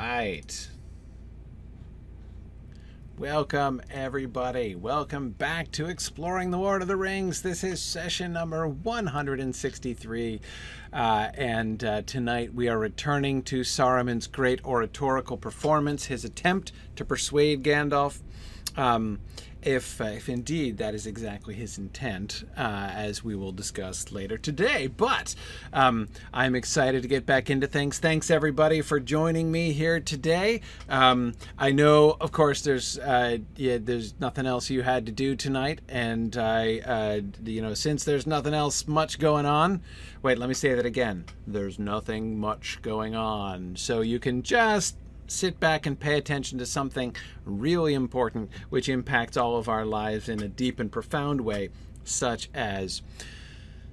[0.00, 0.68] Right.
[3.18, 4.76] Welcome, everybody.
[4.76, 7.42] Welcome back to Exploring the Lord of the Rings.
[7.42, 10.40] This is session number 163.
[10.92, 17.04] Uh, and uh, tonight we are returning to Saruman's great oratorical performance, his attempt to
[17.04, 18.20] persuade Gandalf.
[18.78, 19.20] Um,
[19.62, 24.38] if, uh, if indeed that is exactly his intent, uh, as we will discuss later
[24.38, 24.86] today.
[24.86, 25.34] But
[25.72, 27.98] um, I'm excited to get back into things.
[27.98, 30.60] Thanks everybody for joining me here today.
[30.88, 35.34] Um, I know, of course, there's uh, yeah, there's nothing else you had to do
[35.34, 39.82] tonight, and I, uh, you know, since there's nothing else much going on.
[40.22, 41.24] Wait, let me say that again.
[41.46, 44.96] There's nothing much going on, so you can just
[45.28, 50.28] sit back and pay attention to something really important which impacts all of our lives
[50.28, 51.70] in a deep and profound way,
[52.04, 53.02] such as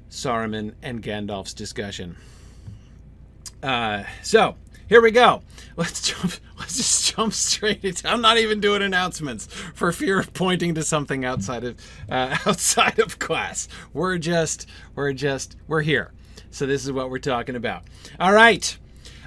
[0.09, 2.16] Saruman and Gandalf's discussion.
[3.62, 4.56] Uh, so
[4.88, 5.42] here we go.
[5.78, 6.34] Let's jump.
[6.58, 7.84] Let's just jump straight.
[7.84, 11.78] Into, I'm not even doing announcements for fear of pointing to something outside of
[12.09, 13.68] uh, outside of class.
[13.94, 16.12] We're just we're just we're here.
[16.52, 17.84] So this is what we're talking about.
[18.20, 18.78] All right.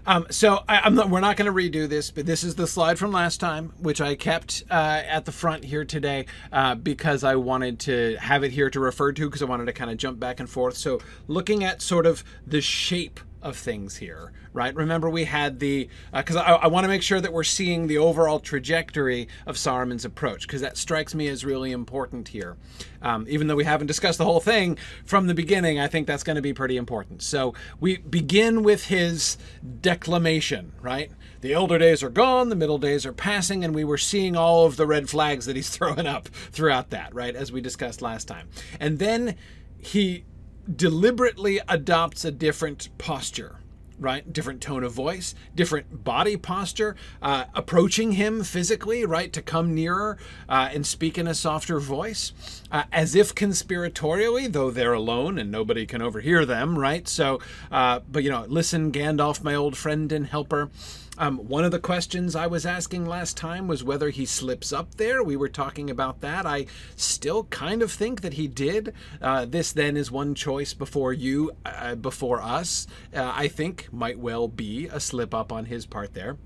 [0.09, 2.99] Um, so I, not, we're not going to redo this, but this is the slide
[2.99, 7.35] from last time, which I kept uh, at the front here today uh, because I
[7.37, 10.19] wanted to have it here to refer to because I wanted to kind of jump
[10.19, 10.79] back and forth.
[10.79, 14.75] So looking at sort of the shape of things here, right?
[14.75, 17.87] Remember, we had the because uh, I, I want to make sure that we're seeing
[17.87, 22.57] the overall trajectory of Saruman's approach because that strikes me as really important here.
[23.01, 26.25] Um, even though we haven't discussed the whole thing from the beginning, I think that's
[26.25, 27.23] going to be pretty important.
[27.23, 29.39] So we begin with his
[29.81, 31.13] declamation, right?
[31.41, 34.67] The elder days are gone, the middle days are passing, and we were seeing all
[34.67, 37.37] of the red flags that he's throwing up throughout that, right?
[37.37, 38.49] As we discussed last time.
[38.81, 39.37] And then
[39.79, 40.25] he
[40.75, 43.59] deliberately adopts a different posture
[44.01, 44.33] right?
[44.33, 49.33] Different tone of voice, different body posture, uh, approaching him physically, right?
[49.33, 50.19] To come nearer
[50.49, 52.33] uh, and speak in a softer voice,
[52.71, 57.09] uh, as if conspiratorially, though they're alone and nobody can overhear them, right?
[57.09, 57.41] So,
[57.71, 60.71] uh, but you know, listen, Gandalf, my old friend and helper.
[61.19, 64.95] Um, one of the questions I was asking last time was whether he slips up
[64.95, 65.23] there.
[65.23, 66.47] We were talking about that.
[66.47, 68.95] I still kind of think that he did.
[69.21, 72.87] Uh, this then is one choice before you, uh, before us.
[73.13, 76.37] Uh, I think might well be a slip up on his part there.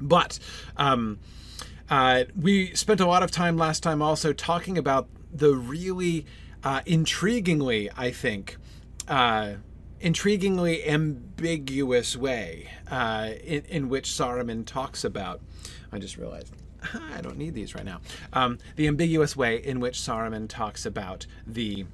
[0.00, 0.40] But
[0.76, 1.20] um,
[1.88, 6.26] uh, we spent a lot of time last time also talking about the really
[6.64, 8.56] uh, intriguingly, I think,
[9.06, 9.54] uh,
[10.00, 10.84] intriguingly
[11.36, 15.40] ambiguous way uh, in, in, which Saruman talks about.
[15.92, 16.52] I just realized
[17.12, 18.00] I don't need these right now.
[18.32, 21.86] Um, the ambiguous way in which Saruman talks about the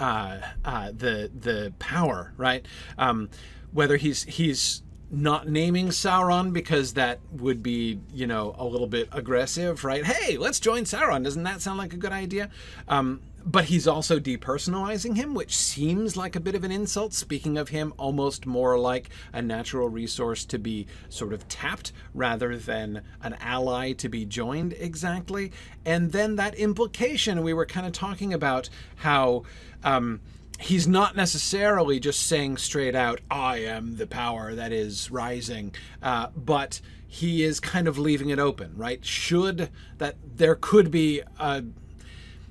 [0.00, 2.64] uh, uh, the the power, right?
[2.96, 3.30] Um,
[3.72, 9.08] whether he's he's not naming Sauron because that would be, you know, a little bit
[9.10, 10.04] aggressive, right?
[10.04, 11.24] Hey, let's join Sauron.
[11.24, 12.50] Doesn't that sound like a good idea?
[12.88, 17.56] Um, but he's also depersonalizing him, which seems like a bit of an insult, speaking
[17.56, 23.02] of him almost more like a natural resource to be sort of tapped rather than
[23.22, 25.52] an ally to be joined exactly.
[25.84, 29.44] And then that implication we were kind of talking about how.
[29.84, 30.20] Um,
[30.60, 35.72] he's not necessarily just saying straight out, I am the power that is rising,
[36.02, 39.04] uh, but he is kind of leaving it open, right?
[39.04, 41.62] Should that there could be a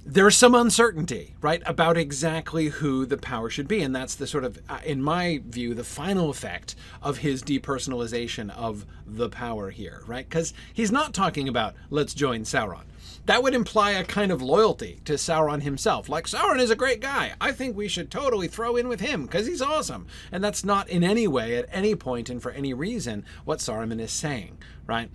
[0.10, 3.82] there's some uncertainty, right, about exactly who the power should be.
[3.82, 8.50] And that's the sort of, uh, in my view, the final effect of his depersonalization
[8.56, 10.28] of the power here, right?
[10.28, 12.86] Because he's not talking about, let's join Sauron.
[13.26, 16.08] That would imply a kind of loyalty to Sauron himself.
[16.08, 17.34] Like, Sauron is a great guy.
[17.42, 20.08] I think we should totally throw in with him because he's awesome.
[20.32, 24.00] And that's not in any way, at any point, and for any reason, what Saruman
[24.00, 25.10] is saying, right?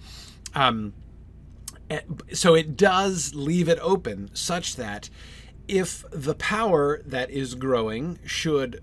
[0.55, 0.93] Um,
[2.33, 5.11] so it does leave it open such that
[5.69, 8.83] if the power that is growing should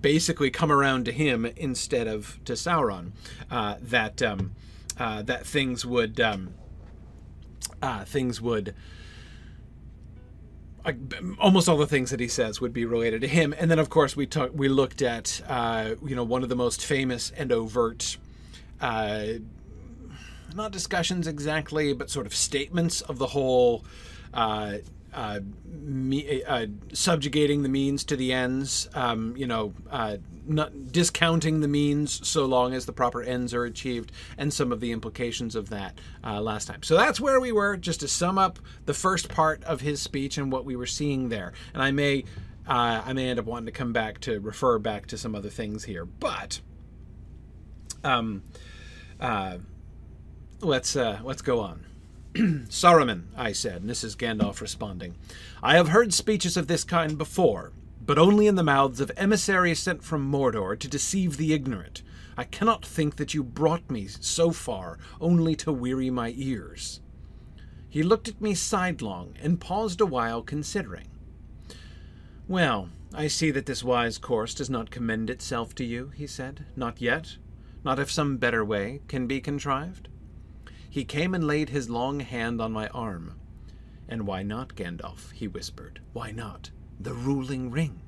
[0.00, 3.12] basically come around to him instead of to Sauron,
[3.50, 4.52] uh, that um,
[4.98, 6.54] uh, that things would um,
[7.82, 8.74] uh, things would
[11.38, 13.54] almost all the things that he says would be related to him.
[13.56, 16.56] And then, of course, we talk, we looked at uh, you know one of the
[16.56, 18.18] most famous and overt
[18.80, 19.24] uh,
[20.54, 23.84] not discussions exactly, but sort of statements of the whole
[24.32, 24.78] uh,
[25.12, 30.16] uh, me, uh, subjugating the means to the ends, um, you know, uh,
[30.46, 34.80] not discounting the means so long as the proper ends are achieved, and some of
[34.80, 36.82] the implications of that uh, last time.
[36.82, 40.36] So that's where we were, just to sum up the first part of his speech
[40.36, 41.52] and what we were seeing there.
[41.72, 42.24] And I may,
[42.66, 45.50] uh, I may end up wanting to come back to refer back to some other
[45.50, 46.60] things here, but.
[48.02, 48.42] Um,
[49.20, 49.58] Uh,
[50.64, 51.84] let's uh, let's go on.
[52.34, 55.14] Saruman, I said, and this is Gandalf responding.
[55.62, 57.72] I have heard speeches of this kind before,
[58.04, 62.02] but only in the mouths of emissaries sent from Mordor to deceive the ignorant.
[62.36, 67.00] I cannot think that you brought me so far only to weary my ears.
[67.88, 71.06] He looked at me sidelong and paused a while considering.
[72.48, 76.66] Well, I see that this wise course does not commend itself to you, he said.
[76.74, 77.36] Not yet.
[77.84, 80.08] Not if some better way can be contrived.
[80.94, 83.34] He came and laid his long hand on my arm.
[84.08, 85.32] And why not, Gandalf?
[85.32, 85.98] he whispered.
[86.12, 86.70] Why not?
[87.00, 88.00] The ruling ring.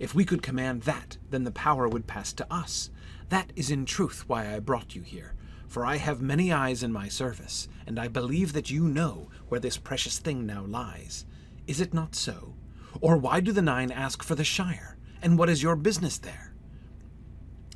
[0.00, 2.90] If we could command that, then the power would pass to us.
[3.28, 5.36] That is in truth why I brought you here.
[5.68, 9.60] For I have many eyes in my service, and I believe that you know where
[9.60, 11.26] this precious thing now lies.
[11.68, 12.56] Is it not so?
[13.00, 14.96] Or why do the Nine ask for the Shire?
[15.22, 16.52] And what is your business there?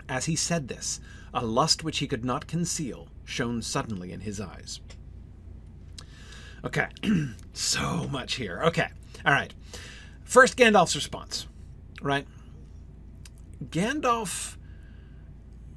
[0.09, 0.99] As he said this,
[1.33, 4.81] a lust which he could not conceal shone suddenly in his eyes.
[6.65, 6.89] Okay,
[7.53, 8.61] so much here.
[8.65, 8.89] Okay,
[9.25, 9.55] all right.
[10.25, 11.47] First, Gandalf's response,
[12.03, 12.27] right?
[13.65, 14.57] Gandalf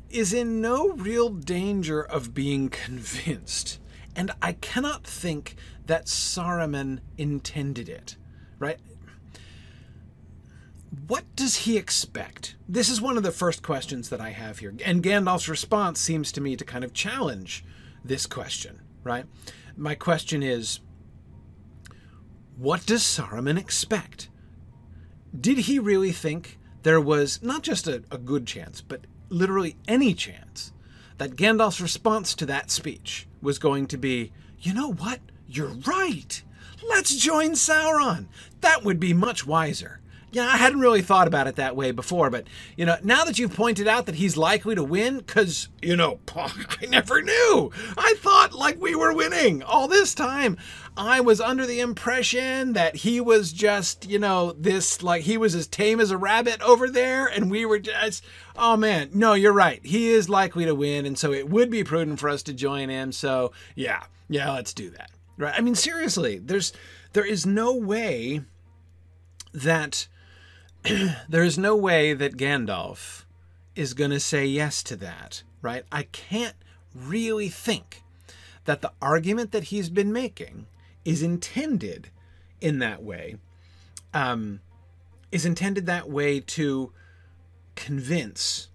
[0.09, 3.79] is in no real danger of being convinced,
[4.15, 8.17] and I cannot think that Saruman intended it,
[8.59, 8.79] right?
[11.13, 12.55] What does he expect?
[12.67, 14.73] This is one of the first questions that I have here.
[14.83, 17.63] And Gandalf's response seems to me to kind of challenge
[18.03, 19.25] this question, right?
[19.77, 20.79] My question is
[22.57, 24.29] what does Saruman expect?
[25.39, 30.15] Did he really think there was not just a, a good chance, but literally any
[30.15, 30.73] chance
[31.19, 35.19] that Gandalf's response to that speech was going to be, you know what?
[35.47, 36.41] You're right.
[36.89, 38.25] Let's join Sauron.
[38.61, 39.99] That would be much wiser
[40.33, 42.45] yeah, I hadn't really thought about it that way before, but
[42.75, 46.19] you know, now that you've pointed out that he's likely to win, because you know,
[46.35, 47.71] I never knew.
[47.97, 50.57] I thought like we were winning all this time.
[50.97, 55.53] I was under the impression that he was just, you know, this like he was
[55.53, 58.23] as tame as a rabbit over there, and we were just.
[58.55, 59.83] Oh man, no, you're right.
[59.83, 62.89] He is likely to win, and so it would be prudent for us to join
[62.89, 63.11] him.
[63.11, 65.11] So yeah, yeah, let's do that.
[65.37, 65.53] Right?
[65.55, 66.73] I mean, seriously, there's
[67.13, 68.41] there is no way
[69.53, 70.07] that
[71.29, 73.23] there is no way that Gandalf
[73.75, 75.83] is going to say yes to that, right?
[75.91, 76.55] I can't
[76.93, 78.03] really think
[78.65, 80.67] that the argument that he's been making
[81.05, 82.09] is intended
[82.61, 83.37] in that way,
[84.13, 84.59] um,
[85.31, 86.91] is intended that way to
[87.75, 88.69] convince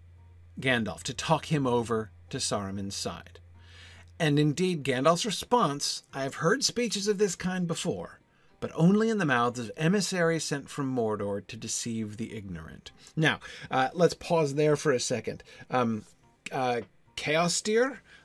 [0.61, 3.39] Gandalf, to talk him over to Saruman's side.
[4.19, 8.18] And indeed, Gandalf's response I have heard speeches of this kind before
[8.61, 12.91] but only in the mouths of emissaries sent from Mordor to deceive the ignorant.
[13.17, 13.41] Now,
[13.71, 15.43] uh, let's pause there for a second.
[15.71, 16.05] Um,
[16.51, 16.81] uh,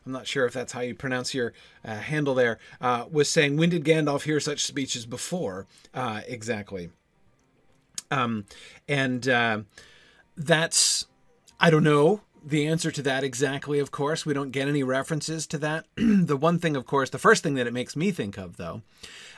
[0.05, 1.53] I'm not sure if that's how you pronounce your
[1.85, 5.65] uh, handle there, uh, was saying, when did Gandalf hear such speeches before?
[5.93, 6.89] Uh, exactly.
[8.11, 8.45] Um,
[8.87, 9.61] and uh,
[10.35, 11.07] that's,
[11.59, 14.25] I don't know the answer to that exactly, of course.
[14.25, 15.85] We don't get any references to that.
[15.95, 18.81] the one thing, of course, the first thing that it makes me think of, though,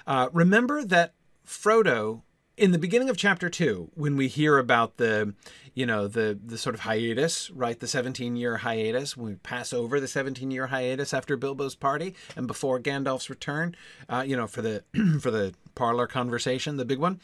[0.08, 1.14] uh, remember that
[1.46, 2.22] Frodo,
[2.58, 5.34] in the beginning of chapter two, when we hear about the,
[5.74, 9.74] you know, the the sort of hiatus, right, the 17 year hiatus, when we pass
[9.74, 13.76] over the 17 year hiatus after Bilbo's party and before Gandalf's return,
[14.10, 14.84] uh, you know, for the
[15.22, 17.20] for the parlor conversation, the big one.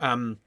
[0.00, 0.38] Um,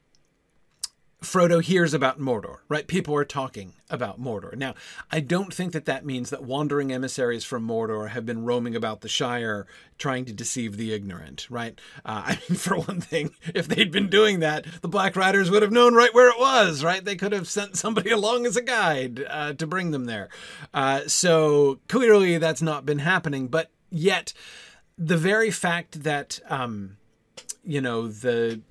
[1.22, 2.88] Frodo hears about Mordor, right?
[2.88, 4.56] People are talking about Mordor.
[4.56, 4.74] Now,
[5.12, 9.02] I don't think that that means that wandering emissaries from Mordor have been roaming about
[9.02, 11.78] the Shire trying to deceive the ignorant, right?
[12.06, 15.62] Uh, I mean, for one thing, if they'd been doing that, the Black Riders would
[15.62, 17.04] have known right where it was, right?
[17.04, 20.30] They could have sent somebody along as a guide uh, to bring them there.
[20.74, 24.32] Uh, so clearly that's not been happening, but yet
[24.98, 26.96] the very fact that, um,
[27.64, 28.62] you know, the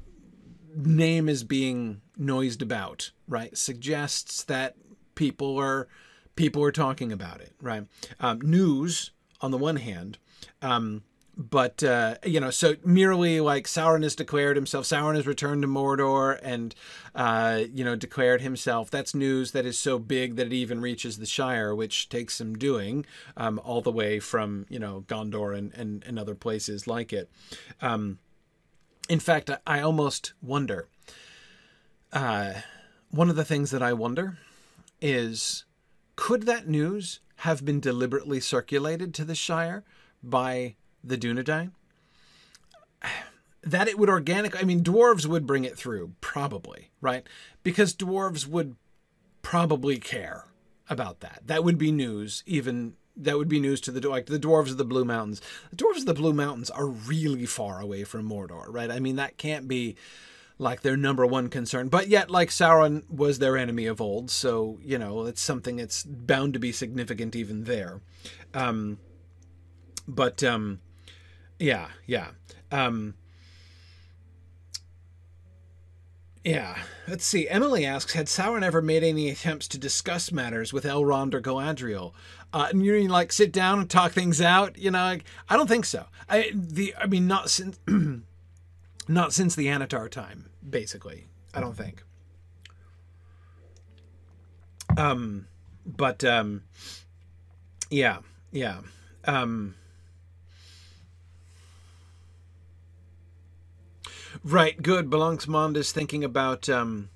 [0.75, 4.77] name is being noised about, right, suggests that
[5.15, 5.89] people are
[6.37, 7.85] people are talking about it, right?
[8.21, 9.11] Um, news
[9.41, 10.19] on the one hand,
[10.63, 11.03] um,
[11.39, 15.69] but uh, you know, so merely like Sauron has declared himself, Sauron has returned to
[15.69, 16.75] Mordor, and
[17.15, 18.91] uh, you know, declared himself.
[18.91, 22.57] That's news that is so big that it even reaches the Shire, which takes some
[22.57, 23.07] doing,
[23.37, 27.31] um, all the way from you know Gondor and and, and other places like it.
[27.81, 28.19] Um,
[29.09, 30.89] in fact, I, almost wonder
[32.13, 32.55] uh,
[33.11, 34.39] one of the things that I wonder
[35.01, 35.65] is
[36.17, 39.85] could that news have been deliberately circulated to the Shire
[40.23, 41.73] by the Dunedain?
[43.65, 47.27] That it would organic I mean dwarves would bring it through probably, right?
[47.65, 48.77] Because dwarves would
[49.43, 50.47] probably care
[50.89, 51.43] about that.
[51.45, 54.79] That would be news even that would be news to the like the dwarves of
[54.79, 55.41] the Blue Mountains.
[55.71, 58.91] The dwarves of the Blue Mountains are really far away from Mordor, right?
[58.91, 59.97] I mean, that can't be
[60.59, 61.89] like their number one concern.
[61.89, 66.05] But yet, like Sauron was their enemy of old, so you know it's something that's
[66.05, 68.01] bound to be significant even there.
[68.55, 68.99] Um,
[70.07, 70.81] but um,
[71.59, 72.29] yeah, yeah.
[72.71, 73.15] Um,
[76.45, 77.49] yeah, let's see.
[77.49, 82.13] Emily asks, had Sauron ever made any attempts to discuss matters with Elrond or Galadriel?
[82.53, 84.79] Uh, and you mean like sit down and talk things out?
[84.79, 86.07] You know, like, I don't think so.
[86.29, 87.79] I the I mean not since
[89.09, 91.27] not since the Annatar time, basically.
[91.53, 92.03] I don't think.
[94.97, 95.47] Um,
[95.87, 96.63] but um,
[97.91, 98.19] yeah,
[98.51, 98.81] yeah.
[99.25, 99.75] Um,
[104.43, 105.11] right, good.
[105.47, 107.11] Mond is thinking about um,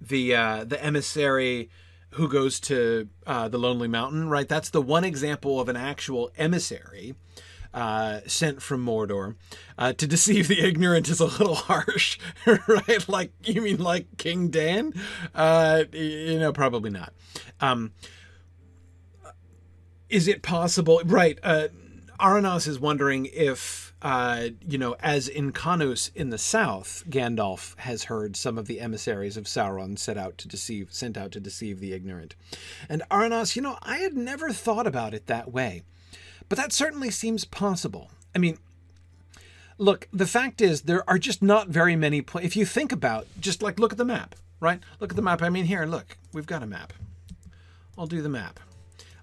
[0.00, 1.70] the uh, the emissary
[2.16, 4.28] who goes to uh, the Lonely Mountain.
[4.28, 7.14] Right, that's the one example of an actual emissary.
[7.74, 9.34] Uh, sent from Mordor.
[9.76, 13.06] Uh, to deceive the ignorant is a little harsh, right?
[13.06, 14.96] Like you mean like King Dáin?
[15.34, 17.12] Uh, you know, probably not.
[17.60, 17.92] Um,
[20.08, 21.02] is it possible?
[21.04, 21.38] Right.
[21.42, 21.68] Uh,
[22.18, 28.36] Aranas is wondering if, uh, you know, as Incánus in the south, Gandalf has heard
[28.36, 31.92] some of the emissaries of Sauron set out to deceive, sent out to deceive the
[31.92, 32.34] ignorant.
[32.88, 35.82] And Aranas, you know, I had never thought about it that way,
[36.48, 38.10] but that certainly seems possible.
[38.34, 38.58] I mean,
[39.78, 42.20] look, the fact is there are just not very many.
[42.20, 44.80] Pl- if you think about, just like look at the map, right?
[45.00, 45.42] Look at the map.
[45.42, 46.92] I mean, here, look, we've got a map.
[47.96, 48.60] I'll do the map.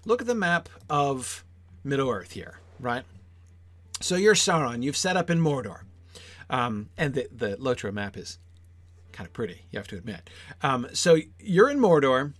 [0.04, 1.44] Look at the map of
[1.84, 3.04] Middle Earth here right?
[4.04, 4.82] So you're Sauron.
[4.82, 5.80] You've set up in Mordor,
[6.50, 8.38] um, and the the Lotro map is
[9.12, 9.62] kind of pretty.
[9.70, 10.28] You have to admit.
[10.62, 12.34] Um, so you're in Mordor,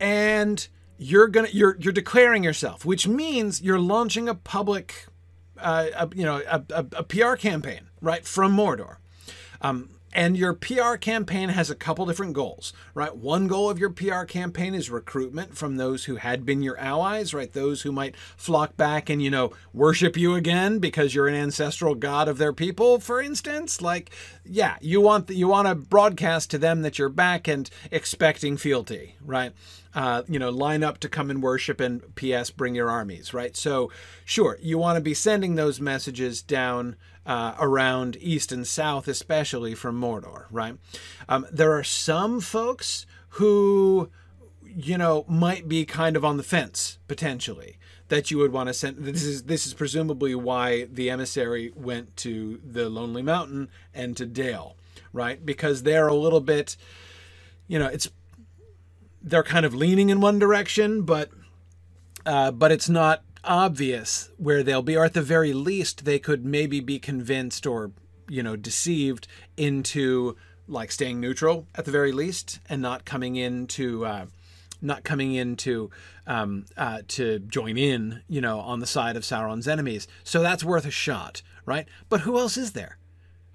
[0.00, 5.06] and you're gonna you're you're declaring yourself, which means you're launching a public,
[5.56, 8.96] uh, a, you know, a, a, a, PR campaign right from Mordor.
[9.62, 13.14] Um, and your PR campaign has a couple different goals, right?
[13.14, 17.34] One goal of your PR campaign is recruitment from those who had been your allies,
[17.34, 17.52] right?
[17.52, 21.94] Those who might flock back and, you know, worship you again because you're an ancestral
[21.94, 23.82] god of their people, for instance.
[23.82, 24.10] Like,
[24.44, 28.56] yeah, you want the, you want to broadcast to them that you're back and expecting
[28.56, 29.52] fealty, right?
[29.94, 32.50] Uh, you know, line up to come and worship and P.S.
[32.50, 33.56] bring your armies, right?
[33.56, 33.90] So,
[34.24, 36.96] sure, you want to be sending those messages down
[37.28, 40.76] uh, around east and south, especially from Mordor, right?
[41.28, 44.08] Um, there are some folks who,
[44.64, 47.76] you know, might be kind of on the fence potentially
[48.08, 48.96] that you would want to send.
[49.04, 54.24] This is this is presumably why the emissary went to the Lonely Mountain and to
[54.24, 54.74] Dale,
[55.12, 55.44] right?
[55.44, 56.78] Because they're a little bit,
[57.66, 58.08] you know, it's
[59.20, 61.28] they're kind of leaning in one direction, but
[62.24, 66.44] uh, but it's not obvious where they'll be, or at the very least, they could
[66.44, 67.92] maybe be convinced or,
[68.28, 69.26] you know, deceived
[69.56, 74.26] into like staying neutral at the very least and not coming into, uh,
[74.82, 75.90] not coming in to,
[76.26, 80.06] um, uh, to join in, you know, on the side of Sauron's enemies.
[80.24, 81.88] So that's worth a shot, right?
[82.08, 82.98] But who else is there?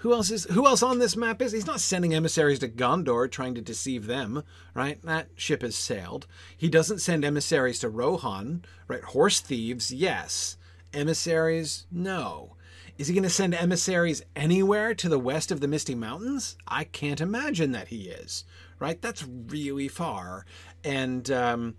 [0.04, 1.54] Who else is who else on this map is?
[1.54, 4.44] He's not sending emissaries to Gondor trying to deceive them,
[4.74, 5.02] right?
[5.02, 6.28] That ship has sailed.
[6.58, 9.02] He doesn't send emissaries to Rohan, right?
[9.02, 10.58] Horse thieves, yes.
[10.94, 12.58] Emissaries, no.
[12.98, 16.58] Is he going to send emissaries anywhere to the west of the Misty Mountains?
[16.68, 18.44] I can't imagine that he is,
[18.80, 19.02] right?
[19.02, 20.46] That's really far.
[20.84, 21.76] And um,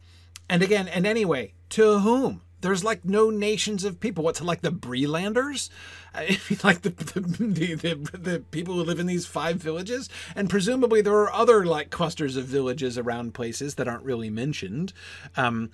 [0.49, 2.41] and again, and anyway, to whom?
[2.65, 4.25] There's like no nations of people.
[4.25, 5.69] What's like the Breelanders?
[6.15, 10.09] I mean, like the the, the the, the people who live in these five villages,
[10.35, 14.95] and presumably there are other like clusters of villages around places that aren't really mentioned.
[15.37, 15.71] Um,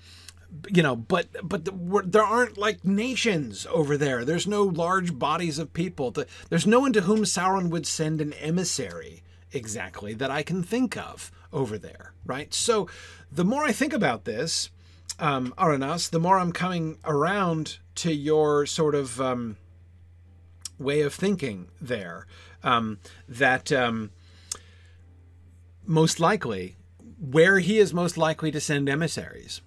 [0.67, 4.25] you know, but but the, there aren't like nations over there.
[4.25, 6.11] There's no large bodies of people.
[6.11, 10.61] The, there's no one to whom Sauron would send an emissary exactly that I can
[10.61, 12.53] think of over there, right?
[12.53, 12.89] So
[13.31, 14.69] the more I think about this,
[15.21, 19.57] um, Aranas, the more I'm coming around to your sort of um,
[20.77, 22.25] way of thinking there.
[22.63, 24.11] Um, that um,
[25.85, 26.75] most likely,
[27.19, 29.61] where he is most likely to send emissaries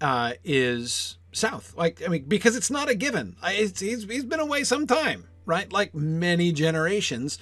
[0.00, 1.74] uh, is south.
[1.76, 3.36] Like, I mean, because it's not a given.
[3.44, 5.70] It's, he's, he's been away some time right?
[5.70, 7.38] Like many generations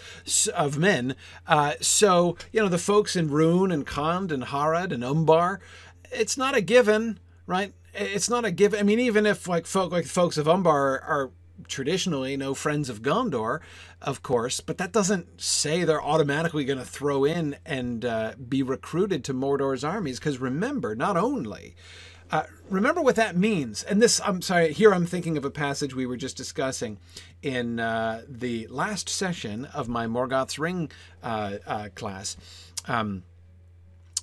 [0.57, 1.15] of men.
[1.47, 5.61] Uh, so, you know, the folks in Rhûn and Khand and Harad and Umbar,
[6.11, 7.21] it's not a given
[7.53, 7.73] right?
[7.93, 8.81] It's not a given.
[8.81, 11.31] I mean, even if like folk like folks of Umbar are,
[11.69, 13.61] traditionally no friends of Gondor,
[14.01, 18.63] of course, but that doesn't say they're automatically going to throw in and uh, be
[18.65, 20.19] recruited to Mordor's armies.
[20.19, 21.77] Because remember, not only
[22.33, 23.85] Uh, remember what that means.
[23.85, 26.97] And this, I'm sorry, here I'm thinking of a passage we were just discussing
[27.43, 30.91] in uh, the last session of my Morgoth's Ring
[31.23, 32.37] uh, uh class.
[32.89, 33.23] Um,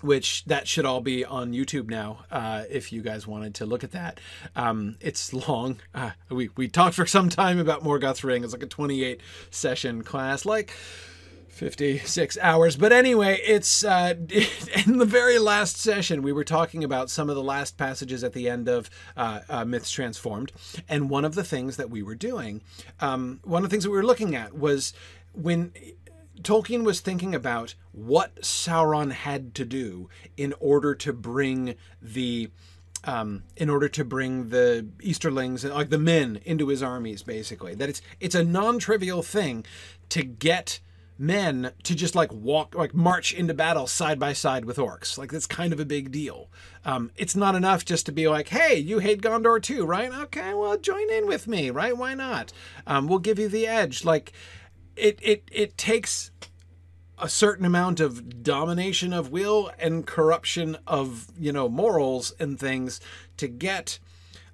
[0.01, 3.83] which that should all be on YouTube now uh, if you guys wanted to look
[3.83, 4.19] at that.
[4.55, 5.79] Um, it's long.
[5.93, 8.43] Uh, we, we talked for some time about Morgoth's Ring.
[8.43, 10.71] It's like a 28 session class, like
[11.59, 12.77] 56 hours.
[12.77, 14.13] But anyway, it's uh,
[14.87, 18.31] in the very last session, we were talking about some of the last passages at
[18.31, 20.53] the end of uh, uh, Myths Transformed.
[20.87, 22.61] And one of the things that we were doing,
[23.01, 24.93] um, one of the things that we were looking at was
[25.33, 25.73] when
[26.41, 32.49] Tolkien was thinking about what Sauron had to do in order to bring the
[33.05, 37.75] um, in order to bring the Easterlings, like the men, into his armies, basically.
[37.75, 39.65] That it's it's a non-trivial thing
[40.09, 40.79] to get
[41.19, 45.17] men to just like walk, like march into battle side by side with orcs.
[45.17, 46.49] Like that's kind of a big deal.
[46.85, 50.11] Um, it's not enough just to be like, hey, you hate Gondor too, right?
[50.11, 51.95] Okay, well, join in with me, right?
[51.95, 52.53] Why not?
[52.87, 54.05] Um, we'll give you the edge.
[54.05, 54.31] Like
[54.99, 56.31] it it it takes
[57.17, 62.99] a certain amount of domination of will and corruption of you know morals and things
[63.37, 63.99] to get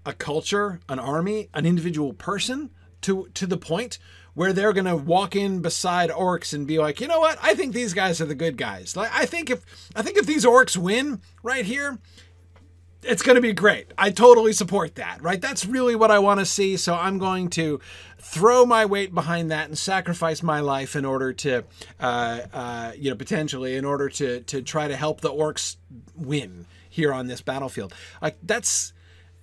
[0.05, 2.69] a culture, an army, an individual person
[3.01, 3.97] to to the point
[4.33, 7.39] where they're going to walk in beside orcs and be like, "You know what?
[7.41, 8.95] I think these guys are the good guys.
[8.95, 9.63] Like I think if
[9.95, 11.99] I think if these orcs win right here,
[13.03, 13.93] it's going to be great.
[13.97, 15.41] I totally support that, right?
[15.41, 16.77] That's really what I want to see.
[16.77, 17.79] So I'm going to
[18.25, 21.63] throw my weight behind that and sacrifice my life in order to,
[21.99, 25.77] uh, uh, you know, potentially in order to to try to help the orcs
[26.15, 27.93] win here on this battlefield.
[28.21, 28.93] Like that's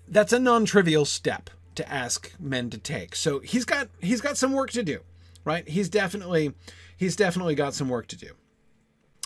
[0.08, 3.14] that's a non-trivial step to ask men to take.
[3.14, 5.00] So he's got he's got some work to do,
[5.44, 5.66] right?
[5.68, 6.52] He's definitely
[6.96, 8.32] he's definitely got some work to do.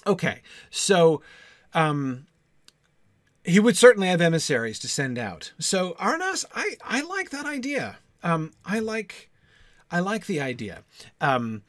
[0.07, 1.23] Okay, so.
[1.75, 2.27] Um,
[3.45, 5.53] he would certainly have emissaries to send out.
[5.61, 7.99] So Arnas, I, I like that idea.
[8.25, 9.31] Um, I like
[9.91, 10.83] I like the idea
[11.21, 11.63] um,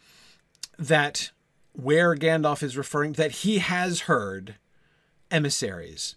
[0.78, 1.32] that
[1.74, 4.56] where Gandalf is referring that he has heard
[5.30, 6.16] emissaries,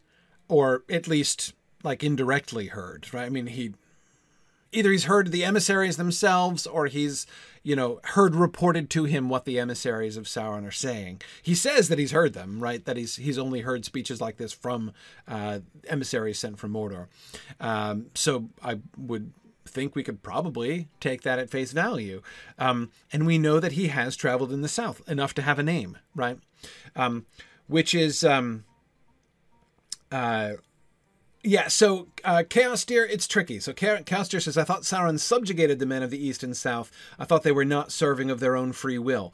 [0.49, 3.13] or at least like indirectly heard.
[3.13, 3.27] Right?
[3.27, 3.75] I mean, he
[4.73, 7.27] either he's heard the emissaries themselves or he's
[7.63, 11.21] you know heard reported to him what the emissaries of Sauron are saying.
[11.43, 12.85] He says that he's heard them, right?
[12.85, 14.93] That he's he's only heard speeches like this from
[15.29, 17.07] uh, emissaries sent from Mordor.
[17.61, 19.33] Um, so I would
[19.67, 22.23] think we could probably take that at face value.
[22.59, 25.63] Um, and we know that he has traveled in the south enough to have a
[25.63, 26.39] name, right?
[26.97, 27.27] Um,
[27.67, 28.65] which is um,
[30.11, 30.53] uh,
[31.43, 33.61] yeah, so uh, Chaos Deer, it's tricky.
[33.61, 36.91] So Chaos Deer says, I thought Sauron subjugated the men of the East and South.
[37.19, 39.33] I thought they were not serving of their own free will.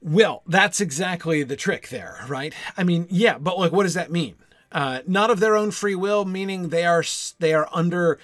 [0.00, 2.54] Well, that's exactly the trick there, right?
[2.76, 4.36] I mean, yeah, but like, what does that mean?
[4.72, 7.04] Uh, not of their own free will, meaning they are
[7.38, 8.18] they are under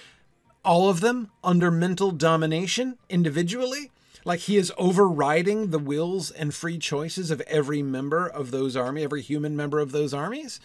[0.69, 3.89] all of them under mental domination individually.
[4.23, 9.01] Like he is overriding the wills and free choices of every member of those army,
[9.01, 10.59] every human member of those armies.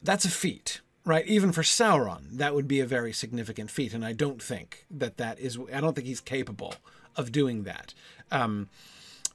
[0.00, 1.26] That's a feat right?
[1.26, 5.16] Even for Sauron, that would be a very significant feat, and I don't think that
[5.16, 5.58] that is.
[5.74, 6.74] I don't think he's capable
[7.16, 7.94] of doing that.
[8.30, 8.68] Um,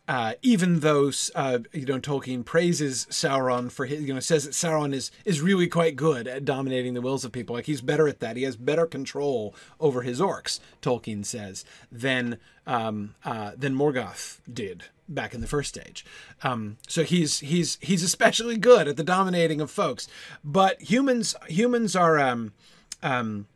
[0.07, 4.51] uh, even though uh, you know Tolkien praises Sauron for his, you know, says that
[4.51, 7.55] Sauron is is really quite good at dominating the wills of people.
[7.55, 8.37] Like he's better at that.
[8.37, 10.59] He has better control over his orcs.
[10.81, 12.37] Tolkien says than
[12.67, 16.05] um, uh, than Morgoth did back in the first stage.
[16.43, 20.07] Um, so he's he's he's especially good at the dominating of folks.
[20.43, 22.53] But humans humans are um,
[23.01, 23.47] um,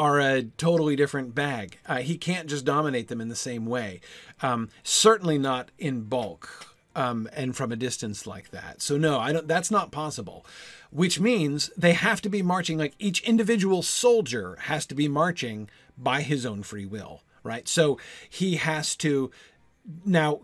[0.00, 1.78] are a totally different bag.
[1.84, 4.00] Uh, he can't just dominate them in the same way.
[4.40, 8.80] Um, certainly not in bulk um, and from a distance like that.
[8.80, 9.46] So no, I don't.
[9.46, 10.46] That's not possible.
[10.90, 15.68] Which means they have to be marching like each individual soldier has to be marching
[15.98, 17.68] by his own free will, right?
[17.68, 17.98] So
[18.30, 19.30] he has to
[20.06, 20.40] now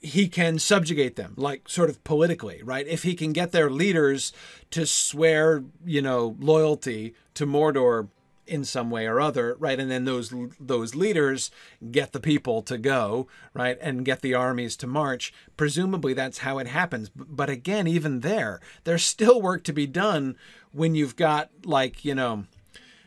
[0.00, 4.32] he can subjugate them like sort of politically right if he can get their leaders
[4.70, 8.08] to swear you know loyalty to mordor
[8.46, 9.78] in some way or other right?
[9.78, 11.50] And then those those leaders
[11.90, 15.32] get the people to go right and get the armies to march.
[15.56, 17.10] Presumably that's how it happens.
[17.14, 20.36] But again even there there's still work to be done
[20.72, 22.44] when you've got like you know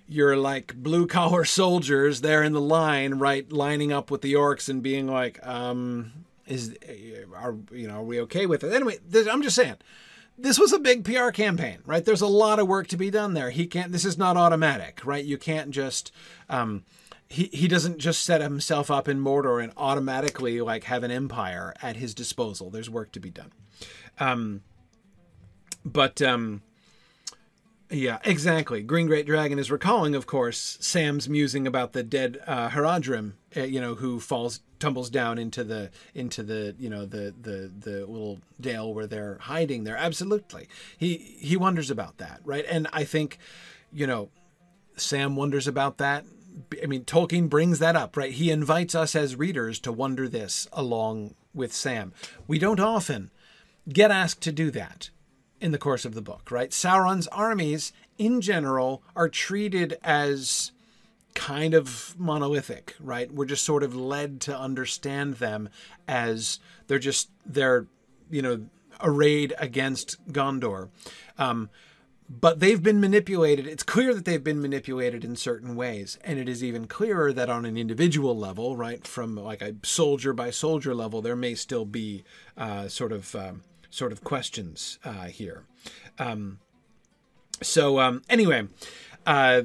[0.08, 4.68] your like blue collar soldiers there in the line right lining up with the orcs
[4.68, 6.12] and being like um
[6.48, 6.76] is
[7.36, 8.74] are you know are we okay with it?
[8.74, 8.98] Anyway
[9.30, 9.78] i'm just saying
[10.42, 12.04] this was a big PR campaign, right?
[12.04, 13.50] There's a lot of work to be done there.
[13.50, 13.92] He can't.
[13.92, 15.24] This is not automatic, right?
[15.24, 16.12] You can't just.
[16.50, 16.84] Um,
[17.28, 21.74] he he doesn't just set himself up in Mordor and automatically like have an empire
[21.82, 22.70] at his disposal.
[22.70, 23.52] There's work to be done.
[24.20, 24.62] Um,
[25.86, 26.62] but um,
[27.90, 28.84] Yeah, exactly.
[28.84, 33.62] Green Great Dragon is recalling, of course, Sam's musing about the dead uh, Haradrim, uh,
[33.62, 38.06] you know, who falls, tumbles down into the into the you know the the the
[38.06, 39.98] little dale where they're hiding there.
[39.98, 42.66] Absolutely, he he wonders about that, right?
[42.70, 43.38] And I think,
[43.92, 44.30] you know,
[44.96, 46.26] Sam wonders about that.
[46.82, 48.32] I mean, Tolkien brings that up, right?
[48.32, 52.14] He invites us as readers to wonder this along with Sam.
[52.48, 53.32] We don't often
[53.88, 55.10] get asked to do that
[55.62, 56.72] in the course of the book, right?
[56.72, 60.72] Sauron's armies, in general, are treated as
[61.36, 63.32] kind of monolithic, right?
[63.32, 65.70] We're just sort of led to understand them
[66.08, 67.88] as they're just, they're,
[68.30, 68.66] you know,
[69.02, 70.90] arrayed against Gondor.
[71.38, 71.70] Um,
[72.30, 73.66] but they've been manipulated.
[73.66, 76.20] It's clear that they've been manipulated in certain ways.
[76.24, 80.34] And it is even clearer that on an individual level, right, from like a soldier
[80.34, 82.24] by soldier level, there may still be
[82.58, 83.36] uh, sort of.
[83.36, 85.64] Um, sort of questions uh, here.
[86.18, 86.60] Um,
[87.62, 88.68] so um, anyway,
[89.26, 89.64] uh,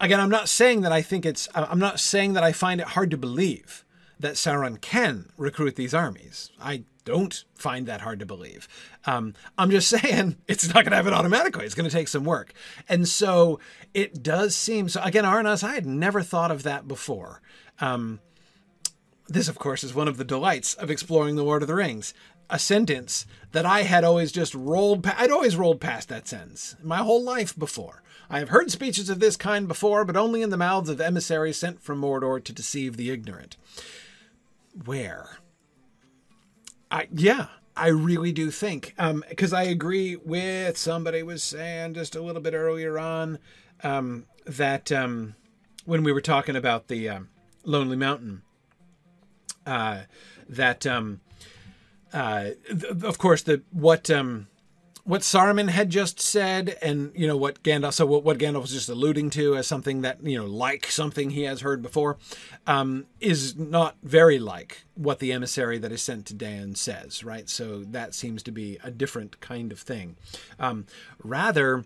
[0.00, 1.48] again, I'm not saying that I think it's.
[1.54, 3.84] I'm not saying that I find it hard to believe
[4.18, 6.50] that Sauron can recruit these armies.
[6.60, 8.68] I don't find that hard to believe.
[9.06, 11.64] Um, I'm just saying it's not going to happen automatically.
[11.64, 12.52] It's going to take some work,
[12.88, 13.60] and so
[13.94, 14.88] it does seem.
[14.88, 17.40] So again, Arnas, I had never thought of that before.
[17.80, 18.20] Um,
[19.28, 22.12] this, of course, is one of the delights of exploring the Lord of the Rings
[22.50, 25.20] a sentence that I had always just rolled past.
[25.20, 28.02] I'd always rolled past that sentence my whole life before.
[28.32, 31.56] I have heard speeches of this kind before, but only in the mouths of emissaries
[31.56, 33.56] sent from Mordor to deceive the ignorant.
[34.84, 35.38] Where?
[36.92, 38.94] I yeah, I really do think
[39.28, 43.40] because um, I agree with somebody was saying just a little bit earlier on
[43.82, 45.34] um, that um,
[45.84, 47.30] when we were talking about the um,
[47.64, 48.42] Lonely Mountain,
[49.66, 50.02] uh,
[50.48, 51.20] that um,
[52.12, 54.46] uh, th- of course, the what um,
[55.10, 57.94] what Saruman had just said, and you know what Gandalf.
[57.94, 61.30] So what, what Gandalf was just alluding to as something that you know, like something
[61.30, 62.16] he has heard before,
[62.68, 67.24] um, is not very like what the emissary that is sent to Dáin says.
[67.24, 67.48] Right.
[67.48, 70.16] So that seems to be a different kind of thing.
[70.60, 70.86] Um,
[71.24, 71.84] rather,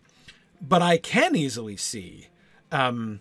[0.61, 2.29] but I can easily see.
[2.71, 3.21] Um,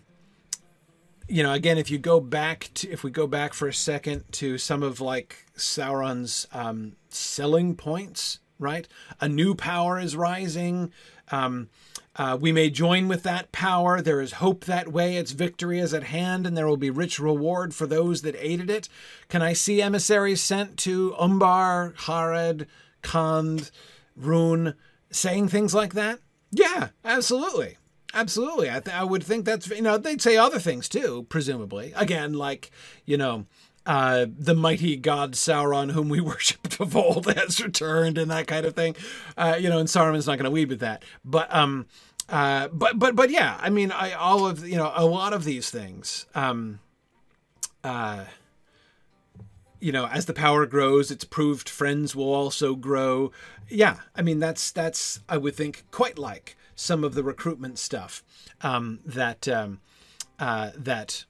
[1.28, 4.30] you know, again, if you go back to, if we go back for a second
[4.32, 8.88] to some of like Sauron's um, selling points, right?
[9.20, 10.92] A new power is rising.
[11.30, 11.68] Um,
[12.16, 14.00] uh, we may join with that power.
[14.00, 15.16] There is hope that way.
[15.16, 18.70] Its victory is at hand, and there will be rich reward for those that aided
[18.70, 18.88] it.
[19.28, 22.66] Can I see emissaries sent to Umbar, Harad,
[23.02, 23.70] Khand,
[24.18, 24.74] Rhûn,
[25.10, 26.20] saying things like that?
[26.52, 27.78] Yeah, absolutely.
[28.14, 28.70] Absolutely.
[28.70, 31.92] I, th- I would think that's, you know, they'd say other things too, presumably.
[31.96, 32.70] Again, like,
[33.04, 33.46] you know,
[33.86, 38.66] uh, the mighty god Sauron, whom we worshipped of old, has returned, and that kind
[38.66, 38.96] of thing.
[39.36, 41.04] Uh, you know, and Saruman's not going to weed with that.
[41.24, 41.86] But, um,
[42.28, 45.44] uh, but, but, but yeah, I mean, I, all of, you know, a lot of
[45.44, 46.80] these things, um,
[47.82, 48.24] uh,
[49.80, 53.30] you know, as the power grows, it's proved friends will also grow.
[53.68, 58.22] Yeah, I mean, that's, that's, I would think, quite like some of the recruitment stuff
[58.62, 59.80] um, that um,
[60.38, 61.24] uh, that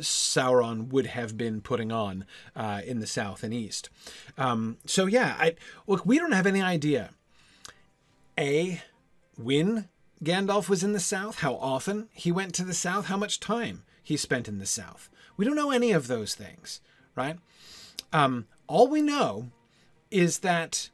[0.00, 2.24] Sauron would have been putting on
[2.56, 3.88] uh, in the south and east.
[4.36, 5.54] Um, so yeah, I
[5.86, 6.04] look.
[6.04, 7.10] We don't have any idea.
[8.38, 8.82] A
[9.36, 9.88] when
[10.22, 13.84] Gandalf was in the south, how often he went to the south, how much time
[14.02, 15.08] he spent in the south.
[15.36, 16.80] We don't know any of those things,
[17.16, 17.38] right?
[18.12, 19.50] Um, all we know
[20.10, 20.90] is that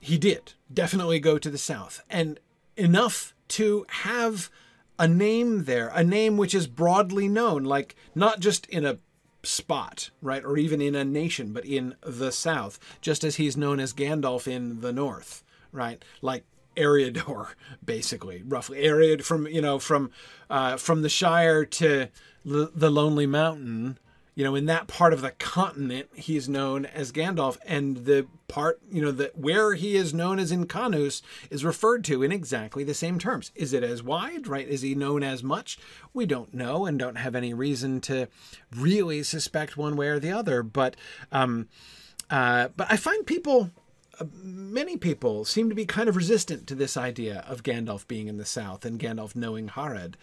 [0.00, 2.40] he did definitely go to the south, and
[2.76, 4.50] enough to have
[4.98, 8.98] a name there, a name which is broadly known, like not just in a
[9.42, 13.80] spot, right, or even in a nation, but in the South, just as he's known
[13.80, 16.04] as Gandalf in the North, right?
[16.20, 16.44] Like
[16.76, 18.82] Eriador, basically, roughly.
[18.82, 20.10] Eriad from you know from
[20.50, 22.08] uh, from the Shire to
[22.44, 23.98] the Lonely Mountain,
[24.34, 28.80] you know, in that part of the continent, he's known as Gandalf, and the part,
[28.90, 32.94] you know, that where he is known as Incánus is referred to in exactly the
[32.94, 33.50] same terms.
[33.54, 34.66] Is it as wide, right?
[34.66, 35.78] Is he known as much?
[36.14, 38.28] We don't know, and don't have any reason to
[38.74, 40.62] really suspect one way or the other.
[40.62, 40.96] But,
[41.30, 41.68] um,
[42.30, 43.70] uh, but I find people
[44.20, 48.28] uh, many people seem to be kind of resistant to this idea of Gandalf being
[48.28, 50.14] in the South and Gandalf knowing Harad.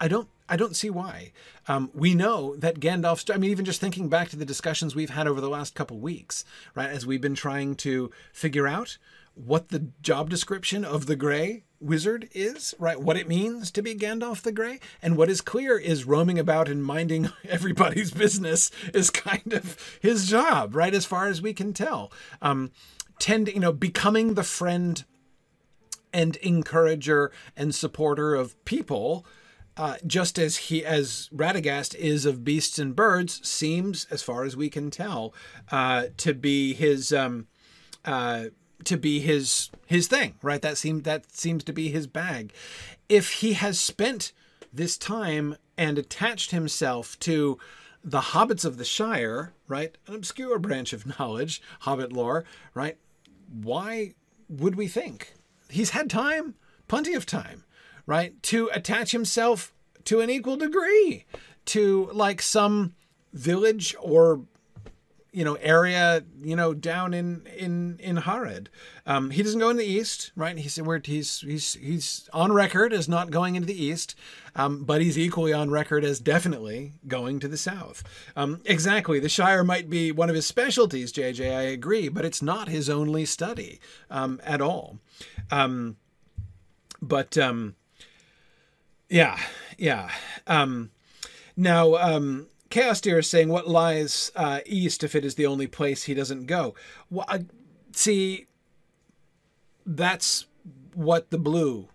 [0.00, 1.32] I, don't I don't see why.
[1.66, 3.32] Um, we know that Gandalf.
[3.32, 5.98] I mean, even just thinking back to the discussions we've had over the last couple
[5.98, 8.98] weeks, right, as we've been trying to figure out
[9.34, 13.00] what the job description of the Grey Wizard is, right?
[13.00, 16.68] What it means to be Gandalf the Grey, and what is clear is roaming about
[16.68, 20.94] and minding everybody's business is kind of his job, right?
[20.94, 22.12] As far as we can tell,
[22.42, 22.72] um,
[23.18, 25.04] tend you know becoming the friend
[26.12, 29.24] and encourager and supporter of people.
[29.78, 34.56] Uh, just as he as Radagast is of beasts and birds, seems, as far as
[34.56, 35.32] we can tell,
[35.70, 37.46] uh, to be his um,
[38.04, 38.46] uh,
[38.84, 40.60] to be his his thing, right?
[40.62, 42.52] That seems that seems to be his bag.
[43.08, 44.32] If he has spent
[44.72, 47.58] this time and attached himself to
[48.02, 49.96] the hobbits of the Shire, right?
[50.06, 52.98] An obscure branch of knowledge, hobbit lore, right?
[53.48, 54.14] Why
[54.48, 55.34] would we think
[55.68, 56.54] he's had time,
[56.88, 57.64] plenty of time,
[58.08, 61.26] right, to attach himself to an equal degree
[61.66, 62.94] to like some
[63.34, 64.40] village or
[65.30, 68.68] you know area you know down in in in Harad.
[69.04, 70.56] Um, he doesn't go in the east, right?
[70.56, 74.14] He said where he's he's he's on record as not going into the east,
[74.56, 78.02] um, but he's equally on record as definitely going to the south.
[78.34, 81.54] Um, exactly, the Shire might be one of his specialties, JJ.
[81.54, 84.98] I agree, but it's not his only study um, at all.
[85.50, 85.98] Um,
[87.02, 87.76] but um,
[89.08, 89.38] yeah,
[89.76, 90.10] yeah.
[90.46, 90.90] Um,
[91.56, 95.66] now um, Chaos Deer is saying, "What lies uh, east if it is the only
[95.66, 96.74] place he doesn't go?"
[97.10, 97.40] Well, uh,
[97.92, 98.46] see,
[99.86, 100.46] that's
[100.94, 101.88] what the blue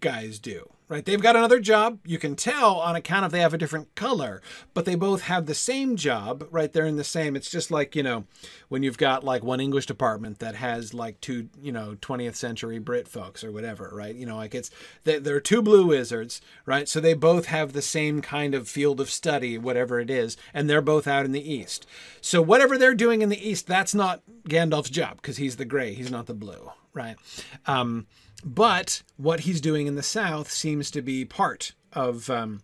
[0.00, 1.06] guys do right?
[1.06, 2.00] They've got another job.
[2.04, 4.42] You can tell on account of they have a different color,
[4.74, 6.70] but they both have the same job, right?
[6.70, 7.34] They're in the same.
[7.34, 8.24] It's just like, you know,
[8.68, 12.78] when you've got like one English department that has like two, you know, 20th century
[12.78, 14.14] Brit folks or whatever, right?
[14.14, 14.70] You know, like it's,
[15.04, 16.86] there are two blue wizards, right?
[16.86, 20.68] So they both have the same kind of field of study, whatever it is, and
[20.68, 21.86] they're both out in the East.
[22.20, 25.94] So whatever they're doing in the East, that's not Gandalf's job because he's the gray,
[25.94, 27.16] he's not the blue, right?
[27.64, 28.06] Um,
[28.44, 32.62] but what he's doing in the South seems to be part of um,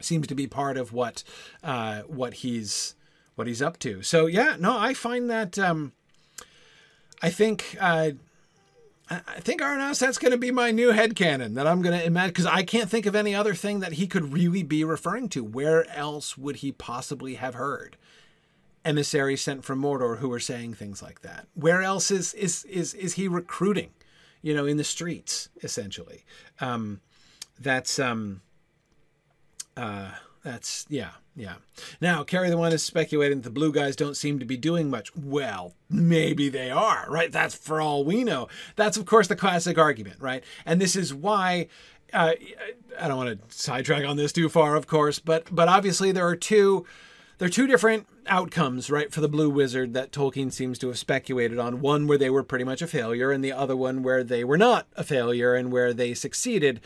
[0.00, 1.24] seems to be part of what
[1.62, 2.94] uh, what he's
[3.34, 4.02] what he's up to.
[4.02, 5.92] So yeah, no, I find that um,
[7.22, 8.12] I think uh,
[9.10, 12.04] I think Arnas that's going to be my new head headcanon that I'm going to
[12.04, 15.28] imagine because I can't think of any other thing that he could really be referring
[15.30, 15.44] to.
[15.44, 17.96] Where else would he possibly have heard?
[18.84, 21.46] emissaries sent from Mordor who are saying things like that.
[21.54, 23.90] Where else is is is is he recruiting?
[24.44, 26.22] You know, in the streets, essentially.
[26.60, 27.00] Um,
[27.58, 28.42] that's um,
[29.74, 30.10] uh,
[30.44, 31.54] that's yeah, yeah.
[31.98, 34.90] Now, Carrie the one is speculating that the blue guys don't seem to be doing
[34.90, 35.16] much.
[35.16, 37.32] Well, maybe they are, right?
[37.32, 38.48] That's for all we know.
[38.76, 40.44] That's of course the classic argument, right?
[40.66, 41.68] And this is why
[42.12, 42.34] uh,
[43.00, 46.28] I don't want to sidetrack on this too far, of course, but but obviously there
[46.28, 46.84] are two
[47.38, 50.98] there are two different outcomes, right, for the Blue Wizard that Tolkien seems to have
[50.98, 51.80] speculated on.
[51.80, 54.58] One where they were pretty much a failure, and the other one where they were
[54.58, 56.80] not a failure and where they succeeded.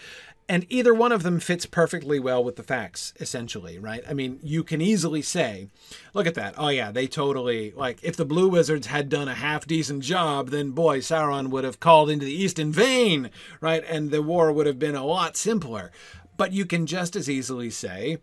[0.51, 4.03] And either one of them fits perfectly well with the facts, essentially, right?
[4.09, 5.69] I mean, you can easily say,
[6.15, 6.55] look at that.
[6.57, 10.49] Oh, yeah, they totally, like, if the Blue Wizards had done a half decent job,
[10.49, 13.85] then boy, Sauron would have called into the East in vain, right?
[13.87, 15.93] And the war would have been a lot simpler.
[16.39, 18.17] But you can just as easily say,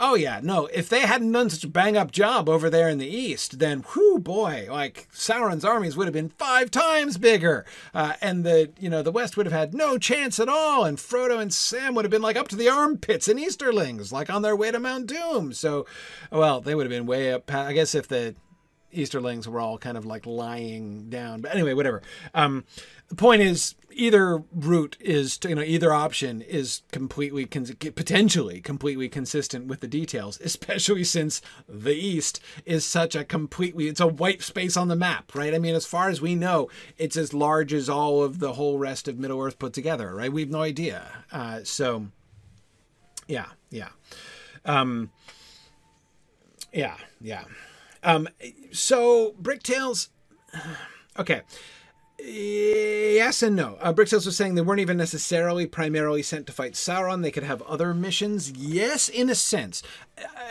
[0.00, 0.66] Oh yeah, no.
[0.66, 3.84] If they hadn't done such a bang up job over there in the east, then
[3.94, 8.88] whoo boy, like Sauron's armies would have been five times bigger, uh, and the you
[8.88, 12.04] know the west would have had no chance at all, and Frodo and Sam would
[12.04, 15.06] have been like up to the armpits in Easterlings, like on their way to Mount
[15.06, 15.52] Doom.
[15.52, 15.86] So,
[16.30, 17.52] well, they would have been way up.
[17.52, 18.34] I guess if the
[18.92, 21.40] Easterlings were all kind of like lying down.
[21.40, 22.02] But anyway, whatever.
[22.34, 22.64] Um,
[23.08, 29.66] the point is, either route is, you know, either option is completely, potentially completely consistent
[29.66, 34.76] with the details, especially since the East is such a completely, it's a white space
[34.76, 35.54] on the map, right?
[35.54, 38.78] I mean, as far as we know, it's as large as all of the whole
[38.78, 40.32] rest of Middle Earth put together, right?
[40.32, 41.24] We have no idea.
[41.30, 42.06] Uh, so,
[43.26, 43.88] yeah, yeah.
[44.64, 45.10] Um,
[46.72, 47.44] yeah, yeah.
[48.02, 48.28] Um,
[48.72, 50.08] so Bricktails,
[51.18, 51.42] okay.
[52.18, 53.76] Yes and no.
[53.80, 57.22] Uh, Bricktails was saying they weren't even necessarily primarily sent to fight Sauron.
[57.22, 58.50] They could have other missions.
[58.52, 59.82] Yes, in a sense.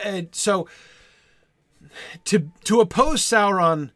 [0.05, 0.67] Uh, so
[2.25, 3.91] to to oppose Sauron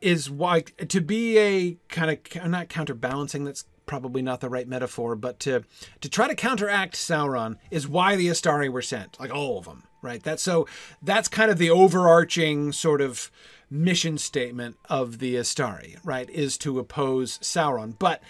[0.00, 3.44] is why to be a kind of not counterbalancing.
[3.44, 5.64] That's probably not the right metaphor, but to
[6.00, 9.84] to try to counteract Sauron is why the Istari were sent, like all of them
[10.02, 10.22] right?
[10.22, 10.66] That's so
[11.02, 13.30] that's kind of the overarching sort of
[13.70, 16.28] mission statement of the Istari, right?
[16.30, 17.96] Is to oppose Sauron.
[17.98, 18.22] But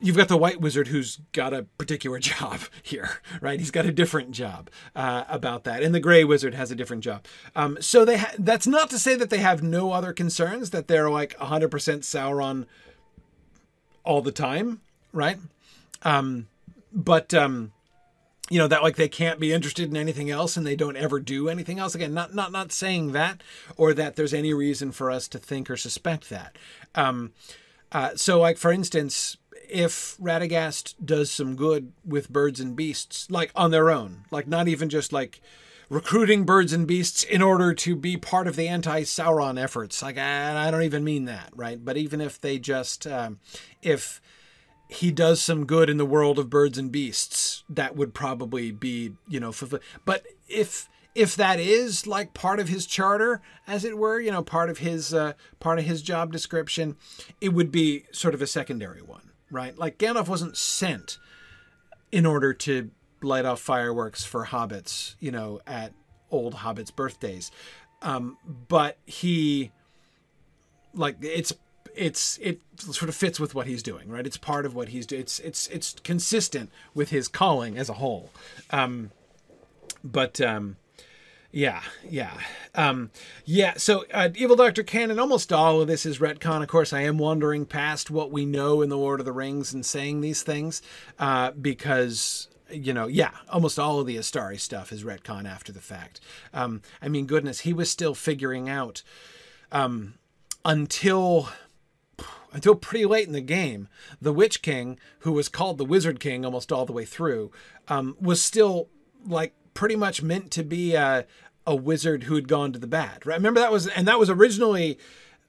[0.00, 3.58] you've got the White Wizard who's got a particular job here, right?
[3.58, 7.02] He's got a different job uh, about that, and the Gray Wizard has a different
[7.02, 7.24] job.
[7.56, 10.88] Um, so they ha- that's not to say that they have no other concerns that
[10.88, 12.66] they're like 100% Sauron
[14.04, 14.82] all the time,
[15.12, 15.38] right?
[16.02, 16.48] Um,
[16.92, 17.72] but um,
[18.50, 21.18] you know that like they can't be interested in anything else and they don't ever
[21.18, 23.42] do anything else again not not not saying that
[23.76, 26.56] or that there's any reason for us to think or suspect that
[26.94, 27.32] um
[27.92, 29.36] uh, so like for instance
[29.68, 34.68] if Radagast does some good with birds and beasts, like on their own, like not
[34.68, 35.40] even just like
[35.88, 40.02] recruiting birds and beasts in order to be part of the anti-Sauron efforts.
[40.02, 41.82] Like I, I don't even mean that, right?
[41.82, 43.38] But even if they just, um,
[43.82, 44.20] if
[44.88, 49.12] he does some good in the world of birds and beasts, that would probably be,
[49.28, 53.96] you know, fulfill- but if if that is like part of his charter, as it
[53.96, 56.96] were, you know, part of his uh, part of his job description,
[57.40, 59.78] it would be sort of a secondary one, right?
[59.78, 61.18] Like Gandalf wasn't sent
[62.10, 62.90] in order to
[63.22, 65.92] light off fireworks for hobbits, you know, at
[66.30, 67.50] old hobbits' birthdays,
[68.02, 68.36] um,
[68.68, 69.70] but he,
[70.94, 71.52] like, it's
[71.94, 74.26] it's it sort of fits with what he's doing, right?
[74.26, 75.22] It's part of what he's doing.
[75.22, 78.30] It's it's it's consistent with his calling as a whole.
[78.70, 79.10] Um,
[80.02, 80.76] but um,
[81.50, 82.36] yeah, yeah,
[82.74, 83.10] um,
[83.44, 83.74] yeah.
[83.76, 86.62] So, uh, Evil Doctor Canon, almost all of this is retcon.
[86.62, 89.72] Of course, I am wandering past what we know in the Lord of the Rings
[89.72, 90.82] and saying these things
[91.18, 95.80] uh, because you know, yeah, almost all of the Istari stuff is retcon after the
[95.80, 96.20] fact.
[96.52, 99.02] Um, I mean, goodness, he was still figuring out
[99.70, 100.14] um,
[100.64, 101.50] until
[102.54, 103.88] until pretty late in the game,
[104.22, 107.50] the Witch King, who was called the Wizard King almost all the way through,
[107.88, 108.88] um, was still
[109.26, 111.26] like pretty much meant to be a,
[111.66, 113.26] a wizard who had gone to the bad.
[113.26, 113.36] Right?
[113.36, 114.98] Remember that was, and that was originally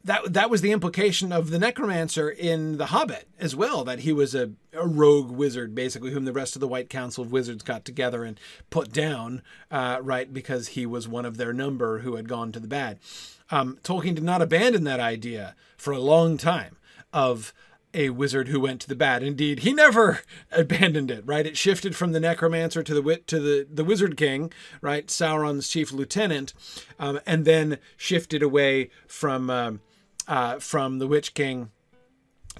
[0.03, 3.83] that that was the implication of the necromancer in the Hobbit as well.
[3.83, 7.23] That he was a, a rogue wizard, basically, whom the rest of the White Council
[7.23, 8.39] of Wizards got together and
[8.69, 10.31] put down, uh, right?
[10.31, 12.99] Because he was one of their number who had gone to the bad.
[13.51, 16.77] Um, Tolkien did not abandon that idea for a long time
[17.15, 17.53] of
[17.93, 19.23] a wizard who went to the bad.
[19.23, 20.19] Indeed, he never
[20.51, 21.23] abandoned it.
[21.25, 24.51] Right, it shifted from the necromancer to the wit to the the wizard king,
[24.81, 26.53] right, Sauron's chief lieutenant,
[26.99, 29.81] um, and then shifted away from um,
[30.27, 31.71] uh, from the witch king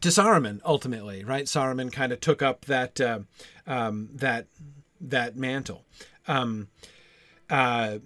[0.02, 0.62] to Saruman.
[0.66, 3.20] Ultimately, right, Saruman kind of took up that uh,
[3.68, 4.48] um, that
[5.02, 5.84] that mantle.
[6.28, 6.70] Um,
[7.50, 8.00] uh,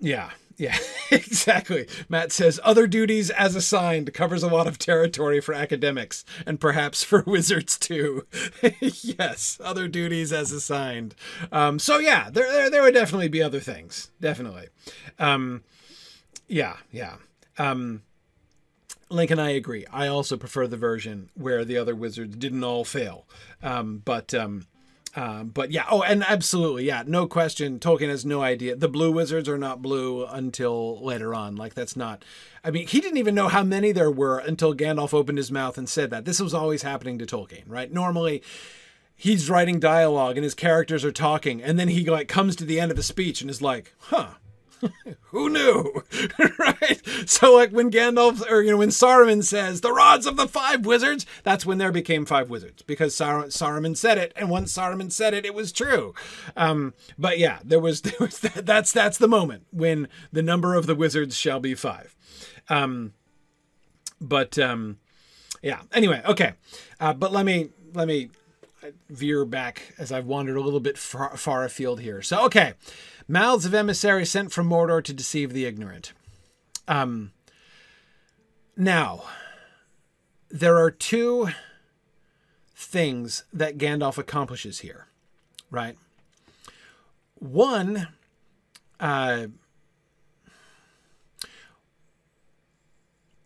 [0.00, 0.76] yeah, yeah,
[1.10, 1.86] exactly.
[2.08, 7.02] Matt says other duties as assigned covers a lot of territory for academics and perhaps
[7.02, 8.26] for wizards too.
[8.80, 11.14] yes, other duties as assigned.
[11.52, 14.10] Um, so yeah, there, there there would definitely be other things.
[14.20, 14.68] Definitely.
[15.18, 15.62] Um,
[16.48, 17.16] yeah, yeah.
[17.58, 18.02] Um,
[19.10, 19.86] Link and I agree.
[19.92, 23.26] I also prefer the version where the other wizards didn't all fail.
[23.62, 24.66] Um, but um,
[25.16, 27.78] um, but yeah, oh, and absolutely, yeah, no question.
[27.78, 28.74] Tolkien has no idea.
[28.74, 31.54] The blue wizards are not blue until later on.
[31.54, 32.24] Like that's not.
[32.64, 35.78] I mean, he didn't even know how many there were until Gandalf opened his mouth
[35.78, 36.24] and said that.
[36.24, 37.92] This was always happening to Tolkien, right?
[37.92, 38.42] Normally,
[39.14, 42.80] he's writing dialogue and his characters are talking, and then he like comes to the
[42.80, 44.34] end of a speech and is like, "Huh."
[45.22, 46.02] Who knew?
[46.58, 47.00] right?
[47.26, 50.86] So like when Gandalf or you know when Saruman says the rods of the five
[50.86, 55.10] wizards, that's when there became five wizards because Sar- Saruman said it, and once Saruman
[55.12, 56.14] said it, it was true.
[56.56, 60.74] Um, but yeah, there was, there was that, that's that's the moment when the number
[60.74, 62.14] of the wizards shall be five.
[62.68, 63.12] Um,
[64.20, 64.98] but um,
[65.62, 65.80] yeah.
[65.92, 66.52] Anyway, okay.
[67.00, 68.30] Uh, but let me let me
[69.08, 72.22] veer back as I've wandered a little bit far, far afield here.
[72.22, 72.74] So okay.
[73.26, 76.12] Mouths of emissaries sent from Mordor to deceive the ignorant.
[76.86, 77.32] Um,
[78.76, 79.24] now,
[80.50, 81.48] there are two
[82.74, 85.06] things that Gandalf accomplishes here,
[85.70, 85.96] right?
[87.36, 88.08] One,
[89.00, 89.46] uh,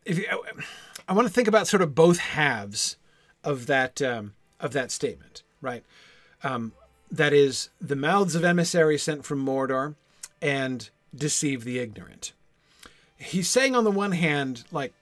[0.05, 0.27] if you,
[1.09, 2.97] I want to think about sort of both halves
[3.45, 5.85] of that um, of that statement, right?
[6.43, 6.73] Um,
[7.11, 9.95] that is the mouths of emissaries sent from Mordor
[10.43, 12.33] and deceive the ignorant.
[13.17, 14.93] He's saying on the one hand, like,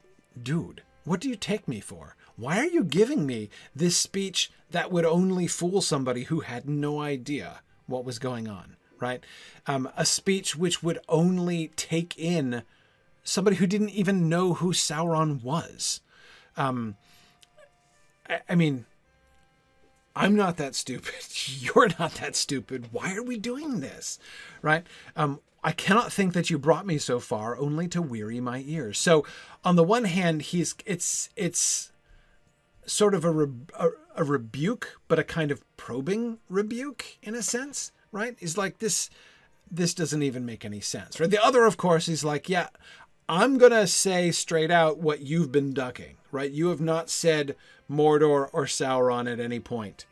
[0.40, 2.16] dude, what do you take me for?
[2.36, 7.00] Why are you giving me this speech that would only fool somebody who had no
[7.00, 9.24] idea what was going on, right?
[9.66, 12.62] Um, a speech which would only take in
[13.24, 16.00] somebody who didn't even know who Sauron was.
[16.56, 16.96] Um,
[18.28, 18.86] I, I mean,
[20.16, 21.14] I'm not that stupid.
[21.60, 22.88] You're not that stupid.
[22.90, 24.18] Why are we doing this?
[24.62, 24.84] Right?
[25.14, 28.98] Um, I cannot think that you brought me so far only to weary my ears.
[28.98, 29.24] So,
[29.64, 31.92] on the one hand, he's it's it's
[32.86, 33.48] sort of a, re,
[33.78, 38.36] a, a rebuke, but a kind of probing rebuke in a sense, right?
[38.38, 39.10] He's like this
[39.70, 41.18] this doesn't even make any sense.
[41.18, 41.30] Right?
[41.30, 42.68] The other, of course, is like, yeah,
[43.28, 46.50] I'm gonna say straight out what you've been ducking, right?
[46.50, 47.56] You have not said
[47.90, 50.06] Mordor or Sauron at any point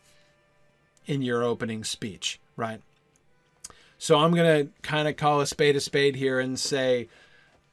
[1.07, 2.81] in your opening speech, right?
[3.99, 7.09] So I'm going to kind of call a spade a spade here and say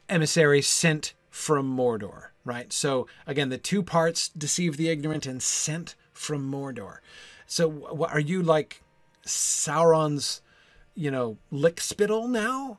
[0.08, 2.72] emissary sent from Mordor, right?
[2.72, 6.98] So again, the two parts deceive the ignorant and sent from Mordor.
[7.46, 8.82] So, are you like
[9.26, 10.40] Sauron's,
[10.94, 12.78] you know, lick spittle now?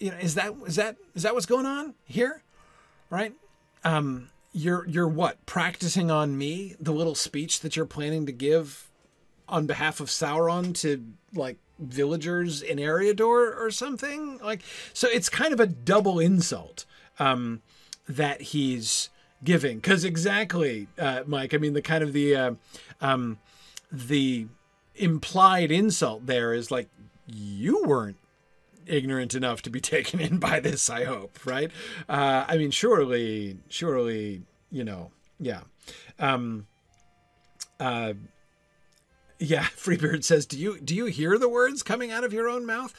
[0.00, 2.42] You know, is that is that is that what's going on here?
[3.10, 3.34] Right?
[3.84, 8.90] Um, you're you're what practicing on me the little speech that you're planning to give
[9.48, 15.52] on behalf of Sauron to like villagers in Eriador or something like so it's kind
[15.52, 16.84] of a double insult
[17.18, 17.62] um,
[18.08, 19.08] that he's
[19.42, 22.54] giving because exactly uh, Mike I mean the kind of the uh,
[23.00, 23.38] um,
[23.90, 24.46] the
[24.96, 26.88] implied insult there is like
[27.26, 28.16] you weren't
[28.90, 31.70] ignorant enough to be taken in by this i hope right?
[32.08, 35.10] Uh, i mean surely surely you know
[35.40, 35.62] yeah.
[36.18, 36.66] Um
[37.80, 38.12] uh
[39.38, 42.66] yeah freebird says do you do you hear the words coming out of your own
[42.66, 42.94] mouth?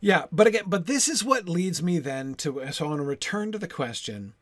[0.00, 3.04] Yeah but again but this is what leads me then to so i want to
[3.04, 4.34] return to the question.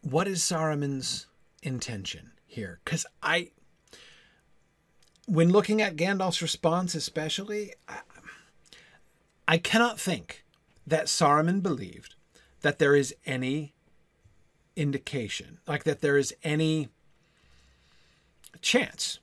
[0.00, 1.26] What is saruman's
[1.62, 2.80] intention here?
[2.84, 3.50] Because i
[5.28, 8.00] when looking at Gandalf's response, especially, I,
[9.46, 10.44] I cannot think
[10.86, 12.14] that Saruman believed
[12.62, 13.74] that there is any
[14.74, 16.88] indication, like that there is any
[18.62, 19.18] chance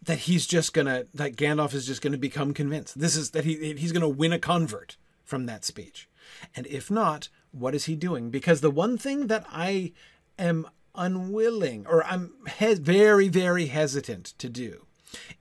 [0.00, 2.98] that he's just gonna, that Gandalf is just gonna become convinced.
[2.98, 6.08] This is that he he's gonna win a convert from that speech,
[6.54, 8.30] and if not, what is he doing?
[8.30, 9.92] Because the one thing that I
[10.38, 14.86] am unwilling, or I'm he- very very hesitant to do,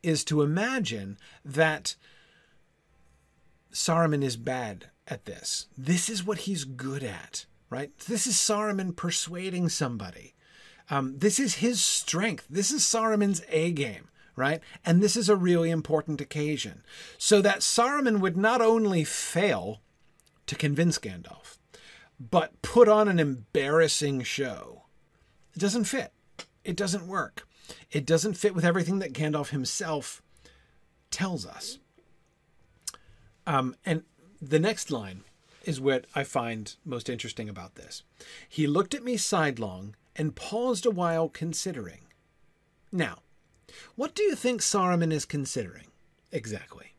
[0.03, 1.95] is to imagine that
[3.71, 5.67] Saruman is bad at this.
[5.77, 7.97] This is what he's good at, right?
[7.99, 10.33] This is Saruman persuading somebody.
[10.89, 12.45] Um, this is his strength.
[12.49, 14.61] This is Saruman's A game, right?
[14.85, 16.83] And this is a really important occasion.
[17.17, 19.81] So that Saruman would not only fail
[20.45, 21.57] to convince Gandalf,
[22.19, 24.83] but put on an embarrassing show.
[25.53, 26.13] It doesn't fit.
[26.63, 27.46] It doesn't work.
[27.91, 30.21] It doesn't fit with everything that Gandalf himself
[31.11, 31.79] tells us.
[33.45, 34.03] Um, and
[34.41, 35.23] the next line
[35.63, 38.03] is what I find most interesting about this.
[38.47, 42.01] He looked at me sidelong and paused a while considering.
[42.91, 43.19] Now,
[43.95, 45.87] what do you think Saruman is considering
[46.31, 46.93] exactly?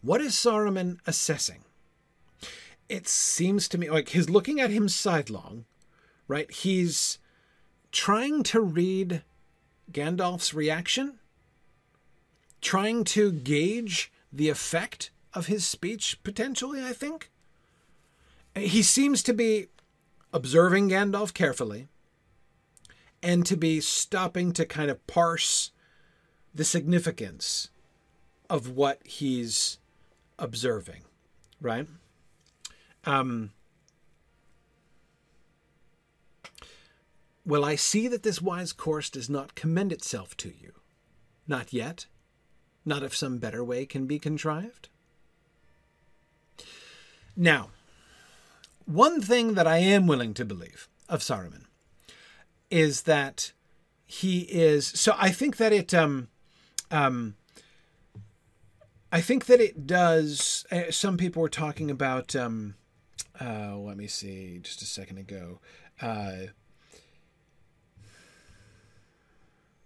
[0.00, 1.64] What is Saruman assessing?
[2.88, 5.66] It seems to me like he's looking at him sidelong,
[6.26, 6.50] right?
[6.50, 7.18] He's
[7.92, 9.22] trying to read
[9.90, 11.18] Gandalf's reaction,
[12.60, 17.30] trying to gauge the effect of his speech, potentially, I think.
[18.54, 19.68] He seems to be
[20.32, 21.88] observing Gandalf carefully
[23.22, 25.72] and to be stopping to kind of parse
[26.54, 27.70] the significance
[28.50, 29.78] of what he's
[30.38, 31.02] observing,
[31.60, 31.86] right?
[33.04, 33.50] Um,
[37.48, 40.72] Well, I see that this wise course does not commend itself to you.
[41.46, 42.04] Not yet.
[42.84, 44.90] Not if some better way can be contrived.
[47.34, 47.70] Now,
[48.84, 51.64] one thing that I am willing to believe of Saruman
[52.70, 53.52] is that
[54.04, 54.86] he is.
[54.86, 55.94] So I think that it.
[55.94, 56.28] Um,
[56.90, 57.34] um,
[59.10, 60.66] I think that it does.
[60.70, 62.36] Uh, some people were talking about.
[62.36, 62.74] Um,
[63.40, 65.60] uh, let me see, just a second ago.
[66.02, 66.48] Uh,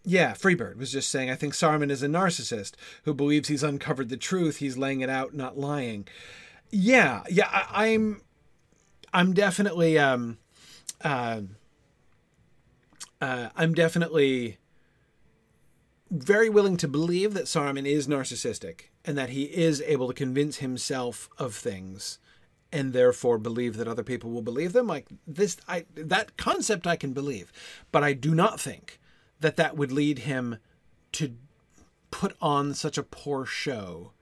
[0.05, 2.72] Yeah, Freebird was just saying, I think Saruman is a narcissist
[3.05, 4.57] who believes he's uncovered the truth.
[4.57, 6.09] He's laying it out, not lying.
[6.70, 8.22] Yeah, yeah, I, am
[9.12, 10.38] I'm, I'm definitely, um,
[11.03, 11.42] uh,
[13.20, 14.59] uh, I'm definitely
[16.11, 20.59] very willing to believe that Saruman is narcissistic and that he is able to convince
[20.59, 22.18] himself of things
[22.72, 24.86] and therefore believe that other people will believe them.
[24.86, 27.53] Like this, I that concept I can believe,
[27.92, 28.98] but I do not think
[29.43, 30.59] that that would lead him
[31.12, 31.34] to
[32.11, 34.12] put on such a poor show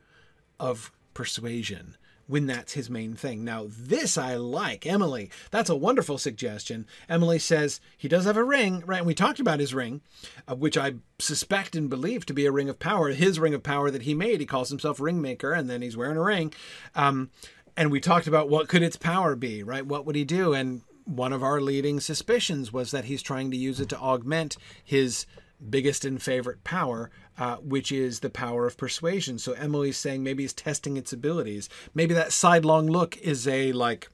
[0.59, 1.97] of persuasion
[2.27, 3.45] when that's his main thing.
[3.45, 4.87] Now, this I like.
[4.87, 6.87] Emily, that's a wonderful suggestion.
[7.09, 8.99] Emily says he does have a ring, right?
[8.99, 10.01] And we talked about his ring,
[10.47, 13.09] uh, which I suspect and believe to be a ring of power.
[13.09, 14.39] His ring of power that he made.
[14.39, 16.55] He calls himself Ringmaker, and then he's wearing a ring.
[16.95, 17.31] Um,
[17.77, 19.85] and we talked about what could its power be, right?
[19.85, 20.55] What would he do?
[20.55, 24.57] And one of our leading suspicions was that he's trying to use it to augment
[24.84, 25.26] his
[25.68, 29.38] biggest and favorite power, uh, which is the power of persuasion.
[29.38, 31.68] So Emily's saying maybe he's testing its abilities.
[31.94, 34.09] Maybe that sidelong look is a like,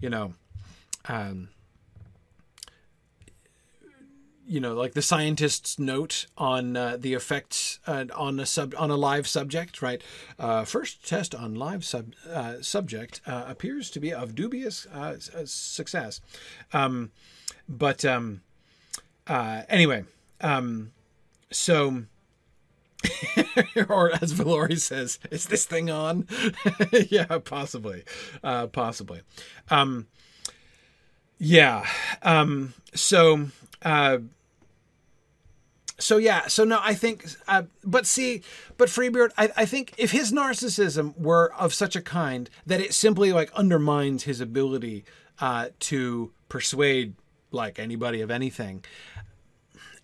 [0.00, 0.34] you know,
[1.06, 1.48] um,
[4.52, 8.90] you know, like the scientist's note on uh, the effects uh, on a sub on
[8.90, 10.02] a live subject, right?
[10.38, 15.16] Uh, first test on live sub uh, subject uh, appears to be of dubious uh,
[15.46, 16.20] success,
[16.74, 17.10] um,
[17.66, 18.42] but um,
[19.26, 20.04] anyway,
[20.42, 20.92] um,
[21.50, 22.04] so.
[23.88, 26.28] or as Valori says, is this thing on?
[27.10, 28.04] yeah, possibly,
[28.70, 29.22] possibly.
[29.70, 30.06] Um,
[31.38, 31.84] yeah.
[32.22, 33.48] Um, so,
[33.84, 34.18] uh,
[36.02, 36.46] so yeah.
[36.48, 38.42] So no, I think, uh, but see,
[38.76, 42.92] but Freebeard, I, I think if his narcissism were of such a kind that it
[42.94, 45.04] simply like undermines his ability
[45.38, 47.14] uh, to persuade
[47.50, 48.84] like anybody of anything,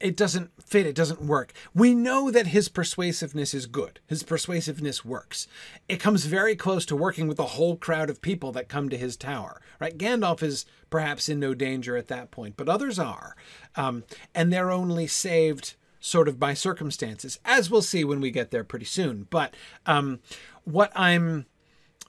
[0.01, 0.87] it doesn't fit.
[0.87, 1.53] It doesn't work.
[1.75, 3.99] We know that his persuasiveness is good.
[4.07, 5.49] His persuasiveness works.
[5.89, 8.97] It comes very close to working with the whole crowd of people that come to
[8.97, 9.61] his tower.
[9.81, 9.99] Right?
[9.99, 13.37] Gandalf is perhaps in no danger at that point, but others are,
[13.77, 18.51] um, and they're only saved sort of by circumstances, as we'll see when we get
[18.51, 19.27] there pretty soon.
[19.31, 19.55] But
[19.87, 20.21] um,
[20.65, 21.47] what I'm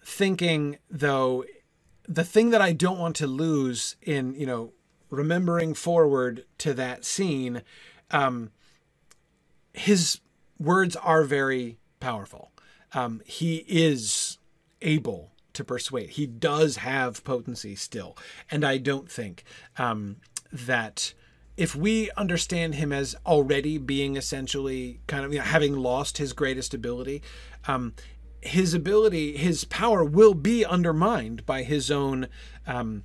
[0.04, 1.46] thinking, though,
[2.08, 4.74] the thing that I don't want to lose in you know
[5.10, 7.64] remembering forward to that scene,
[8.12, 8.52] um,
[9.74, 10.20] his
[10.60, 12.52] words are very powerful.
[12.94, 14.38] Um, he is
[14.82, 16.12] able to persuade.
[16.12, 18.18] He does have potency still,
[18.50, 19.44] and I don't think
[19.78, 20.18] um,
[20.52, 21.14] that
[21.60, 26.32] if we understand him as already being essentially kind of you know, having lost his
[26.32, 27.22] greatest ability,
[27.68, 27.94] um,
[28.40, 32.30] his ability, his power will be undermined by his own
[32.66, 33.04] um,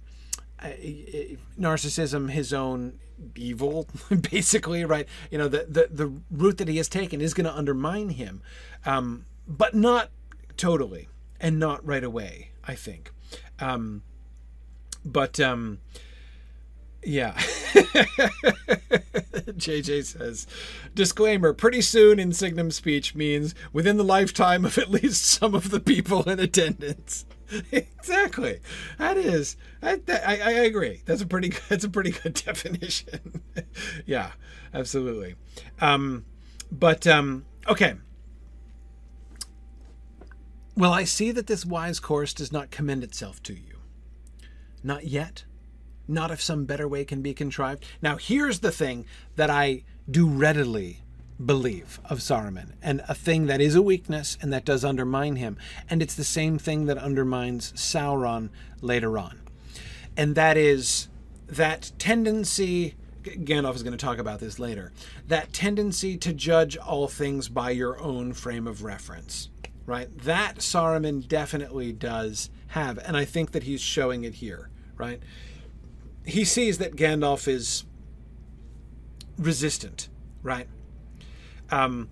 [1.58, 3.00] narcissism, his own
[3.34, 3.88] evil,
[4.30, 5.08] basically, right?
[5.32, 8.40] You know, the, the, the route that he has taken is going to undermine him,
[8.86, 10.10] um, but not
[10.56, 11.08] totally
[11.40, 13.10] and not right away, I think.
[13.58, 14.02] Um,
[15.04, 15.80] but, um,
[17.02, 17.36] yeah.
[19.58, 20.46] JJ says,
[20.94, 25.70] disclaimer pretty soon in Signum speech means within the lifetime of at least some of
[25.70, 27.26] the people in attendance.
[27.72, 28.60] exactly.
[28.98, 29.56] That is.
[29.82, 31.02] I, I, I agree.
[31.04, 31.52] That's a pretty.
[31.68, 33.42] That's a pretty good definition.
[34.06, 34.32] yeah,
[34.72, 35.34] absolutely.
[35.80, 36.24] Um,
[36.70, 37.94] but um, okay.
[40.76, 43.78] Well, I see that this wise course does not commend itself to you.
[44.82, 45.44] Not yet.
[46.06, 47.84] Not if some better way can be contrived.
[48.02, 51.00] Now, here's the thing that I do readily
[51.44, 55.56] believe of Saruman, and a thing that is a weakness and that does undermine him.
[55.90, 58.50] And it's the same thing that undermines Sauron
[58.80, 59.40] later on.
[60.16, 61.08] And that is
[61.48, 62.94] that tendency.
[63.22, 64.92] Gandalf is going to talk about this later.
[65.26, 69.48] That tendency to judge all things by your own frame of reference,
[69.86, 70.16] right?
[70.18, 75.20] That Saruman definitely does have, and I think that he's showing it here, right?
[76.24, 77.84] He sees that Gandalf is
[79.38, 80.08] resistant,
[80.42, 80.68] right?
[81.70, 82.08] Um,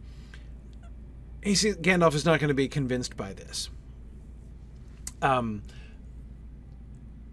[1.42, 3.70] he sees Gandalf is not going to be convinced by this.
[5.20, 5.62] Um,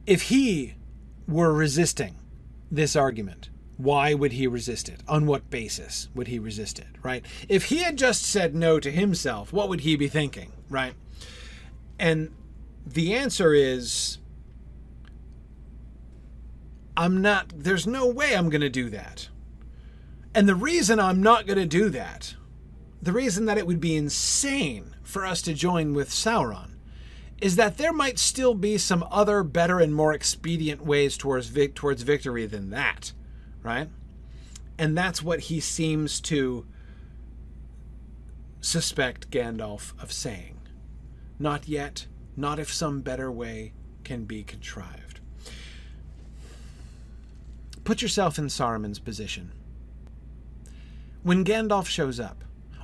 [0.05, 0.75] if he
[1.27, 2.15] were resisting
[2.71, 5.01] this argument, why would he resist it?
[5.07, 7.25] On what basis would he resist it, right?
[7.47, 10.93] If he had just said no to himself, what would he be thinking, right?
[11.97, 12.31] And
[12.85, 14.18] the answer is
[16.99, 19.29] I'm not, there's no way I'm going to do that.
[20.35, 22.35] And the reason I'm not going to do that,
[23.01, 26.71] the reason that it would be insane for us to join with Sauron,
[27.39, 31.73] is that there might still be some other better and more expedient ways towards vic-
[31.73, 33.13] towards victory than that,
[33.63, 33.87] right?
[34.77, 36.65] And that's what he seems to
[38.59, 40.59] suspect Gandalf of saying.
[41.39, 43.71] Not yet, not if some better way
[44.03, 45.08] can be contrived.
[47.83, 49.51] Put yourself in Saruman's position.
[51.23, 52.43] When Gandalf shows up,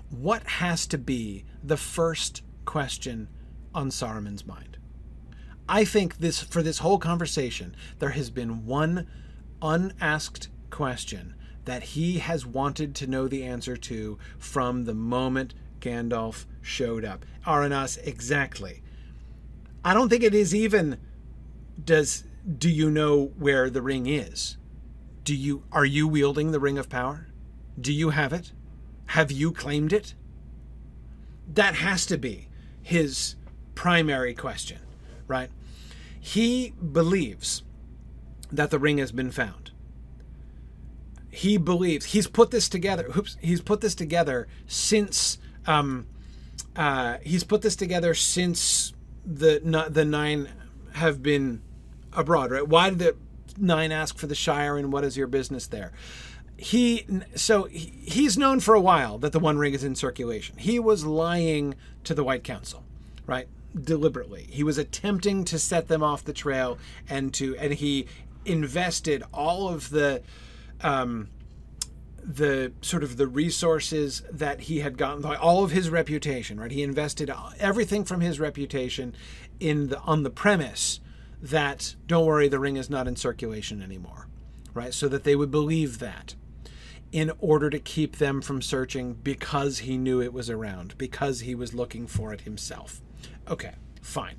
[0.09, 3.27] what has to be the first question
[3.73, 4.77] on Saruman's mind?
[5.67, 9.07] I think this for this whole conversation, there has been one
[9.61, 11.33] unasked question
[11.65, 17.25] that he has wanted to know the answer to from the moment Gandalf showed up.
[17.45, 18.81] Aranas, exactly.
[19.83, 20.99] I don't think it is even
[21.83, 22.23] does
[22.57, 24.57] do you know where the ring is?
[25.25, 27.27] Do you are you wielding the ring of power?
[27.81, 28.51] Do you have it?
[29.07, 30.13] Have you claimed it?
[31.51, 32.47] That has to be
[32.83, 33.35] his
[33.73, 34.79] primary question,
[35.27, 35.49] right?
[36.19, 37.63] He believes
[38.51, 39.71] that the ring has been found.
[41.31, 43.09] He believes he's put this together.
[43.17, 46.05] Oops, he's put this together since um,
[46.75, 48.93] uh, he's put this together since
[49.25, 50.49] the the nine
[50.93, 51.63] have been
[52.13, 52.67] abroad, right?
[52.67, 53.15] Why did the
[53.57, 55.91] nine ask for the Shire, and what is your business there?
[56.57, 60.57] he so he's known for a while that the one ring is in circulation.
[60.57, 62.83] He was lying to the white council
[63.25, 63.47] right
[63.79, 64.47] deliberately.
[64.49, 66.77] He was attempting to set them off the trail
[67.09, 68.07] and to and he
[68.45, 70.21] invested all of the
[70.81, 71.29] um
[72.23, 76.71] the sort of the resources that he had gotten all of his reputation right?
[76.71, 77.29] He invested
[77.59, 79.13] everything from his reputation
[79.59, 81.01] in the on the premise
[81.49, 84.27] that don't worry the ring is not in circulation anymore
[84.73, 86.35] right so that they would believe that
[87.11, 91.55] in order to keep them from searching because he knew it was around because he
[91.55, 93.01] was looking for it himself
[93.47, 94.37] okay fine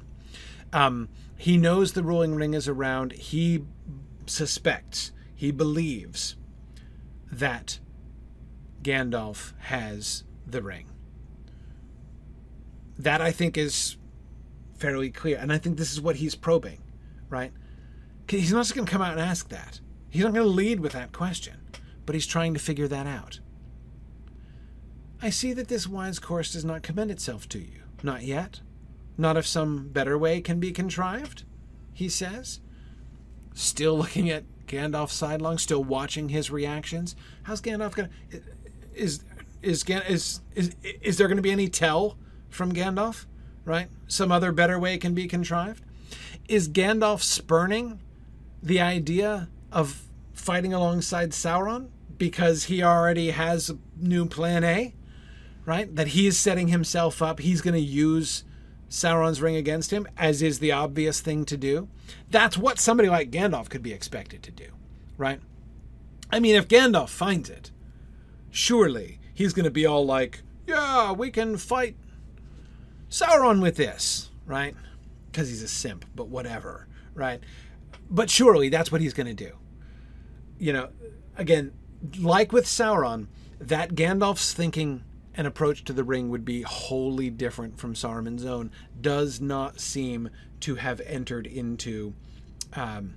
[0.72, 3.64] um, he knows the ruling ring is around he
[4.26, 6.36] suspects he believes
[7.30, 7.78] that
[8.82, 10.86] Gandalf has the ring.
[12.98, 13.96] That I think is
[14.78, 15.38] fairly clear.
[15.38, 16.80] And I think this is what he's probing,
[17.28, 17.52] right?
[18.28, 19.80] He's not just going to come out and ask that.
[20.10, 21.60] He's not going to lead with that question,
[22.04, 23.40] but he's trying to figure that out.
[25.22, 27.82] I see that this wise course does not commend itself to you.
[28.02, 28.60] Not yet.
[29.18, 31.44] Not if some better way can be contrived,
[31.92, 32.60] he says.
[33.54, 37.16] Still looking at Gandalf sidelong, still watching his reactions.
[37.44, 38.10] How's Gandalf gonna?
[38.94, 39.24] Is
[39.62, 42.18] is is is is there going to be any tell
[42.50, 43.26] from Gandalf?
[43.64, 45.82] Right, some other better way can be contrived.
[46.48, 48.00] Is Gandalf spurning
[48.62, 51.88] the idea of fighting alongside Sauron
[52.18, 54.94] because he already has a new plan A?
[55.64, 57.40] Right, that he is setting himself up.
[57.40, 58.44] He's going to use
[58.88, 61.88] Sauron's ring against him, as is the obvious thing to do.
[62.30, 64.66] That's what somebody like Gandalf could be expected to do,
[65.18, 65.40] right?
[66.30, 67.72] I mean, if Gandalf finds it,
[68.50, 71.96] surely he's going to be all like, yeah, we can fight
[73.10, 74.76] Sauron with this, right?
[75.36, 77.40] Because he's a simp, but whatever, right?
[78.08, 79.52] But surely that's what he's going to do.
[80.58, 80.88] You know,
[81.36, 81.74] again,
[82.18, 83.26] like with Sauron,
[83.60, 88.70] that Gandalf's thinking and approach to the ring would be wholly different from Saruman's own
[88.98, 90.30] does not seem
[90.60, 92.14] to have entered into
[92.72, 93.16] um,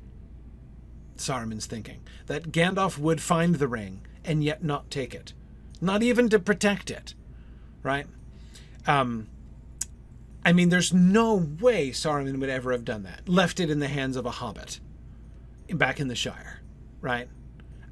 [1.16, 2.02] Saruman's thinking.
[2.26, 5.32] That Gandalf would find the ring and yet not take it,
[5.80, 7.14] not even to protect it,
[7.82, 8.08] right?
[8.86, 9.30] Um,
[10.50, 13.88] I mean, there's no way Saruman would ever have done that, left it in the
[13.88, 14.80] hands of a hobbit
[15.72, 16.62] back in the Shire,
[17.02, 17.30] right?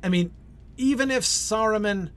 [0.01, 0.34] I mean,
[0.76, 2.10] even if Saruman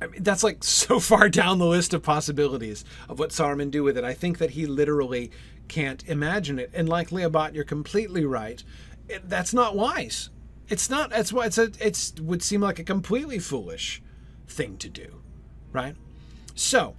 [0.00, 3.82] I mean, that's like so far down the list of possibilities of what Saruman do
[3.82, 4.04] with it.
[4.04, 5.30] I think that he literally
[5.68, 6.70] can't imagine it.
[6.72, 8.64] And like Leobot, you're completely right.
[9.10, 10.30] It, that's not wise.
[10.70, 11.10] It's not.
[11.10, 11.70] That's why it's a.
[11.80, 14.02] It's would seem like a completely foolish
[14.48, 15.20] thing to do,
[15.70, 15.96] right?
[16.54, 16.96] So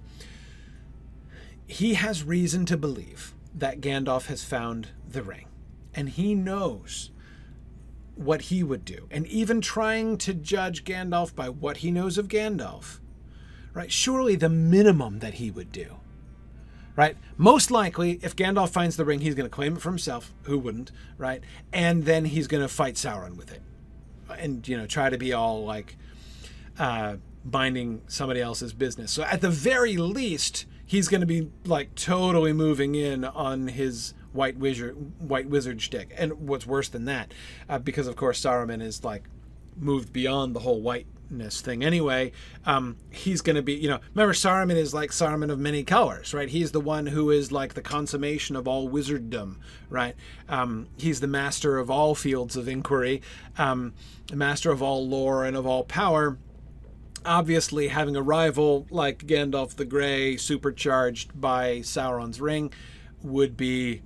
[1.72, 5.46] he has reason to believe that Gandalf has found the ring,
[5.94, 7.10] and he knows
[8.14, 12.28] what he would do, and even trying to judge Gandalf by what he knows of
[12.28, 13.00] Gandalf,
[13.72, 13.90] right?
[13.90, 15.96] Surely the minimum that he would do,
[16.94, 17.16] right?
[17.36, 20.32] Most likely, if Gandalf finds the ring, he's going to claim it for himself.
[20.42, 21.42] Who wouldn't, right?
[21.72, 23.62] And then he's going to fight Sauron with it,
[24.38, 25.96] and you know, try to be all like
[26.78, 29.10] uh, binding somebody else's business.
[29.10, 34.12] So at the very least, he's going to be like totally moving in on his
[34.34, 36.12] white wizard white wizard shtick.
[36.18, 37.32] And what's worse than that,
[37.66, 39.24] uh, because of course Saruman is like
[39.74, 42.30] moved beyond the whole whiteness thing anyway.
[42.66, 46.34] Um, he's going to be, you know, remember Saruman is like Saruman of many colors,
[46.34, 46.50] right?
[46.50, 49.56] He's the one who is like the consummation of all wizarddom,
[49.88, 50.14] right?
[50.50, 53.22] Um, he's the master of all fields of inquiry,
[53.56, 53.94] um,
[54.26, 56.36] the master of all lore and of all power
[57.24, 62.72] obviously having a rival like Gandalf the Grey supercharged by Sauron's ring
[63.22, 64.02] would be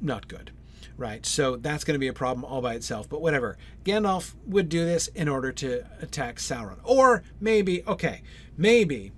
[0.00, 0.50] not good,
[0.96, 1.24] right?
[1.24, 3.08] So that's going to be a problem all by itself.
[3.08, 3.56] But whatever.
[3.84, 6.78] Gandalf would do this in order to attack Sauron.
[6.84, 8.22] Or maybe, okay,
[8.56, 9.12] maybe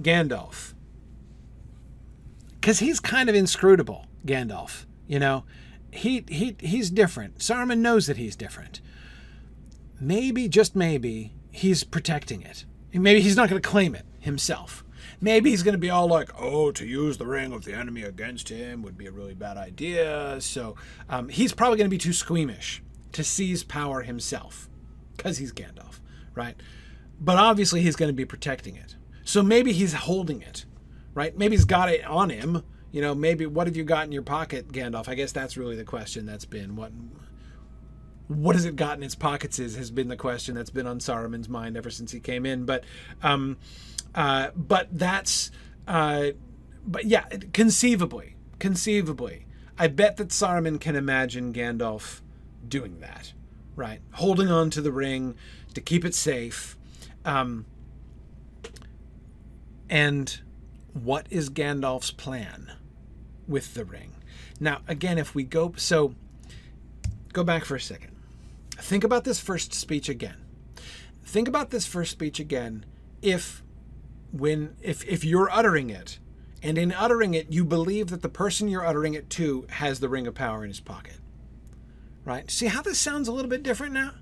[0.00, 0.74] Gandalf.
[2.60, 4.84] Because he's kind of inscrutable, Gandalf.
[5.06, 5.44] You know,
[5.90, 7.38] he, he he's different.
[7.38, 8.80] Saruman knows that he's different.
[10.00, 12.64] Maybe, just maybe, he's protecting it.
[12.92, 14.84] Maybe he's not going to claim it himself
[15.20, 18.02] maybe he's going to be all like, oh, to use the ring of the enemy
[18.02, 20.40] against him would be a really bad idea.
[20.40, 20.76] So
[21.08, 22.82] um, he's probably going to be too squeamish
[23.12, 24.68] to seize power himself
[25.16, 26.00] because he's Gandalf,
[26.34, 26.56] right?
[27.20, 28.96] But obviously he's going to be protecting it.
[29.24, 30.64] So maybe he's holding it,
[31.14, 31.36] right?
[31.36, 32.62] Maybe he's got it on him.
[32.90, 35.08] You know, maybe what have you got in your pocket, Gandalf?
[35.08, 36.92] I guess that's really the question that's been what
[38.28, 40.98] what has it got in its pockets is has been the question that's been on
[40.98, 42.64] Saruman's mind ever since he came in.
[42.64, 42.84] But
[43.22, 43.56] um,
[44.14, 45.50] uh, but that's,
[45.86, 46.28] uh,
[46.86, 49.46] but yeah, conceivably, conceivably,
[49.78, 52.20] I bet that Saruman can imagine Gandalf
[52.66, 53.32] doing that,
[53.76, 54.00] right?
[54.12, 55.34] Holding on to the ring
[55.74, 56.76] to keep it safe.
[57.24, 57.66] Um,
[59.88, 60.40] and
[60.92, 62.72] what is Gandalf's plan
[63.46, 64.12] with the ring?
[64.60, 66.14] Now, again, if we go, so
[67.32, 68.07] go back for a second.
[68.80, 70.36] Think about this first speech again.
[71.24, 72.86] Think about this first speech again
[73.20, 73.62] if
[74.32, 76.18] when if if you're uttering it
[76.62, 80.08] and in uttering it you believe that the person you're uttering it to has the
[80.08, 81.18] ring of power in his pocket.
[82.24, 82.50] Right?
[82.50, 84.12] See how this sounds a little bit different now?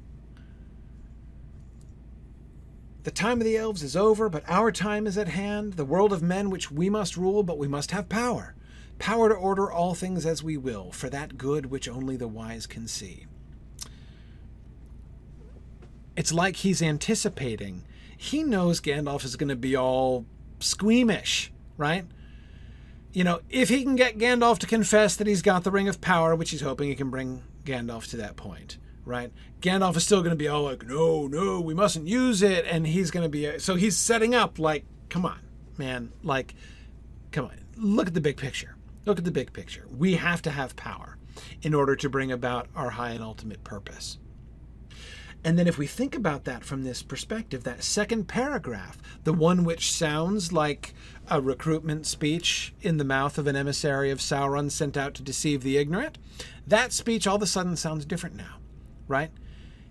[3.02, 6.12] The time of the elves is over, but our time is at hand, the world
[6.12, 8.56] of men which we must rule, but we must have power.
[8.98, 12.66] Power to order all things as we will, for that good which only the wise
[12.66, 13.26] can see.
[16.16, 17.84] It's like he's anticipating.
[18.16, 20.24] He knows Gandalf is going to be all
[20.60, 22.06] squeamish, right?
[23.12, 26.00] You know, if he can get Gandalf to confess that he's got the Ring of
[26.00, 29.32] Power, which he's hoping he can bring Gandalf to that point, right?
[29.60, 32.64] Gandalf is still going to be all like, no, no, we mustn't use it.
[32.66, 35.40] And he's going to be, so he's setting up like, come on,
[35.76, 36.12] man.
[36.22, 36.54] Like,
[37.32, 38.76] come on, look at the big picture.
[39.04, 39.86] Look at the big picture.
[39.96, 41.16] We have to have power
[41.62, 44.18] in order to bring about our high and ultimate purpose.
[45.46, 49.62] And then, if we think about that from this perspective, that second paragraph, the one
[49.62, 50.92] which sounds like
[51.30, 55.62] a recruitment speech in the mouth of an emissary of Sauron sent out to deceive
[55.62, 56.18] the ignorant,
[56.66, 58.56] that speech all of a sudden sounds different now,
[59.06, 59.30] right?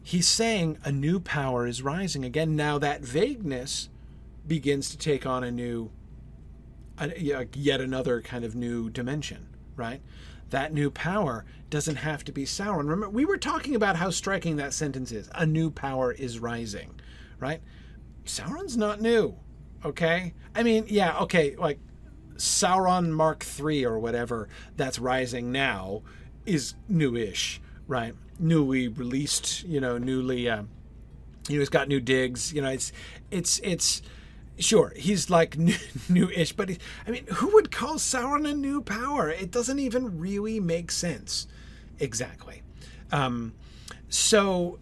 [0.03, 2.57] He's saying a new power is rising again.
[2.57, 3.87] Now, that vagueness
[4.45, 5.89] begins to take on a new,
[6.97, 7.13] a,
[7.53, 9.47] yet another kind of new dimension,
[9.77, 10.01] right?
[10.49, 12.89] That new power doesn't have to be Sauron.
[12.89, 15.29] Remember, we were talking about how striking that sentence is.
[15.35, 16.99] A new power is rising,
[17.39, 17.61] right?
[18.25, 19.35] Sauron's not new,
[19.83, 20.33] okay?
[20.53, 21.79] I mean, yeah, okay, like
[22.37, 26.03] Sauron Mark III or whatever that's rising now
[26.45, 28.13] is newish, right?
[28.39, 30.63] Newly released, you know, newly, uh,
[31.47, 32.53] you know, it's got new digs.
[32.53, 32.91] You know, it's,
[33.31, 34.01] it's, it's
[34.57, 35.57] sure he's like
[36.09, 39.29] new-ish but he, i mean who would call sauron a new power?
[39.29, 41.47] It doesn't even really make sense.
[41.99, 42.61] Exactly.
[43.11, 43.53] Um,
[44.09, 44.79] so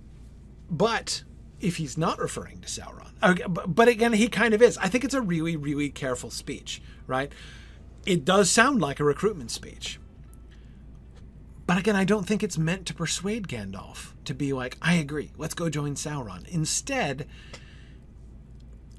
[0.69, 1.23] but
[1.59, 4.77] if he's not referring to sauron okay, but, but again he kind of is.
[4.77, 7.31] I think it's a really really careful speech right?
[8.05, 9.99] It does sound like a recruitment speech.
[11.65, 15.31] But again, I don't think it's meant to persuade Gandalf to be like, I agree,
[15.37, 16.47] let's go join Sauron.
[16.49, 17.25] Instead,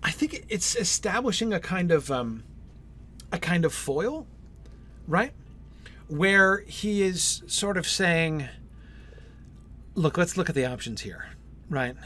[0.05, 2.44] I think it's establishing a kind of um,
[3.32, 4.26] a kind of foil,
[5.09, 5.32] right?
[6.09, 8.46] Where he is sort of saying,
[9.94, 11.30] "Look, let's look at the options here,
[11.70, 11.96] right?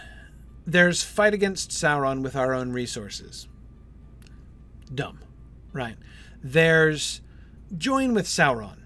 [0.65, 3.49] There's fight against Sauron with our own resources.
[4.95, 5.19] Dumb,
[5.73, 5.97] right?
[6.43, 7.21] There's
[7.77, 8.79] join with Sauron,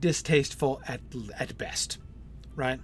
[0.00, 1.00] distasteful at
[1.38, 1.96] at best,
[2.54, 2.80] right?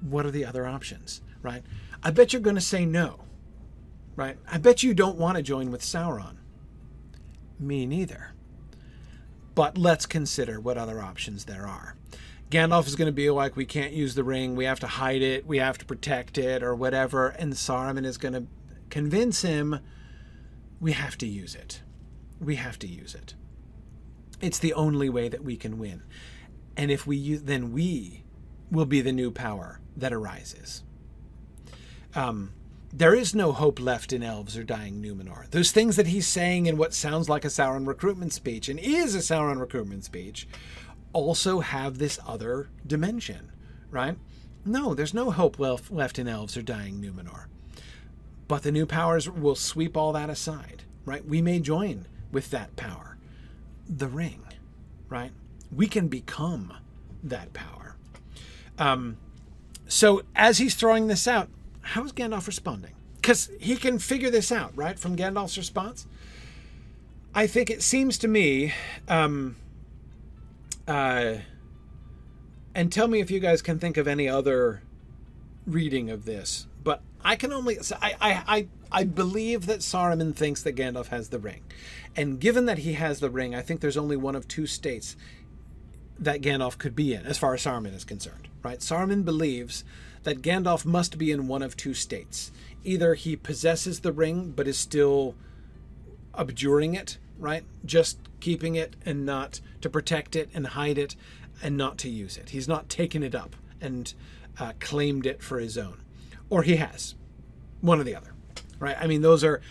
[0.00, 1.62] What are the other options, right?
[2.02, 3.20] I bet you're going to say no.
[4.16, 4.38] Right?
[4.50, 6.36] I bet you don't want to join with Sauron.
[7.58, 8.32] Me neither.
[9.54, 11.96] But let's consider what other options there are.
[12.50, 15.22] Gandalf is going to be like, we can't use the ring, we have to hide
[15.22, 17.28] it, we have to protect it, or whatever.
[17.28, 18.46] And Saruman is going to
[18.88, 19.78] convince him,
[20.80, 21.82] we have to use it.
[22.40, 23.34] We have to use it.
[24.40, 26.02] It's the only way that we can win.
[26.76, 28.24] And if we use, then we
[28.70, 30.82] will be the new power that arises.
[32.14, 32.52] Um,
[32.92, 35.48] there is no hope left in elves or dying Numenor.
[35.50, 39.14] Those things that he's saying in what sounds like a Sauron recruitment speech and is
[39.14, 40.48] a Sauron recruitment speech
[41.12, 43.52] also have this other dimension,
[43.90, 44.16] right?
[44.64, 47.46] No, there's no hope left in elves or dying Numenor.
[48.48, 51.24] But the new powers will sweep all that aside, right?
[51.24, 53.16] We may join with that power.
[53.88, 54.42] The ring,
[55.08, 55.32] right?
[55.74, 56.72] We can become
[57.22, 57.96] that power.
[58.78, 59.16] Um,
[59.86, 61.48] so as he's throwing this out,
[61.82, 62.92] how is Gandalf responding?
[63.16, 66.06] Because he can figure this out, right, from Gandalf's response.
[67.34, 68.72] I think it seems to me,
[69.08, 69.56] um,
[70.88, 71.36] uh,
[72.74, 74.82] and tell me if you guys can think of any other
[75.66, 76.66] reading of this.
[76.82, 81.28] But I can only, I, I, I, I believe that Saruman thinks that Gandalf has
[81.28, 81.62] the ring,
[82.16, 85.14] and given that he has the ring, I think there's only one of two states
[86.20, 88.48] that Gandalf could be in, as far as Saruman is concerned.
[88.62, 88.80] Right?
[88.80, 89.84] Saruman believes
[90.22, 92.52] that Gandalf must be in one of two states.
[92.84, 95.34] Either he possesses the ring but is still
[96.34, 97.64] abjuring it, right?
[97.84, 101.16] Just keeping it and not to protect it and hide it
[101.62, 102.50] and not to use it.
[102.50, 104.12] He's not taken it up and
[104.58, 106.02] uh, claimed it for his own.
[106.50, 107.14] Or he has.
[107.80, 108.34] One or the other,
[108.78, 108.96] right?
[109.00, 109.62] I mean, those are,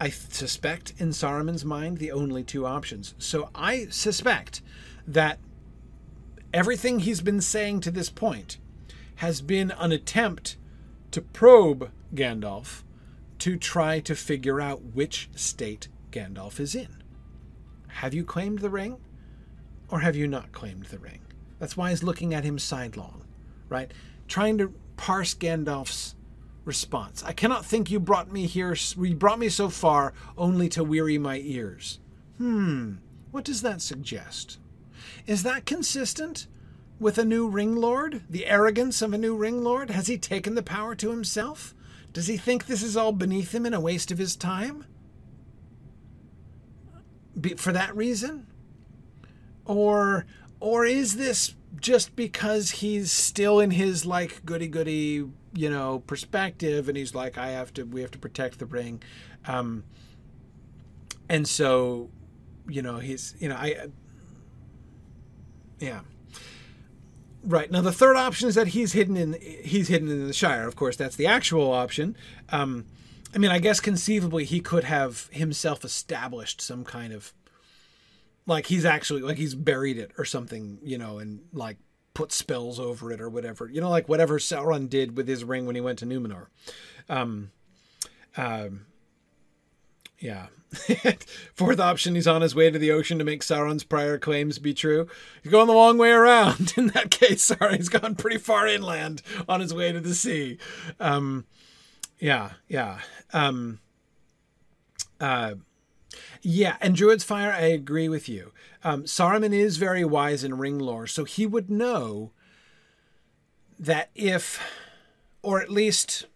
[0.00, 3.14] I suspect, in Saruman's mind, the only two options.
[3.18, 4.62] So I suspect
[5.06, 5.38] that
[6.52, 8.58] everything he's been saying to this point
[9.16, 10.56] has been an attempt
[11.10, 12.82] to probe Gandalf
[13.38, 17.02] to try to figure out which state Gandalf is in.
[17.88, 18.98] Have you claimed the ring?
[19.88, 21.20] Or have you not claimed the ring?
[21.58, 23.24] That's why he's looking at him sidelong,
[23.68, 23.92] right?
[24.28, 26.14] Trying to parse Gandalf's
[26.64, 27.22] response.
[27.24, 31.18] I cannot think you brought me here, you brought me so far only to weary
[31.18, 31.98] my ears.
[32.38, 32.94] Hmm,
[33.30, 34.58] what does that suggest?
[35.26, 36.46] Is that consistent
[36.98, 38.22] with a new ring lord?
[38.28, 39.90] The arrogance of a new ring lord?
[39.90, 41.74] Has he taken the power to himself?
[42.12, 44.84] Does he think this is all beneath him and a waste of his time?
[47.40, 48.46] Be, for that reason?
[49.64, 50.26] Or
[50.58, 56.88] or is this just because he's still in his like goody goody, you know, perspective
[56.88, 59.02] and he's like I have to we have to protect the ring.
[59.46, 59.84] Um
[61.28, 62.10] and so
[62.68, 63.86] you know, he's you know, I
[65.80, 66.00] yeah.
[67.42, 70.68] Right now, the third option is that he's hidden in he's hidden in the Shire.
[70.68, 72.16] Of course, that's the actual option.
[72.50, 72.84] Um,
[73.34, 77.32] I mean, I guess conceivably he could have himself established some kind of
[78.46, 81.78] like he's actually like he's buried it or something, you know, and like
[82.12, 83.68] put spells over it or whatever.
[83.68, 86.46] You know, like whatever Sauron did with his ring when he went to Numenor.
[87.08, 87.52] Um,
[88.36, 88.86] um,
[90.20, 90.46] yeah.
[91.54, 94.72] Fourth option, he's on his way to the ocean to make Sauron's prior claims be
[94.72, 95.08] true.
[95.42, 96.74] He's going the long way around.
[96.76, 100.58] In that case, sorry, he's gone pretty far inland on his way to the sea.
[101.00, 101.46] Um,
[102.18, 103.00] yeah, yeah.
[103.32, 103.80] Um,
[105.20, 105.54] uh,
[106.42, 108.52] yeah, and Druid's Fire, I agree with you.
[108.84, 112.30] Um, Saruman is very wise in ring lore, so he would know
[113.78, 114.60] that if,
[115.42, 116.26] or at least,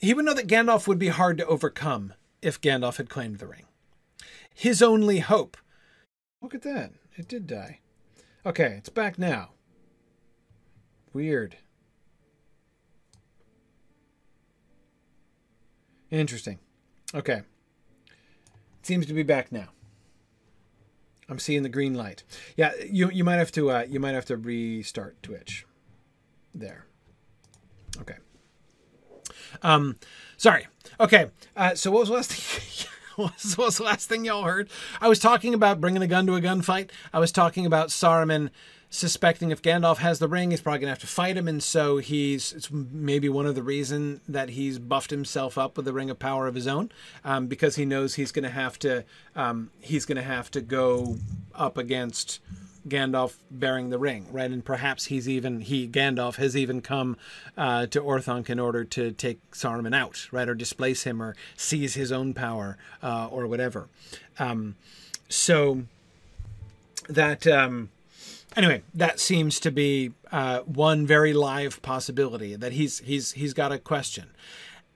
[0.00, 2.14] he would know that Gandalf would be hard to overcome
[2.44, 3.64] if Gandalf had claimed the ring.
[4.54, 5.56] His only hope.
[6.42, 6.92] Look at that.
[7.16, 7.80] It did die.
[8.46, 9.50] Okay, it's back now.
[11.12, 11.56] Weird.
[16.10, 16.58] Interesting.
[17.14, 17.42] Okay.
[18.08, 19.68] It seems to be back now.
[21.28, 22.22] I'm seeing the green light.
[22.56, 25.64] Yeah, you you might have to uh, you might have to restart Twitch.
[26.54, 26.84] There.
[28.00, 28.16] Okay.
[29.62, 29.96] Um,
[30.36, 30.66] sorry.
[31.00, 31.30] Okay.
[31.56, 32.88] Uh, so what was the last thing?
[33.16, 34.68] what was the last thing y'all heard?
[35.00, 36.90] I was talking about bringing a gun to a gunfight.
[37.12, 38.50] I was talking about Saruman
[38.94, 41.98] suspecting if Gandalf has the ring, he's probably gonna have to fight him, and so
[41.98, 46.10] he's it's maybe one of the reason that he's buffed himself up with the ring
[46.10, 46.92] of power of his own,
[47.24, 49.04] um, because he knows he's gonna have to
[49.34, 51.16] um, he's gonna have to go
[51.54, 52.38] up against
[52.88, 54.50] Gandalf bearing the ring, right?
[54.50, 57.16] And perhaps he's even he Gandalf has even come
[57.56, 61.94] uh, to Orthanc in order to take Saruman out, right, or displace him, or seize
[61.94, 63.88] his own power, uh, or whatever.
[64.38, 64.76] Um,
[65.28, 65.84] so
[67.08, 67.90] that um,
[68.56, 73.72] anyway, that seems to be uh, one very live possibility that he's he's he's got
[73.72, 74.28] a question,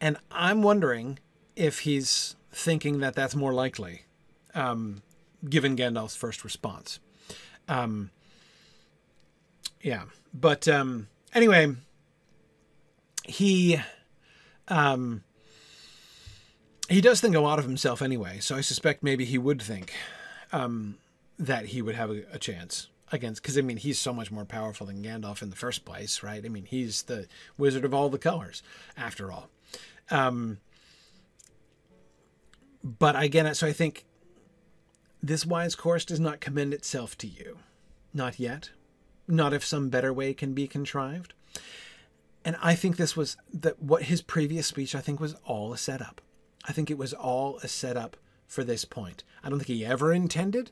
[0.00, 1.18] and I'm wondering
[1.56, 4.02] if he's thinking that that's more likely,
[4.54, 5.02] um,
[5.48, 7.00] given Gandalf's first response.
[7.68, 8.10] Um,
[9.82, 10.04] yeah,
[10.34, 11.74] but um, anyway,
[13.24, 13.80] he
[14.68, 15.22] um,
[16.88, 18.38] he does think a lot of himself anyway.
[18.40, 19.92] So I suspect maybe he would think
[20.52, 20.96] um,
[21.38, 24.44] that he would have a, a chance against because I mean he's so much more
[24.44, 26.44] powerful than Gandalf in the first place, right?
[26.44, 28.62] I mean he's the wizard of all the colors,
[28.96, 29.48] after all.
[30.10, 30.58] Um,
[32.82, 34.04] but again, so I think
[35.22, 37.58] this wise course does not commend itself to you.
[38.14, 38.70] Not yet.
[39.26, 41.34] Not if some better way can be contrived.
[42.44, 45.78] And I think this was that what his previous speech, I think, was all a
[45.78, 46.20] setup.
[46.66, 48.16] I think it was all a setup
[48.46, 49.24] for this point.
[49.42, 50.70] I don't think he ever intended,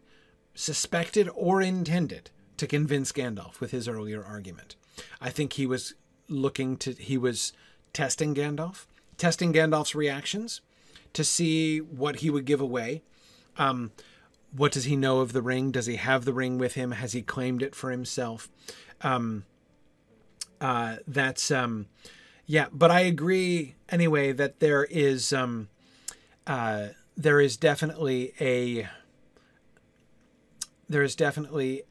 [0.55, 4.76] suspected, or intended to convince Gandalf with his earlier argument.
[5.20, 5.94] I think he was
[6.28, 7.53] looking to, he was
[7.92, 8.86] testing Gandalf,
[9.18, 10.61] testing Gandalf's reactions
[11.12, 13.03] to see what he would give away.
[13.59, 13.92] Um,
[14.57, 15.71] what does he know of the ring?
[15.71, 16.93] Does he have the ring with him?
[16.93, 18.49] Has he claimed it for himself?
[19.03, 19.45] Um,
[20.61, 21.87] uh, that's um,
[22.47, 22.67] yeah.
[22.73, 25.69] But I agree anyway that there is um,
[26.47, 28.89] uh, there is definitely a
[30.89, 31.83] there is definitely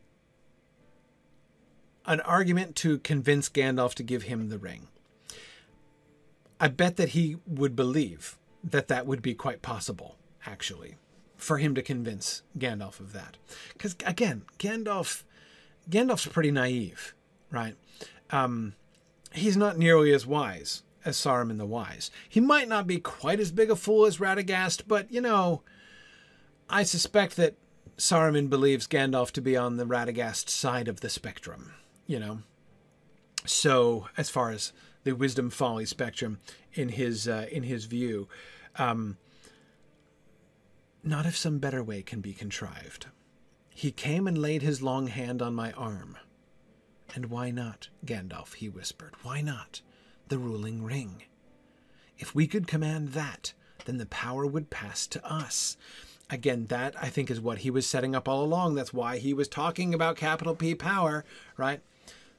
[2.07, 4.87] an argument to convince Gandalf to give him the ring.
[6.59, 10.95] I bet that he would believe that that would be quite possible, actually
[11.45, 13.37] for him to convince Gandalf of that.
[13.73, 15.23] Because again, Gandalf,
[15.89, 17.13] Gandalf's pretty naive,
[17.51, 17.75] right?
[18.31, 18.73] Um,
[19.31, 22.09] he's not nearly as wise as Saruman the Wise.
[22.27, 25.61] He might not be quite as big a fool as Radagast, but you know,
[26.67, 27.53] I suspect that
[27.95, 31.75] Saruman believes Gandalf to be on the Radagast side of the spectrum.
[32.07, 32.39] You know,
[33.45, 34.73] so as far as
[35.03, 36.39] the wisdom folly spectrum
[36.73, 38.27] in his uh, in his view.
[38.77, 39.17] Um,
[41.05, 43.07] not if some better way can be contrived.
[43.69, 46.17] He came and laid his long hand on my arm.
[47.13, 48.55] And why not, Gandalf?
[48.55, 49.13] he whispered.
[49.21, 49.81] Why not
[50.27, 51.23] the ruling ring?
[52.17, 53.53] If we could command that,
[53.85, 55.77] then the power would pass to us.
[56.29, 58.75] Again, that I think is what he was setting up all along.
[58.75, 61.23] That's why he was talking about capital P power,
[61.55, 61.81] right?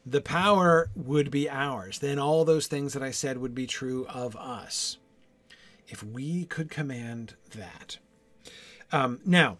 [0.05, 2.01] The power would be ours.
[2.01, 4.99] Then all those things that I said would be true of us.
[5.87, 7.99] If we could command that.
[8.93, 9.59] Um, now,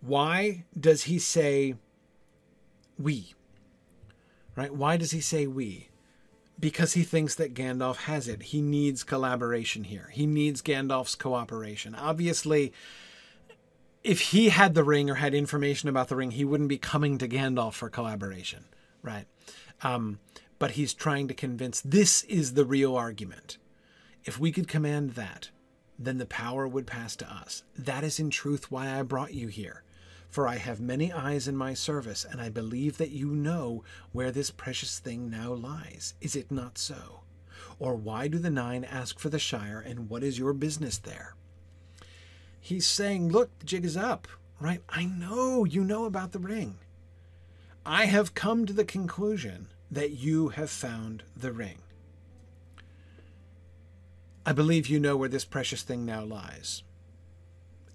[0.00, 1.74] why does he say
[2.98, 3.34] we?
[4.56, 4.74] Right?
[4.74, 5.88] Why does he say we?
[6.60, 8.44] Because he thinks that Gandalf has it.
[8.44, 10.10] He needs collaboration here.
[10.12, 11.94] He needs Gandalf's cooperation.
[11.94, 12.72] Obviously,
[14.02, 17.18] if he had the ring or had information about the ring, he wouldn't be coming
[17.18, 18.64] to Gandalf for collaboration,
[19.02, 19.26] right?
[19.82, 20.18] Um,
[20.58, 23.58] but he's trying to convince this is the real argument.
[24.24, 25.50] If we could command that,
[25.98, 27.64] then the power would pass to us.
[27.76, 29.82] That is in truth why I brought you here.
[30.28, 33.82] For I have many eyes in my service, and I believe that you know
[34.12, 36.14] where this precious thing now lies.
[36.20, 37.22] Is it not so?
[37.78, 41.34] Or why do the nine ask for the Shire, and what is your business there?
[42.60, 44.28] He's saying, Look, the jig is up,
[44.60, 44.82] right?
[44.88, 46.78] I know you know about the ring.
[47.86, 51.78] I have come to the conclusion that you have found the ring.
[54.48, 56.82] I believe you know where this precious thing now lies.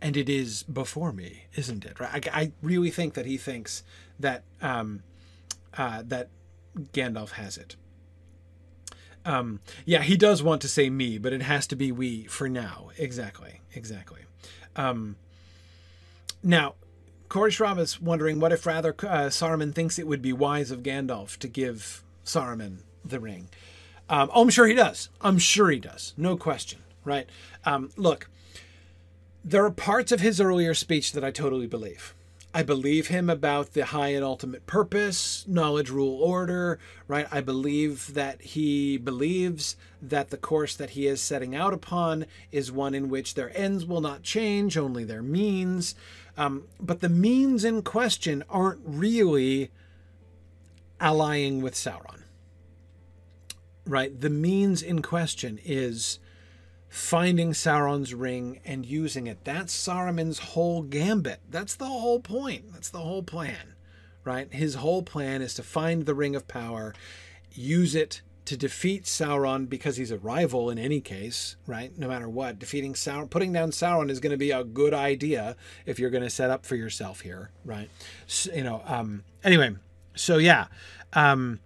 [0.04, 2.00] And it is before me, isn't it?
[2.00, 2.28] Right?
[2.32, 3.82] I, I really think that he thinks
[4.20, 5.02] that um,
[5.76, 6.30] uh, that
[6.78, 7.76] Gandalf has it.
[9.26, 12.48] Um, yeah, he does want to say me, but it has to be we for
[12.48, 12.92] now.
[13.00, 14.22] Exactly, exactly.
[14.76, 15.16] Um,
[16.44, 16.76] now,
[17.30, 21.36] Corey is wondering what if rather uh, Saruman thinks it would be wise of Gandalf
[21.38, 23.50] to give Saruman the ring.
[24.14, 25.10] Um, oh, I'm sure he does.
[25.22, 26.14] I'm sure he does.
[26.18, 26.84] No question.
[27.04, 27.28] Right?
[27.66, 28.30] Um, look,
[29.44, 32.14] there are parts of his earlier speech that I totally believe.
[32.54, 37.26] I believe him about the high and ultimate purpose, knowledge, rule, order, right?
[37.32, 42.72] I believe that he believes that the course that he is setting out upon is
[42.72, 45.96] one in which their ends will not change, only their means.
[46.38, 49.72] Um, but the means in question aren't really
[51.02, 52.23] allying with Sauron
[53.86, 54.20] right?
[54.20, 56.20] The means in question is
[56.90, 59.44] finding Sauron's ring and using it.
[59.44, 61.40] That's Saruman's whole gambit.
[61.50, 62.72] That's the whole point.
[62.72, 63.74] That's the whole plan,
[64.24, 64.54] right?
[64.54, 66.94] His whole plan is to find the ring of power,
[67.52, 71.98] use it to defeat Sauron because he's a rival in any case, right?
[71.98, 75.56] No matter what, defeating Sauron, putting down Sauron is going to be a good idea
[75.86, 77.90] if you're going to set up for yourself here, right?
[78.28, 79.76] So, you know, um, anyway,
[80.16, 80.68] so yeah,
[81.14, 81.60] um,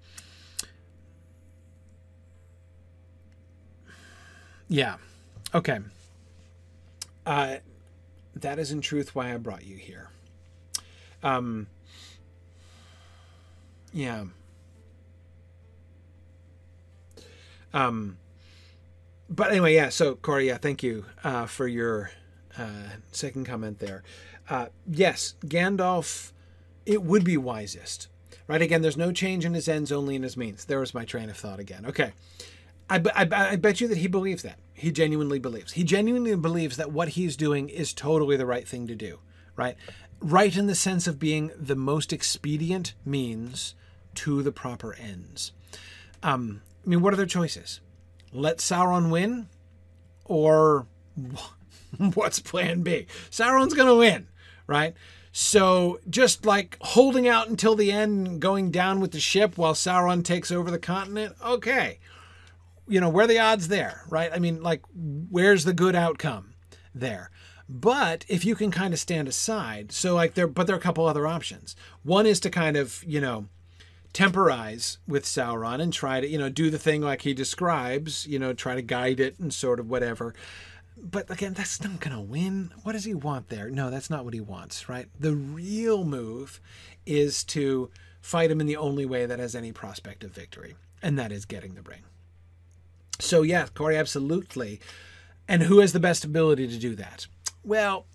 [4.67, 4.95] Yeah.
[5.53, 5.79] Okay.
[7.25, 7.57] Uh,
[8.35, 10.09] that is in truth why I brought you here.
[11.23, 11.67] Um,
[13.93, 14.25] yeah.
[17.73, 18.17] Um,
[19.29, 19.89] but anyway, yeah.
[19.89, 22.11] So Corey, yeah, thank you uh, for your
[22.57, 24.03] uh, second comment there.
[24.49, 26.31] Uh, yes, Gandalf.
[26.85, 28.07] It would be wisest,
[28.47, 28.61] right?
[28.61, 30.63] Again, there's no change in his ends, only in his means.
[30.63, 31.85] There was my train of thought again.
[31.85, 32.13] Okay.
[32.89, 34.59] I, I, I bet you that he believes that.
[34.73, 35.73] He genuinely believes.
[35.73, 39.19] He genuinely believes that what he's doing is totally the right thing to do,
[39.55, 39.75] right?
[40.19, 43.75] Right in the sense of being the most expedient means
[44.15, 45.51] to the proper ends.
[46.23, 47.81] Um, I mean, what are their choices?
[48.31, 49.47] Let Sauron win,
[50.25, 50.87] or
[52.13, 53.07] what's Plan B?
[53.29, 54.27] Sauron's going to win,
[54.65, 54.93] right?
[55.31, 59.73] So just like holding out until the end, and going down with the ship while
[59.73, 61.35] Sauron takes over the continent.
[61.43, 61.99] Okay,
[62.87, 64.31] you know, where are the odds there, right?
[64.33, 66.53] I mean, like, where's the good outcome
[66.93, 67.31] there?
[67.69, 70.81] But if you can kind of stand aside, so like there, but there are a
[70.81, 71.75] couple other options.
[72.03, 73.47] One is to kind of, you know,
[74.13, 78.39] temporize with Sauron and try to, you know, do the thing like he describes, you
[78.39, 80.33] know, try to guide it and sort of whatever.
[80.95, 82.71] But again, that's not going to win.
[82.83, 83.69] What does he want there?
[83.69, 85.07] No, that's not what he wants, right?
[85.19, 86.59] The real move
[87.05, 91.19] is to fight him in the only way that has any prospect of victory, and
[91.19, 92.01] that is getting the ring.
[93.19, 94.79] So, yeah, Corey, absolutely.
[95.47, 97.27] And who has the best ability to do that?
[97.63, 98.05] Well,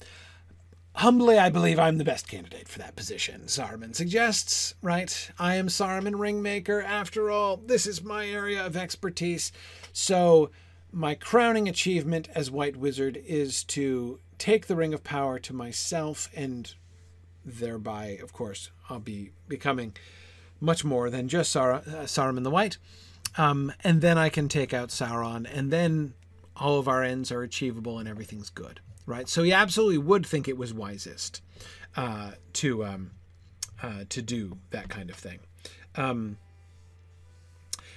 [0.97, 5.31] humbly, I believe I'm the best candidate for that position, Saruman suggests, right?
[5.39, 6.85] I am Saruman Ringmaker.
[6.85, 9.53] After all, this is my area of expertise.
[9.93, 10.51] So,
[10.93, 16.29] my crowning achievement as White Wizard is to take the Ring of Power to myself,
[16.35, 16.75] and
[17.45, 19.95] thereby, of course, I'll be becoming
[20.61, 22.77] much more than just Sar- uh, Saruman the White.
[23.39, 26.15] Um, and then I can take out Sauron, and then
[26.57, 29.29] all of our ends are achievable and everything's good, right?
[29.29, 31.41] So he absolutely would think it was wisest
[31.97, 33.11] uh, to um,
[33.83, 35.41] uh, to do that kind of thing.
[35.97, 36.37] Um,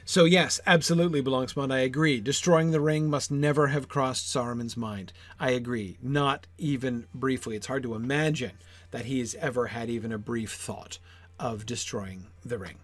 [0.07, 1.73] So yes, absolutely, Belongspond.
[1.73, 2.21] I agree.
[2.21, 5.11] Destroying the ring must never have crossed Saruman's mind.
[5.39, 5.97] I agree.
[6.01, 7.55] Not even briefly.
[7.55, 8.51] It's hard to imagine
[8.91, 10.99] that he's ever had even a brief thought
[11.39, 12.77] of destroying the ring.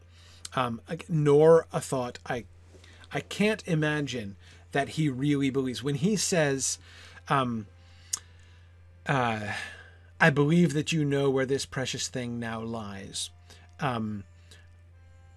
[0.56, 2.20] Um, nor a thought.
[2.26, 2.45] I,
[3.14, 4.36] I can't imagine
[4.72, 6.78] that he really believes when he says,
[7.30, 7.68] um,
[9.08, 9.54] uh,
[10.20, 13.30] "I believe that you know where this precious thing now lies."
[13.80, 14.24] Um,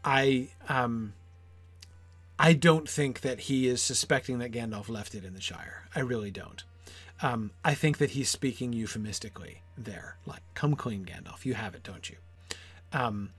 [0.04, 1.14] I um,
[2.38, 5.88] I don't think that he is suspecting that Gandalf left it in the Shire.
[5.94, 6.62] I really don't.
[7.22, 11.44] Um, I think that he's speaking euphemistically there, like "Come clean, Gandalf.
[11.44, 12.16] You have it, don't you?"
[12.92, 13.30] Um,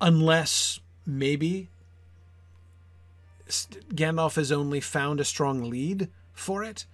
[0.00, 1.68] unless maybe
[3.48, 6.86] Gandalf has only found a strong lead for it,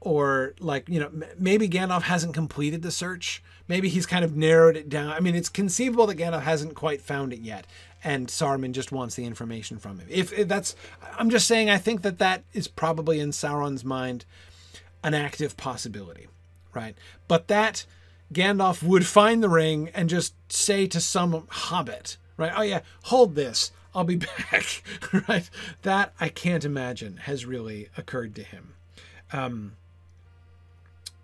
[0.00, 3.42] or like you know maybe Gandalf hasn't completed the search.
[3.68, 5.12] Maybe he's kind of narrowed it down.
[5.12, 7.66] I mean, it's conceivable that Gandalf hasn't quite found it yet,
[8.02, 10.08] and Saruman just wants the information from him.
[10.10, 10.74] If, if, that's,
[11.16, 14.24] I'm just saying, I think that that is probably in Sauron's mind
[15.04, 16.26] an active possibility,
[16.74, 16.96] right?
[17.28, 17.86] But that
[18.32, 22.52] Gandalf would find the ring and just say to some hobbit, right?
[22.56, 24.16] Oh yeah, hold this, I'll be
[24.50, 24.82] back,
[25.28, 25.48] right?
[25.82, 28.74] That I can't imagine has really occurred to him.
[29.32, 29.76] Um,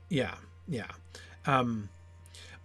[0.08, 0.34] yeah,
[0.68, 0.90] yeah.
[1.46, 1.88] Um,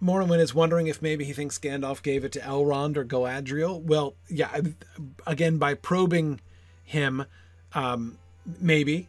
[0.02, 3.80] Morrowind is wondering if maybe he thinks Gandalf gave it to Elrond or Galadriel.
[3.80, 4.60] Well, yeah,
[5.26, 6.40] again, by probing
[6.82, 7.24] him,
[7.72, 8.18] um,
[8.60, 9.08] maybe.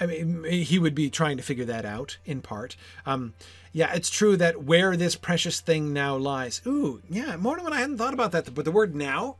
[0.00, 2.76] I mean, he would be trying to figure that out in part.
[3.06, 3.34] Um,
[3.72, 6.60] yeah, it's true that where this precious thing now lies.
[6.66, 9.36] Ooh, yeah, Morrowind, I hadn't thought about that, but the word now,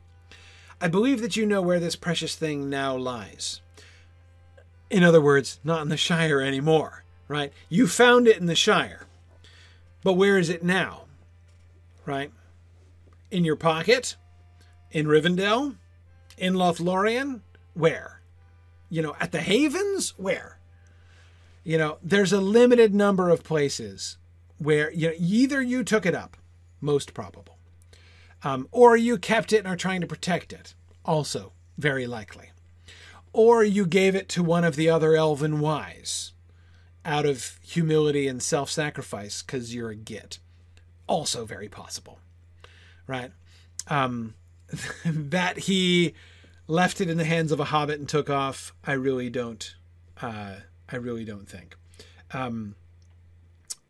[0.79, 3.61] I believe that you know where this precious thing now lies.
[4.89, 7.51] In other words, not in the Shire anymore, right?
[7.69, 9.05] You found it in the Shire
[10.05, 11.05] but where is it now?
[12.05, 12.31] Right?
[13.31, 14.15] In your pocket?
[14.91, 15.77] In Rivendell?
[16.37, 17.41] In Lothlorien?
[17.73, 18.14] Where?
[18.89, 20.13] You know, at the Havens?
[20.17, 20.59] Where?
[21.63, 24.17] You know, there's a limited number of places
[24.57, 26.37] where you know, either you took it up,
[26.79, 27.57] most probable,
[28.43, 32.51] um, or you kept it and are trying to protect it, also very likely,
[33.33, 36.33] or you gave it to one of the other elven wise,
[37.03, 40.39] out of humility and self sacrifice because you're a git.
[41.07, 42.19] Also, very possible,
[43.07, 43.31] right?
[43.87, 44.35] Um,
[45.05, 46.13] that he
[46.67, 49.75] left it in the hands of a hobbit and took off, I really don't.
[50.21, 50.55] Uh,
[50.89, 51.75] I really don't think.
[52.31, 52.75] Um,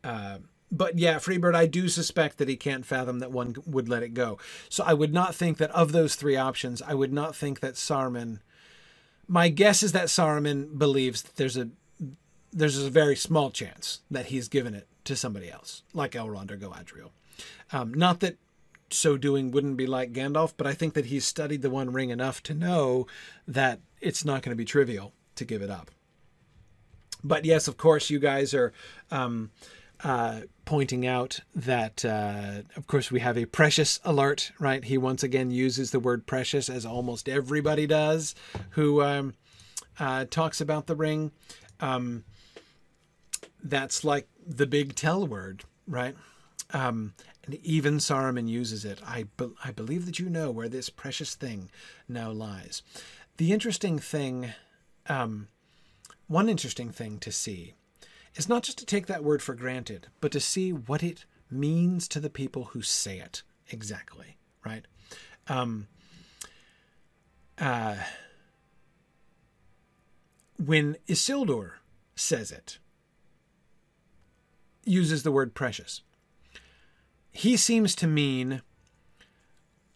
[0.04, 0.40] uh,
[0.72, 4.14] but yeah, Freebird, I do suspect that he can't fathom that one would let it
[4.14, 4.38] go.
[4.70, 7.76] So I would not think that of those three options, I would not think that
[7.76, 8.40] Saruman.
[9.28, 11.70] My guess is that Saruman believes that there's a
[12.52, 16.58] there's a very small chance that he's given it to somebody else, like Elrond or
[16.58, 17.10] Galadriel.
[17.72, 18.38] Um, not that
[18.96, 22.10] so doing wouldn't be like Gandalf, but I think that he's studied the One Ring
[22.10, 23.08] enough to know
[23.48, 25.92] that it's not going to be trivial to give it up.
[27.24, 28.72] But yes, of course, you guys are
[29.10, 29.52] um,
[30.04, 34.84] uh, pointing out that, uh, of course, we have a precious alert, right?
[34.84, 38.36] He once again uses the word precious, as almost everybody does
[38.72, 39.34] who um,
[40.00, 41.32] uh, talks about the ring.
[41.80, 42.24] Um,
[43.64, 46.16] that's like the big tell word, right?
[46.72, 47.14] Um,
[47.46, 49.00] and even Saruman uses it.
[49.06, 51.70] I, be- I believe that you know where this precious thing
[52.08, 52.82] now lies.
[53.38, 54.54] The interesting thing,
[55.08, 55.48] um,
[56.28, 57.74] one interesting thing to see,
[58.36, 62.08] is not just to take that word for granted, but to see what it means
[62.08, 64.86] to the people who say it exactly, right?
[65.48, 65.88] Um,
[67.60, 67.96] uh,
[70.58, 71.74] when Isildur
[72.16, 72.80] says it,
[74.84, 76.02] uses the word precious.
[77.36, 78.62] He seems to mean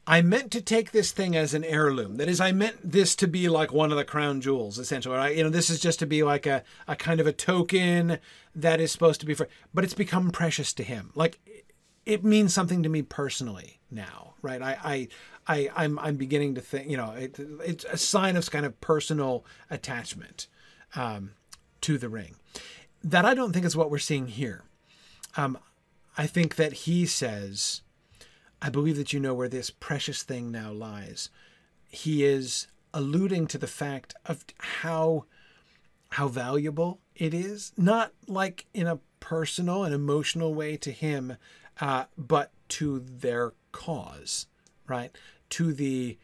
[0.06, 2.18] I meant to take this thing as an heirloom.
[2.18, 5.16] That is, I meant this to be like one of the crown jewels, essentially.
[5.16, 5.38] Right?
[5.38, 8.18] You know, this is just to be like a, a kind of a token
[8.56, 11.12] that is supposed to be for, but it's become precious to him.
[11.16, 11.40] Like
[12.06, 14.62] it means something to me personally now, right?
[14.62, 15.08] I, I,
[15.48, 18.82] I I'm, I'm beginning to think, you know, it, it's a sign of kind of
[18.82, 20.48] personal attachment
[20.94, 21.32] um,
[21.82, 22.36] to the ring.
[23.02, 24.64] That I don't think is what we're seeing here.
[25.38, 25.58] Um,
[26.20, 27.82] I think that he says,
[28.62, 31.30] I believe that you know where this precious thing now lies.
[31.88, 35.24] He is alluding to the fact of how
[36.10, 41.38] how valuable it is, not like in a personal and emotional way to him,
[41.80, 44.48] uh, but to their cause,
[44.88, 45.18] right?
[45.52, 46.18] To the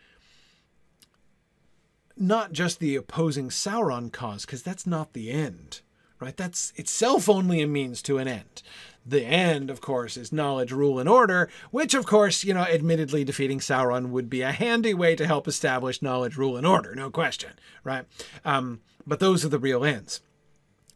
[2.17, 5.80] not just the opposing Sauron cause, because that's not the end,
[6.19, 6.35] right?
[6.35, 8.61] That's itself only a means to an end
[9.05, 13.23] the end, of course, is knowledge, rule, and order, which, of course, you know, admittedly
[13.23, 17.11] defeating Sauron would be a handy way to help establish knowledge, rule, and order, no
[17.11, 17.51] question,
[17.83, 18.05] right?
[18.43, 20.21] Um, but those are the real ends.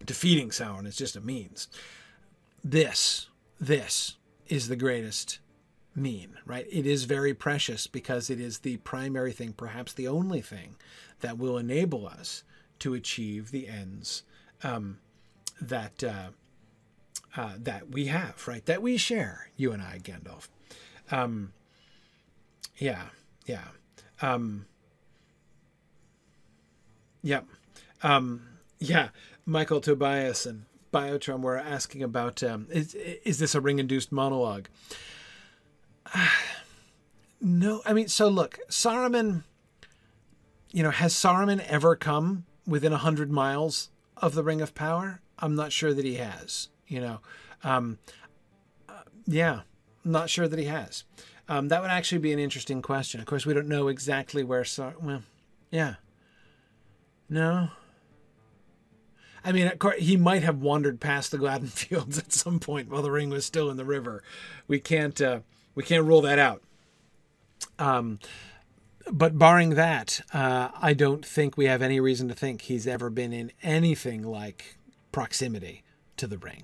[0.03, 1.67] Defeating Sauron is just a means.
[2.63, 3.27] This,
[3.59, 4.15] this
[4.47, 5.39] is the greatest
[5.95, 6.65] mean, right?
[6.71, 10.75] It is very precious because it is the primary thing, perhaps the only thing,
[11.19, 12.43] that will enable us
[12.79, 14.23] to achieve the ends
[14.63, 14.97] um,
[15.61, 16.03] that.
[16.03, 16.30] Uh,
[17.38, 18.65] uh, that we have, right?
[18.65, 20.48] That we share, you and I, Gandalf.
[21.11, 21.53] Um,
[22.77, 23.03] yeah,
[23.45, 23.65] yeah.
[24.22, 24.65] Um,
[27.22, 27.45] yep.
[28.02, 28.41] Um,
[28.80, 29.10] yeah.
[29.45, 34.68] Michael Tobias and Biotron were asking about um, is, is this a ring induced monologue?
[37.41, 39.44] No, I mean, so look, Saruman,
[40.72, 45.22] you know, has Saruman ever come within a hundred miles of the Ring of Power?
[45.40, 46.70] I'm not sure that he has.
[46.88, 47.20] You know,
[47.64, 47.99] um,
[48.88, 48.94] uh,
[49.26, 49.61] yeah,
[50.03, 51.03] not sure that he has.
[51.48, 53.20] Um, that would actually be an interesting question.
[53.20, 54.64] Of course, we don't know exactly where.
[54.64, 55.24] Sar- well,
[55.72, 55.95] yeah,
[57.30, 57.70] no.
[59.44, 63.02] I mean, course, he might have wandered past the Gladden Fields at some point while
[63.02, 64.24] the ring was still in the river.
[64.68, 65.40] We can't uh,
[65.76, 66.61] we can't rule that out.
[67.78, 68.20] Um,
[69.11, 73.10] but barring that, uh, I don't think we have any reason to think he's ever
[73.10, 74.78] been in anything like
[75.11, 75.84] proximity
[76.18, 76.64] to the ring.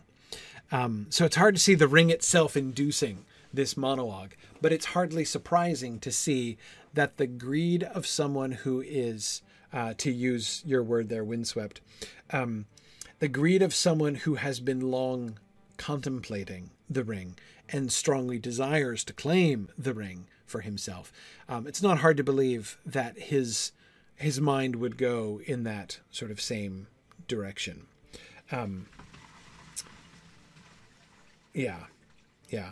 [0.71, 5.23] Um, so it's hard to see the ring itself inducing this monologue, but it's hardly
[5.23, 6.57] surprising to see
[6.93, 9.41] that the greed of someone who is,
[9.71, 11.81] uh, to use your word there, windswept,
[12.31, 12.65] um,
[13.19, 15.39] the greed of someone who has been long
[15.77, 17.37] contemplating the ring
[17.69, 21.11] and strongly desires to claim the ring for himself.
[21.49, 23.71] Um, it's not hard to believe that his
[24.17, 26.87] his mind would go in that sort of same
[27.27, 27.85] direction.
[28.51, 28.87] Um,
[31.53, 31.85] yeah,
[32.49, 32.71] yeah.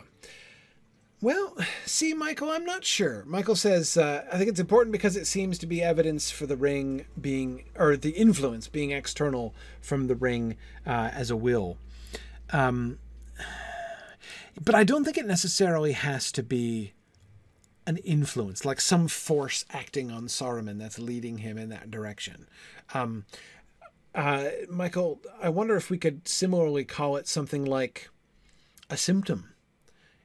[1.20, 1.56] Well,
[1.86, 3.24] see, Michael, I'm not sure.
[3.26, 6.56] Michael says, uh, I think it's important because it seems to be evidence for the
[6.56, 10.56] ring being, or the influence being external from the ring
[10.86, 11.78] uh, as a will.
[12.52, 12.98] Um,
[14.62, 16.92] but I don't think it necessarily has to be
[17.86, 22.46] an influence, like some force acting on Saruman that's leading him in that direction.
[22.92, 23.24] Um,
[24.14, 28.08] uh, Michael, I wonder if we could similarly call it something like
[28.90, 29.54] a symptom.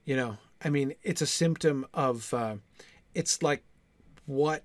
[0.06, 2.56] You know, I mean, it's a symptom of, uh,
[3.14, 3.64] it's like
[4.26, 4.64] what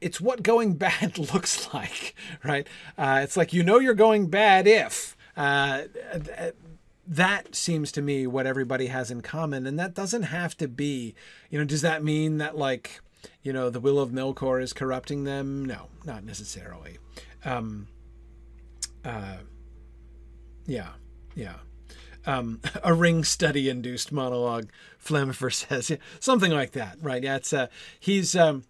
[0.00, 2.14] it's what going bad looks like,
[2.44, 2.66] right?
[2.98, 5.16] Uh, it's like you know you're going bad if.
[5.36, 5.82] Uh,
[7.06, 11.14] that seems to me what everybody has in common, and that doesn't have to be.
[11.50, 13.00] You know, does that mean that like,
[13.42, 15.64] you know, the will of Melkor is corrupting them?
[15.64, 16.98] No, not necessarily.
[17.46, 17.86] Um,
[19.04, 19.36] uh,
[20.66, 20.90] yeah,
[21.34, 21.56] yeah
[22.26, 24.68] um, a ring study induced monologue.
[25.02, 27.22] Flammifer says yeah, something like that, right?
[27.22, 27.68] Yeah, it's uh,
[27.98, 28.64] he's um,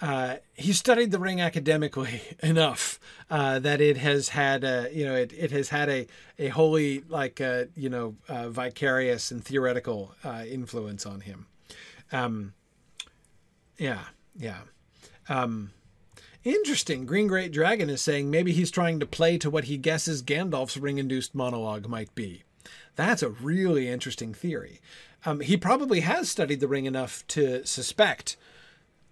[0.00, 2.98] uh, he studied the ring academically enough
[3.30, 6.06] uh, that it has had a you know it, it has had a
[6.38, 11.46] a wholly like uh, you know uh, vicarious and theoretical uh, influence on him.
[12.12, 12.54] Um,
[13.78, 14.04] yeah,
[14.36, 14.60] yeah.
[15.28, 15.70] Um,
[16.44, 17.06] interesting.
[17.06, 20.76] Green Great Dragon is saying maybe he's trying to play to what he guesses Gandalf's
[20.76, 22.42] ring induced monologue might be.
[22.96, 24.80] That's a really interesting theory.
[25.24, 28.36] Um, he probably has studied the ring enough to suspect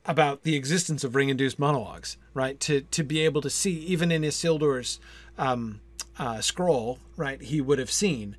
[0.06, 2.58] about the existence of ring-induced monologues, right?
[2.60, 4.98] To to be able to see, even in Isildur's
[5.38, 5.80] um,
[6.18, 7.40] uh, scroll, right?
[7.40, 8.36] He would have seen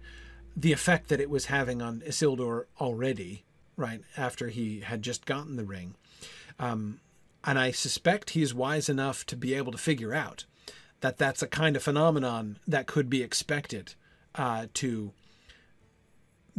[0.55, 3.45] the effect that it was having on Isildur already,
[3.77, 4.01] right?
[4.17, 5.95] After he had just gotten the ring,
[6.59, 6.99] um,
[7.43, 10.45] and I suspect he's wise enough to be able to figure out
[11.01, 13.95] that that's a kind of phenomenon that could be expected
[14.35, 15.11] uh, to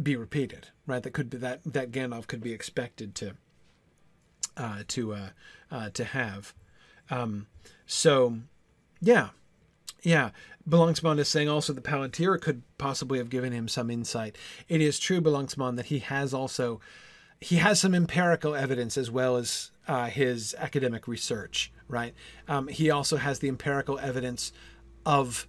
[0.01, 1.01] be repeated, right?
[1.01, 3.33] That could be that that Gandalf could be expected to
[4.57, 5.29] uh, to uh,
[5.71, 6.53] uh, to have.
[7.09, 7.47] Um,
[7.85, 8.37] so,
[9.01, 9.29] yeah,
[10.01, 10.31] yeah.
[10.67, 14.37] Belongsmond is saying also the Palantir could possibly have given him some insight.
[14.69, 16.79] It is true, Belongsmond, that he has also
[17.41, 21.71] he has some empirical evidence as well as uh, his academic research.
[21.87, 22.13] Right.
[22.47, 24.51] Um, he also has the empirical evidence
[25.05, 25.47] of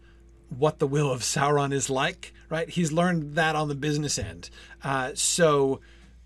[0.51, 2.69] what the will of Sauron is like, right?
[2.69, 4.51] He's learned that on the business end.
[4.82, 5.81] Uh, so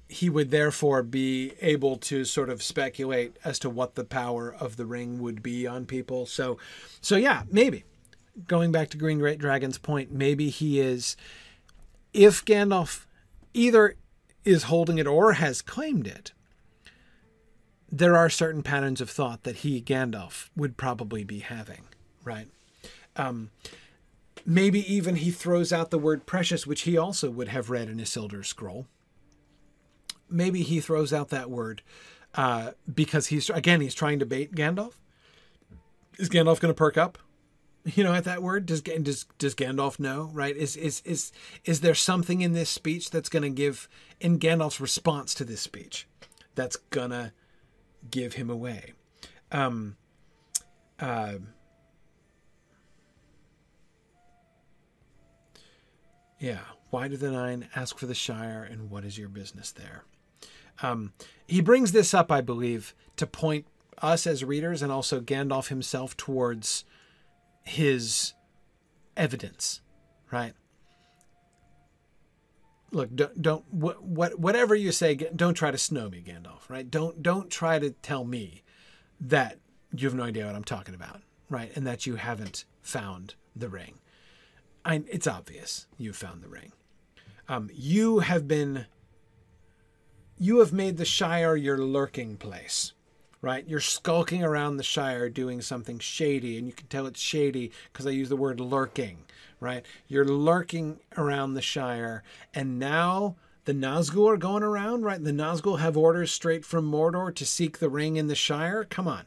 [0.08, 4.76] he would therefore be able to sort of speculate as to what the power of
[4.76, 6.26] the ring would be on people.
[6.26, 6.58] So,
[7.00, 7.84] so yeah, maybe
[8.46, 11.16] going back to Green Great Dragon's point, maybe he is,
[12.14, 13.06] if Gandalf
[13.52, 13.96] either
[14.44, 16.32] is holding it or has claimed it,
[17.90, 21.82] there are certain patterns of thought that he, Gandalf, would probably be having,
[22.24, 22.48] right?
[23.16, 23.50] Um,
[24.44, 27.98] maybe even he throws out the word precious, which he also would have read in
[27.98, 28.86] Isildur scroll.
[30.30, 31.82] Maybe he throws out that word
[32.34, 34.94] uh, because he's again he's trying to bait Gandalf.
[36.18, 37.18] Is Gandalf going to perk up?
[37.94, 40.28] You know, at that word, does does does Gandalf know?
[40.34, 40.54] Right?
[40.54, 41.32] Is is is
[41.64, 43.88] is there something in this speech that's going to give
[44.20, 46.06] in Gandalf's response to this speech
[46.54, 47.32] that's gonna
[48.10, 48.92] give him away?
[49.52, 49.96] Um,
[50.98, 51.34] uh,
[56.38, 56.60] yeah.
[56.90, 60.04] Why do the nine ask for the Shire, and what is your business there?
[60.82, 61.12] Um,
[61.46, 63.66] he brings this up, I believe, to point
[64.00, 66.84] us as readers and also Gandalf himself towards
[67.64, 68.32] his
[69.16, 69.80] evidence,
[70.30, 70.54] right?
[72.90, 76.90] Look, don't, don't what, what whatever you say, don't try to snow me, Gandalf, right?
[76.90, 78.62] Don't don't try to tell me
[79.20, 79.58] that
[79.94, 81.20] you have no idea what I'm talking about,
[81.50, 81.70] right?
[81.74, 83.98] And that you haven't found the ring.
[84.84, 86.72] I, it's obvious you've found the ring.
[87.48, 88.86] Um, you have been
[90.38, 92.92] you have made the Shire your lurking place,
[93.42, 93.66] right?
[93.66, 98.06] You're skulking around the Shire doing something shady, and you can tell it's shady because
[98.06, 99.24] I use the word lurking,
[99.60, 99.84] right?
[100.06, 102.22] You're lurking around the Shire,
[102.54, 105.22] and now the Nazgul are going around, right?
[105.22, 108.84] The Nazgul have orders straight from Mordor to seek the ring in the Shire.
[108.84, 109.26] Come on.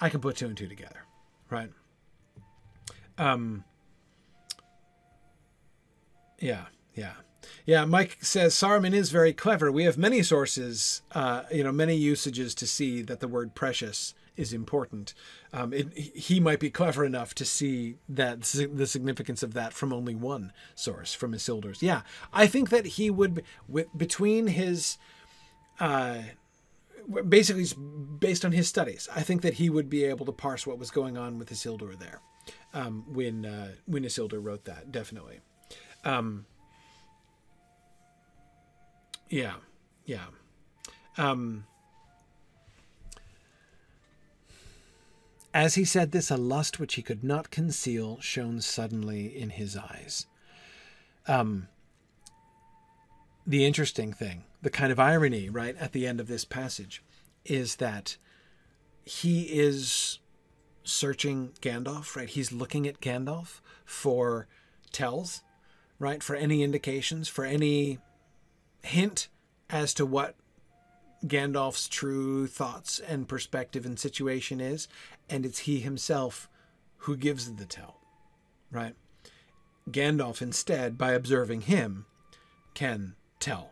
[0.00, 1.04] I can put two and two together,
[1.50, 1.70] right?
[3.18, 3.64] Um,
[6.38, 7.12] yeah, yeah.
[7.64, 9.70] Yeah, Mike says Saruman is very clever.
[9.72, 14.14] We have many sources, uh, you know, many usages to see that the word precious
[14.36, 15.14] is important.
[15.52, 19.92] Um, it, he might be clever enough to see that the significance of that from
[19.92, 21.82] only one source, from Isildur's.
[21.82, 22.02] Yeah,
[22.32, 24.98] I think that he would, with, between his,
[25.80, 26.18] uh,
[27.28, 27.66] basically
[28.18, 30.90] based on his studies, I think that he would be able to parse what was
[30.90, 32.20] going on with Isildur there
[32.74, 34.92] um, when uh, when Isildur wrote that.
[34.92, 35.40] Definitely.
[36.04, 36.46] Um,
[39.28, 39.54] yeah,
[40.04, 40.26] yeah.
[41.18, 41.64] Um,
[45.56, 49.74] as he said this, a lust which he could not conceal shone suddenly in his
[49.74, 50.26] eyes.
[51.26, 51.68] Um,
[53.46, 57.02] the interesting thing, the kind of irony, right, at the end of this passage,
[57.46, 58.18] is that
[59.02, 60.18] he is
[60.84, 62.28] searching Gandalf, right?
[62.28, 64.48] He's looking at Gandalf for
[64.92, 65.40] tells,
[65.98, 66.22] right?
[66.22, 67.96] For any indications, for any
[68.82, 69.28] hint
[69.70, 70.34] as to what
[71.24, 74.88] Gandalf's true thoughts and perspective and situation is,
[75.28, 76.48] and it's he himself
[76.98, 78.00] who gives the tell,
[78.70, 78.94] right?
[79.90, 82.06] Gandalf, instead, by observing him,
[82.74, 83.70] can tell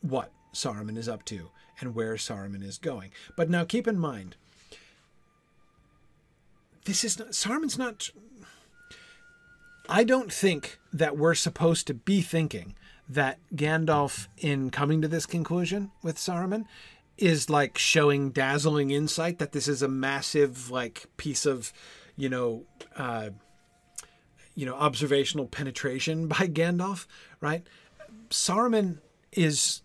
[0.00, 1.50] what Saruman is up to
[1.80, 3.10] and where Saruman is going.
[3.36, 4.36] But now keep in mind,
[6.84, 8.10] this is not, Saruman's not.
[9.88, 12.74] I don't think that we're supposed to be thinking
[13.10, 16.64] that Gandalf, in coming to this conclusion with Saruman,
[17.18, 21.72] is like showing dazzling insight that this is a massive like piece of,
[22.16, 22.64] you know,
[22.96, 23.30] uh,
[24.54, 27.06] you know, observational penetration by Gandalf,
[27.40, 27.66] right?
[28.30, 28.98] Saruman
[29.32, 29.82] is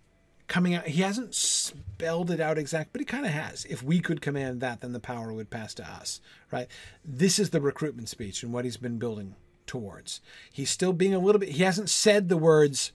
[0.47, 0.88] coming out.
[0.88, 3.65] He hasn't spelled it out exact, but he kind of has.
[3.65, 6.22] If we could command that, then the power would pass to us,
[6.52, 6.68] right?
[7.03, 9.35] This is the recruitment speech and what he's been building
[9.65, 10.22] towards.
[10.52, 11.49] He's still being a little bit.
[11.49, 12.91] He hasn't said the words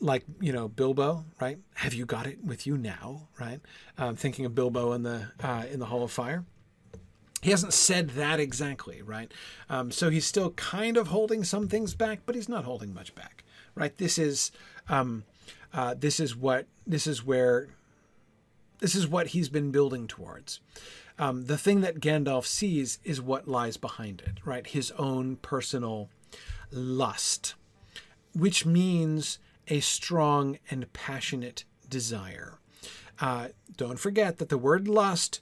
[0.00, 1.58] like you know Bilbo, right?
[1.74, 3.60] Have you got it with you now, right?
[3.96, 6.44] Um, thinking of Bilbo in the uh, in the Hall of Fire.
[7.40, 9.32] He hasn't said that exactly, right?
[9.70, 13.14] Um, so he's still kind of holding some things back, but he's not holding much
[13.14, 13.44] back,
[13.76, 13.96] right?
[13.96, 14.50] This is
[14.88, 15.24] um,
[15.72, 17.68] uh, this is what this is where
[18.80, 20.60] this is what he's been building towards.
[21.18, 24.66] Um, the thing that Gandalf sees is what lies behind it, right?
[24.66, 26.08] His own personal
[26.70, 27.54] lust,
[28.34, 29.38] which means
[29.68, 32.58] a strong and passionate desire.
[33.20, 35.40] Uh, don't forget that the word lust,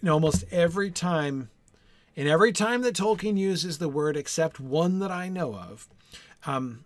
[0.00, 1.50] in almost every time,
[2.14, 5.88] in every time that Tolkien uses the word, except one that I know of,
[6.46, 6.84] um,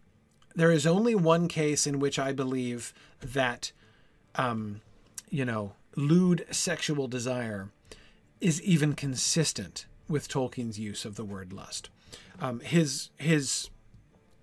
[0.55, 3.73] there is only one case in which I believe that,
[4.35, 4.81] um,
[5.29, 7.71] you know, lewd sexual desire
[8.41, 11.91] is even consistent with Tolkien's use of the word lust.
[12.41, 13.71] Um, his his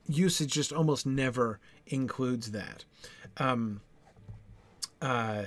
[0.07, 2.85] usage just almost never includes that.
[3.37, 3.81] Um,
[5.01, 5.45] uh,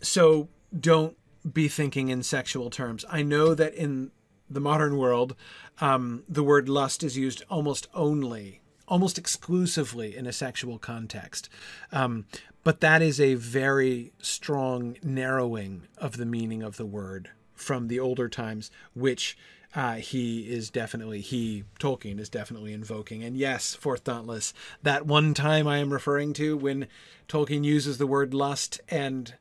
[0.00, 0.48] so
[0.78, 1.16] don't
[1.50, 3.04] be thinking in sexual terms.
[3.08, 4.10] I know that in
[4.50, 5.34] the modern world,
[5.80, 11.48] um, the word lust is used almost only, almost exclusively in a sexual context.
[11.92, 12.26] Um,
[12.64, 18.00] but that is a very strong narrowing of the meaning of the word from the
[18.00, 19.36] older times, which
[19.78, 23.22] uh, he is definitely he Tolkien is definitely invoking.
[23.22, 24.52] And yes, Fourth Dauntless,
[24.82, 26.88] that one time I am referring to when
[27.28, 29.34] Tolkien uses the word lust and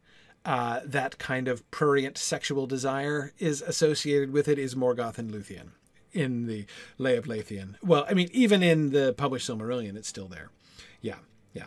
[0.46, 5.70] uh, that kind of prurient sexual desire is associated with it is Morgoth and Luthien
[6.14, 6.68] in the
[7.00, 7.74] Lay of Leithian.
[7.82, 10.52] Well, I mean, even in the published Silmarillion, it's still there.
[11.02, 11.18] Yeah,
[11.54, 11.66] yeah.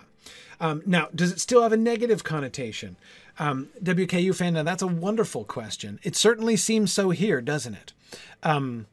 [0.61, 2.95] Um, now, does it still have a negative connotation?
[3.37, 5.99] Um, WKU fan, now that's a wonderful question.
[6.05, 7.95] It certainly seems so here, doesn't it?
[8.43, 8.87] Um,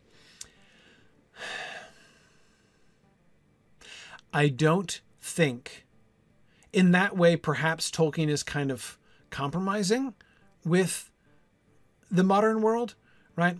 [4.33, 5.85] I don't think,
[6.73, 8.97] in that way, perhaps Tolkien is kind of
[9.29, 10.13] compromising
[10.63, 11.11] with
[12.11, 12.95] the modern world,
[13.35, 13.57] right?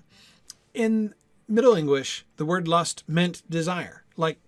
[0.74, 1.14] In
[1.48, 4.04] Middle English, the word lust meant desire.
[4.16, 4.40] Like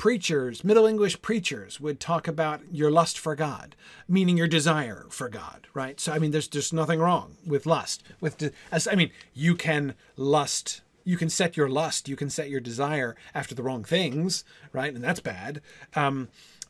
[0.00, 3.76] preachers, Middle English preachers would talk about your lust for God,
[4.08, 6.00] meaning your desire for God, right?
[6.00, 8.02] So I mean, there's just nothing wrong with lust.
[8.18, 12.30] With de- as I mean, you can lust, you can set your lust, you can
[12.30, 14.94] set your desire after the wrong things, right?
[14.94, 15.60] And that's bad.
[15.94, 16.28] Um,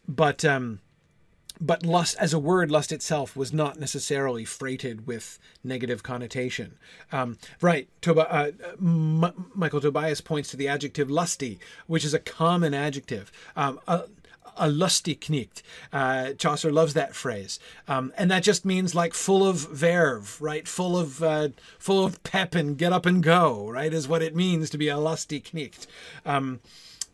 [0.09, 0.81] but um,
[1.61, 6.77] but lust as a word lust itself was not necessarily freighted with negative connotation
[7.13, 12.19] um, right Toba, uh, M- michael tobias points to the adjective lusty which is a
[12.19, 14.05] common adjective um, a,
[14.57, 15.63] a lusty knicht.
[15.93, 17.59] Uh, Chaucer loves that phrase,
[17.89, 20.69] um, and that just means like full of verve, right?
[20.69, 23.93] Full of uh, full of pep and get up and go, right?
[23.93, 25.87] Is what it means to be a lusty knicht.
[26.25, 26.61] Um,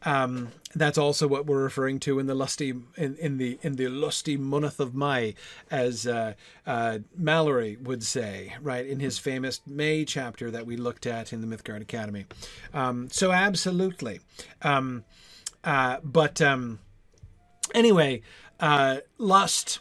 [0.05, 3.89] um, that's also what we're referring to in the lusty in, in the in the
[3.89, 5.35] lusty month of May,
[5.71, 6.35] as uh,
[6.67, 11.41] uh, Malory would say, right in his famous May chapter that we looked at in
[11.41, 12.27] the Mythgard Academy.
[12.75, 14.21] Um, so absolutely,
[14.63, 15.05] um,
[15.65, 16.79] uh, but um,
[17.75, 18.23] anyway,
[18.61, 19.81] uh, lust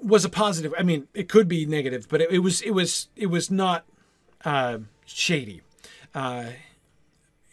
[0.00, 0.74] was a positive.
[0.78, 3.86] I mean, it could be negative, but it, it was it was it was not
[4.44, 5.62] uh, shady.
[6.14, 6.46] Uh,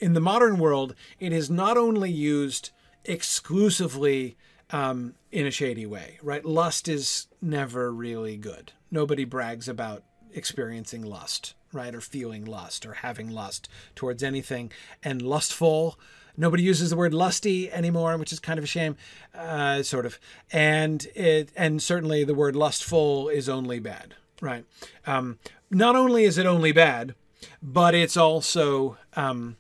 [0.04, 2.72] in the modern world, it is not only used
[3.06, 4.36] exclusively
[4.70, 6.44] um, in a shady way, right?
[6.44, 8.74] Lust is never really good.
[8.92, 10.04] Nobody brags about
[10.34, 11.96] experiencing lust, right?
[11.96, 14.74] Or feeling lust or having lust towards anything.
[15.02, 15.98] And lustful,
[16.36, 18.98] nobody uses the word lusty anymore, which is kind of a shame,
[19.34, 20.20] uh, sort of.
[20.52, 24.66] And it, and certainly the word lustful is only bad, right?
[25.08, 25.40] Um,
[25.72, 27.16] not only is it only bad,
[27.62, 29.56] but it's also um,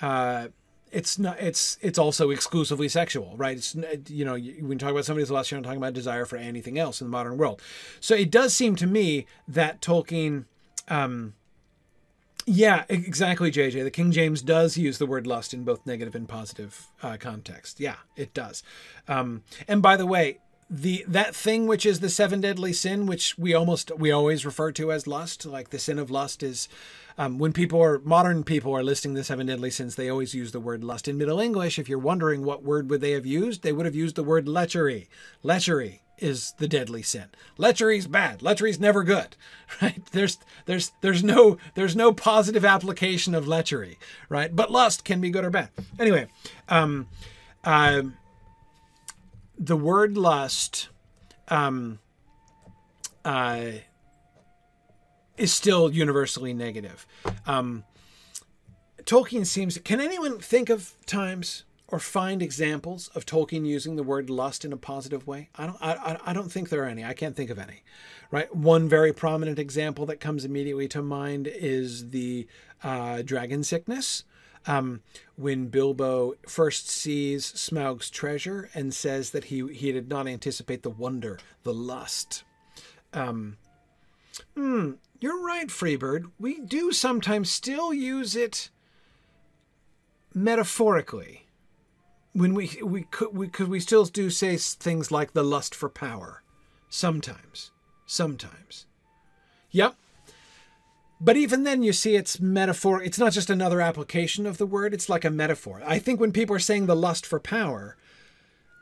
[0.00, 0.48] uh,
[0.92, 3.56] it's not it's it's also exclusively sexual right?
[3.56, 3.76] It's
[4.08, 6.78] you know when you talk about somebody's lust you're not talking about desire for anything
[6.78, 7.60] else in the modern world.
[8.00, 10.44] So it does seem to me that tolkien
[10.88, 11.34] um
[12.46, 16.28] yeah exactly jj the king james does use the word lust in both negative and
[16.28, 17.80] positive uh, context.
[17.80, 18.62] Yeah it does.
[19.06, 20.38] Um and by the way
[20.70, 24.70] the that thing which is the seven deadly sin which we almost we always refer
[24.72, 26.68] to as lust like the sin of lust is
[27.18, 30.52] um, when people are modern people are listing the seven deadly sins, they always use
[30.52, 31.08] the word lust.
[31.08, 33.94] In Middle English, if you're wondering what word would they have used, they would have
[33.94, 35.08] used the word lechery.
[35.44, 37.26] Lechery is the deadly sin.
[37.58, 38.38] Lechery's bad.
[38.40, 39.36] Lechery's never good,
[39.82, 40.00] right?
[40.12, 43.96] There's there's there's no there's no positive application of lechery,
[44.28, 44.54] right?
[44.54, 45.70] But lust can be good or bad.
[45.98, 46.28] Anyway,
[46.68, 47.08] um,
[47.64, 48.02] uh,
[49.58, 50.88] the word lust,
[51.48, 51.98] um,
[53.24, 53.70] uh,
[55.38, 57.06] is still universally negative.
[57.46, 57.84] Um,
[59.04, 59.78] Tolkien seems.
[59.78, 64.72] Can anyone think of times or find examples of Tolkien using the word lust in
[64.72, 65.48] a positive way?
[65.56, 65.78] I don't.
[65.80, 67.04] I, I don't think there are any.
[67.04, 67.82] I can't think of any.
[68.30, 68.54] Right.
[68.54, 72.46] One very prominent example that comes immediately to mind is the
[72.82, 74.24] uh, dragon sickness.
[74.66, 75.00] Um,
[75.36, 80.90] when Bilbo first sees Smaug's treasure and says that he he did not anticipate the
[80.90, 82.44] wonder, the lust.
[83.14, 83.56] Um,
[84.54, 86.30] hmm, you're right, Freebird.
[86.38, 88.70] We do sometimes still use it
[90.34, 91.46] metaphorically.
[92.32, 95.88] When we we could we could we still do say things like the lust for
[95.88, 96.42] power.
[96.88, 97.70] Sometimes.
[98.06, 98.86] Sometimes.
[99.70, 99.94] Yep.
[101.20, 103.02] But even then, you see it's metaphor.
[103.02, 105.82] It's not just another application of the word, it's like a metaphor.
[105.84, 107.96] I think when people are saying the lust for power,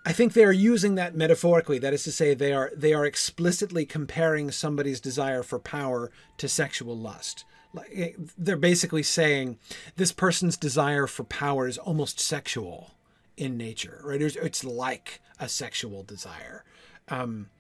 [0.07, 1.81] I think they are using that metaphorically.
[1.81, 6.49] That is to say, they are they are explicitly comparing somebody's desire for power to
[6.49, 7.45] sexual lust.
[7.93, 9.59] Eh, they're basically saying
[9.97, 12.93] this person's desire for power is almost sexual
[13.37, 14.23] in nature, right?
[14.23, 16.65] It's, it's like a sexual desire.
[17.09, 17.51] Um,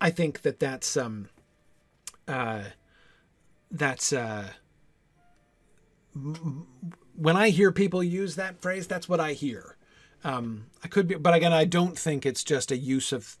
[0.00, 1.28] I think that that's um,
[2.28, 2.62] uh,
[3.72, 4.50] that's uh,
[7.16, 9.76] when I hear people use that phrase, that's what I hear.
[10.24, 13.36] Um, I could be, but again, I don't think it's just a use of.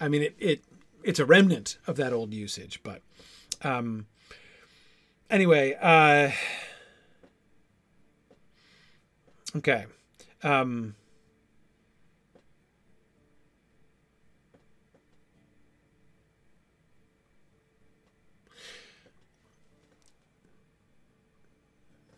[0.00, 0.64] I mean, it, it
[1.02, 3.02] it's a remnant of that old usage, but
[3.62, 4.06] um,
[5.28, 6.30] anyway, uh,
[9.56, 9.86] Okay.
[10.42, 10.94] Um,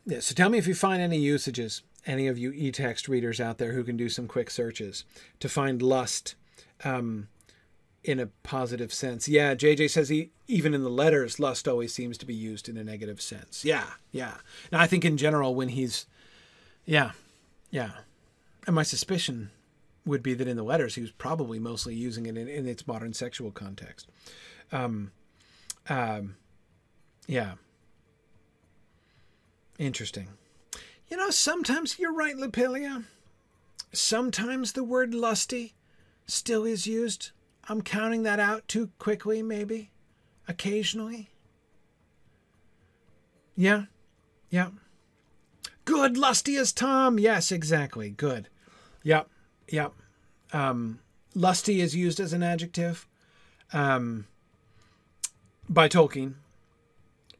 [0.04, 3.58] yeah, so tell me if you find any usages, any of you e-text readers out
[3.58, 5.04] there who can do some quick searches
[5.38, 6.34] to find lust
[6.84, 7.28] um,
[8.02, 9.28] in a positive sense.
[9.28, 12.76] Yeah, JJ says he, even in the letters, lust always seems to be used in
[12.76, 13.64] a negative sense.
[13.64, 14.34] Yeah, yeah.
[14.72, 16.06] Now I think in general when he's,
[16.86, 17.12] yeah,
[17.70, 17.90] yeah.
[18.66, 19.50] And my suspicion
[20.06, 22.86] would be that in the letters he was probably mostly using it in, in its
[22.86, 24.08] modern sexual context.
[24.72, 25.12] Um,
[25.88, 26.36] um,
[27.26, 27.52] yeah.
[29.78, 30.28] Interesting.
[31.10, 33.04] You know, sometimes you're right, Lapilia.
[33.92, 35.74] Sometimes the word lusty
[36.26, 37.32] still is used.
[37.68, 39.90] I'm counting that out too quickly, maybe.
[40.46, 41.30] Occasionally.
[43.56, 43.84] Yeah.
[44.50, 44.70] Yeah.
[45.84, 47.18] Good, lusty as Tom.
[47.18, 48.10] Yes, exactly.
[48.10, 48.48] Good.
[49.02, 49.28] Yep.
[49.68, 49.92] Yep.
[50.52, 51.00] Um,
[51.34, 53.08] lusty is used as an adjective
[53.72, 54.26] um,
[55.68, 56.34] by Tolkien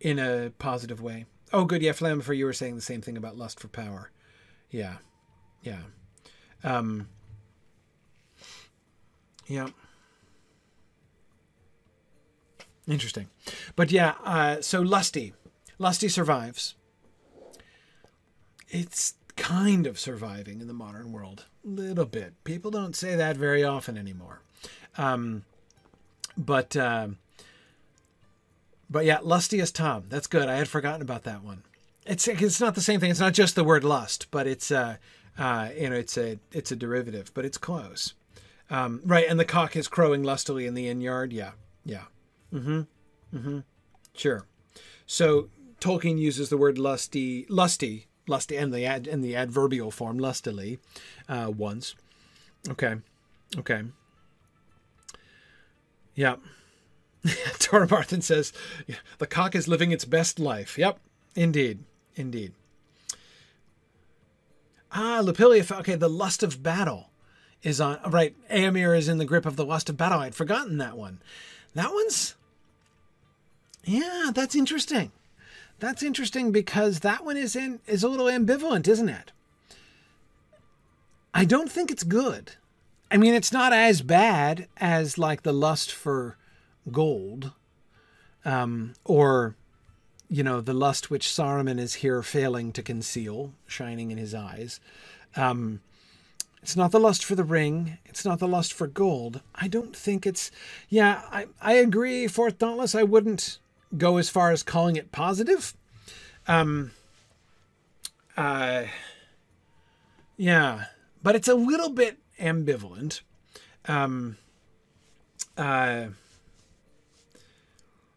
[0.00, 1.26] in a positive way.
[1.52, 1.82] Oh, good.
[1.82, 4.10] Yeah, Flammifer, you were saying the same thing about lust for power.
[4.70, 4.96] Yeah.
[5.62, 5.82] Yeah.
[6.62, 7.08] Um,
[9.46, 9.68] yeah.
[12.86, 13.28] Interesting.
[13.76, 15.32] But yeah, uh, so Lusty.
[15.78, 16.74] Lusty survives
[18.70, 21.46] it's kind of surviving in the modern world.
[21.64, 22.42] A little bit.
[22.44, 24.42] People don't say that very often anymore.
[24.96, 25.44] Um,
[26.36, 27.08] but uh,
[28.90, 30.04] but yeah, lustiest Tom.
[30.08, 30.48] That's good.
[30.48, 31.62] I had forgotten about that one.
[32.06, 33.10] It's it's not the same thing.
[33.10, 34.96] It's not just the word lust, but it's uh,
[35.38, 38.14] uh, you know it's a it's a derivative, but it's close.
[38.70, 41.32] Um, right, and the cock is crowing lustily in the inn yard.
[41.32, 41.52] Yeah,
[41.84, 42.04] yeah.
[42.52, 42.82] Mm-hmm.
[43.36, 43.58] Mm-hmm.
[44.14, 44.46] Sure.
[45.06, 45.50] So
[45.80, 50.78] Tolkien uses the word lusty, lusty lusty and the ad and the adverbial form lustily
[51.28, 51.94] uh, once.
[52.68, 52.96] Okay,
[53.58, 53.82] okay.
[56.14, 56.36] Yeah.
[57.58, 58.52] Tora Martin says
[59.18, 60.78] the cock is living its best life.
[60.78, 60.98] Yep,
[61.34, 61.80] indeed,
[62.16, 62.52] indeed.
[64.92, 65.70] Ah, Lupilia.
[65.80, 67.10] Okay, the lust of battle
[67.62, 67.98] is on.
[68.06, 70.20] Right, Éomer is in the grip of the lust of battle.
[70.20, 71.20] I'd forgotten that one.
[71.74, 72.34] That one's.
[73.84, 75.12] Yeah, that's interesting.
[75.78, 79.32] That's interesting because that one is in is a little ambivalent, isn't it?
[81.32, 82.52] I don't think it's good.
[83.10, 86.36] I mean, it's not as bad as like the lust for
[86.90, 87.52] gold,
[88.44, 89.56] um, or
[90.30, 94.78] you know, the lust which Saruman is here failing to conceal, shining in his eyes.
[95.34, 95.80] Um,
[96.62, 97.98] it's not the lust for the ring.
[98.04, 99.40] It's not the lust for gold.
[99.54, 100.52] I don't think it's.
[100.88, 102.94] Yeah, I, I agree, Fourth Dauntless.
[102.94, 103.58] I wouldn't
[103.96, 105.74] go as far as calling it positive.
[106.46, 106.92] Um,
[108.36, 108.84] uh,
[110.36, 110.84] yeah,
[111.22, 113.22] but it's a little bit ambivalent.
[113.86, 114.36] Um,
[115.56, 116.08] uh,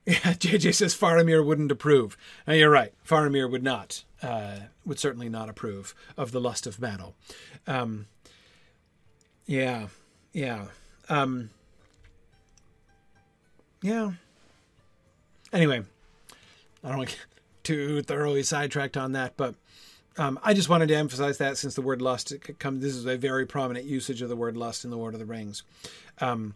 [0.05, 2.17] yeah, JJ says Faramir wouldn't approve.
[2.47, 2.93] Now, you're right.
[3.07, 4.55] Faramir would not, uh,
[4.85, 7.15] would certainly not approve of the lust of battle.
[7.67, 8.07] Um,
[9.45, 9.87] yeah,
[10.33, 10.65] yeah.
[11.09, 11.49] Um,
[13.81, 14.11] yeah.
[15.51, 15.83] Anyway,
[16.83, 17.25] I don't want to get
[17.63, 19.55] too thoroughly sidetracked on that, but
[20.17, 23.17] um, I just wanted to emphasize that since the word lust comes, this is a
[23.17, 25.63] very prominent usage of the word lust in the Lord of the Rings.
[26.19, 26.55] Um,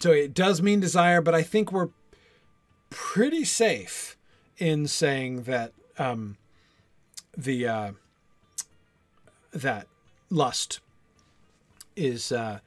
[0.00, 1.90] so it does mean desire, but I think we're
[2.90, 4.16] pretty safe
[4.58, 6.36] in saying that um,
[7.36, 7.92] the uh,
[9.52, 9.86] that
[10.28, 10.80] lust
[11.96, 12.58] is uh,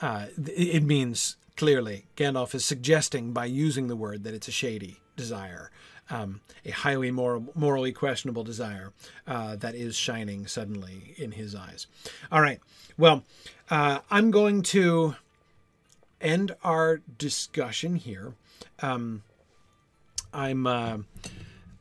[0.00, 5.00] uh, it means clearly Gandalf is suggesting by using the word that it's a shady
[5.16, 5.70] desire
[6.10, 8.92] um, a highly moral, morally questionable desire
[9.26, 11.86] uh, that is shining suddenly in his eyes.
[12.32, 12.60] All right.
[12.96, 13.24] Well,
[13.70, 15.16] uh, I'm going to
[16.20, 18.34] end our discussion here.
[18.80, 19.22] Um,
[20.32, 20.98] I'm uh,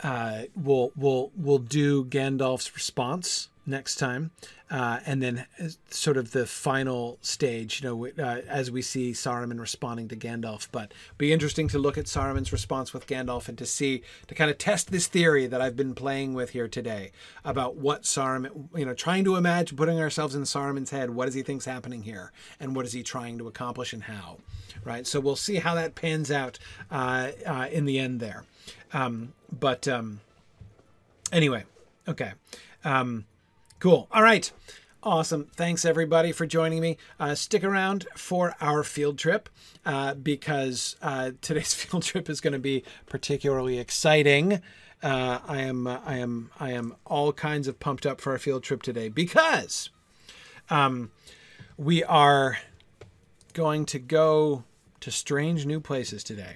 [0.01, 4.31] uh, we'll we'll we'll do Gandalf's response next time,
[4.71, 5.45] uh, and then
[5.89, 10.69] sort of the final stage, you know, uh, as we see Saruman responding to Gandalf.
[10.71, 14.49] But be interesting to look at Saruman's response with Gandalf and to see to kind
[14.49, 17.11] of test this theory that I've been playing with here today
[17.43, 21.09] about what Saruman, you know, trying to imagine putting ourselves in Saruman's head.
[21.09, 24.37] What does he think's happening here, and what is he trying to accomplish, and how?
[24.85, 25.05] Right.
[25.05, 26.59] So we'll see how that pans out
[26.89, 28.45] uh, uh, in the end there.
[28.93, 30.21] Um, but um,
[31.31, 31.65] anyway,
[32.07, 32.33] okay.
[32.83, 33.25] Um,
[33.79, 34.07] Cool.
[34.11, 34.51] All right.
[35.03, 35.45] Awesome.
[35.55, 36.97] Thanks everybody for joining me.
[37.19, 39.49] Uh, stick around for our field trip
[39.85, 44.61] uh, because uh, today's field trip is going to be particularly exciting
[45.03, 48.39] uh, I am uh, I am I am all kinds of pumped up for our
[48.39, 49.91] field trip today because
[50.71, 51.11] um,
[51.77, 52.57] we are
[53.53, 54.63] going to go
[55.01, 56.55] to strange new places today.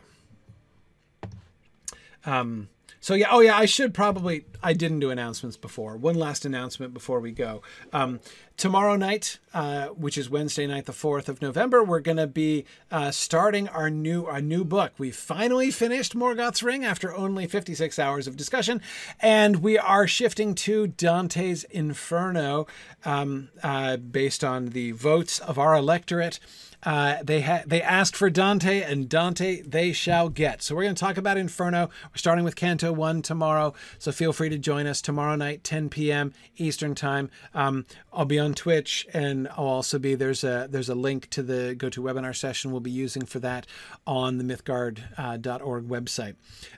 [2.25, 2.69] Um,
[3.03, 4.45] so yeah, oh yeah, I should probably.
[4.61, 5.97] I didn't do announcements before.
[5.97, 7.63] One last announcement before we go.
[7.91, 8.19] Um,
[8.57, 13.09] tomorrow night, uh, which is Wednesday night, the fourth of November, we're to be uh,
[13.09, 14.93] starting our new our new book.
[14.99, 18.81] We finally finished Morgoth's Ring after only fifty six hours of discussion,
[19.19, 22.67] and we are shifting to Dante's Inferno,
[23.03, 26.39] um, uh, based on the votes of our electorate.
[26.83, 30.61] Uh, they ha- they asked for Dante, and Dante they shall get.
[30.61, 31.89] So we're going to talk about Inferno.
[32.11, 33.73] We're starting with Canto One tomorrow.
[33.99, 36.33] So feel free to join us tomorrow night, 10 p.m.
[36.57, 37.29] Eastern time.
[37.53, 41.43] Um, I'll be on Twitch, and I'll also be there's a there's a link to
[41.43, 43.67] the GoToWebinar session we'll be using for that
[44.07, 46.35] on the Mythgard.org uh, website.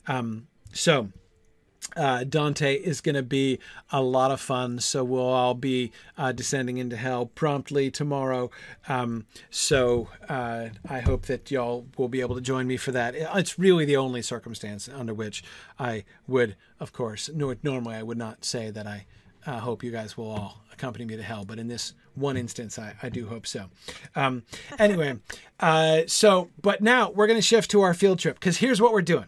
[0.08, 1.10] Um, so
[1.96, 3.60] uh, Dante is going to be
[3.92, 4.80] a lot of fun.
[4.80, 8.50] So we'll all be uh, descending into hell promptly tomorrow.
[8.88, 13.16] Um, so uh, I hope that y'all will be able to join me for that.
[13.16, 15.44] It's really the only circumstance under which
[15.80, 19.06] I would, of course, normally I would not say that I
[19.46, 22.78] uh, hope you guys will all accompany me to hell, but in this one instance,
[22.78, 23.70] I, I do hope so.
[24.16, 24.44] Um,
[24.80, 25.18] anyway,
[25.60, 28.94] uh, so but now we're going to shift to our field trip because here's what
[28.94, 29.26] we're doing.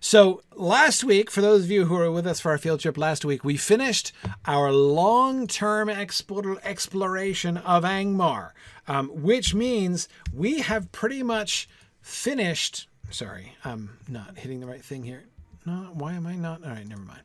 [0.00, 2.96] So, last week, for those of you who were with us for our field trip
[2.96, 4.12] last week, we finished
[4.46, 8.50] our long term exploration of Angmar,
[8.86, 11.68] um, which means we have pretty much
[12.00, 12.88] finished.
[13.10, 15.24] Sorry, I'm not hitting the right thing here.
[15.66, 16.62] No, why am I not?
[16.62, 17.22] All right, never mind.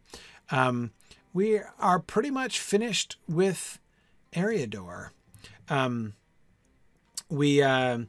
[0.50, 0.92] Um,
[1.34, 3.80] we are pretty much finished with
[4.34, 5.10] Eriador.
[5.70, 6.14] Um,
[7.30, 8.00] we uh,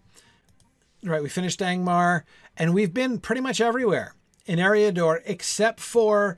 [1.04, 2.22] right, we finished Angmar,
[2.56, 4.14] and we've been pretty much everywhere
[4.50, 6.36] in Eriador, except for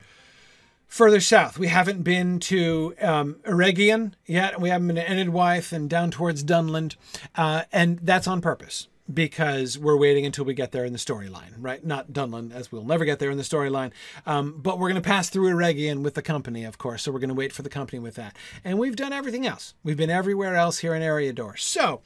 [0.87, 1.59] further south.
[1.59, 4.61] We haven't been to um, Eregion yet.
[4.61, 6.97] We haven't been to Enedwaith and down towards Dunland.
[7.35, 11.53] Uh, and that's on purpose because we're waiting until we get there in the storyline,
[11.57, 11.83] right?
[11.83, 13.93] Not Dunland, as we'll never get there in the storyline.
[14.27, 17.03] Um, but we're going to pass through Eregion with the company, of course.
[17.03, 18.37] So we're going to wait for the company with that.
[18.63, 19.73] And we've done everything else.
[19.83, 21.59] We've been everywhere else here in Eriador.
[21.59, 22.03] So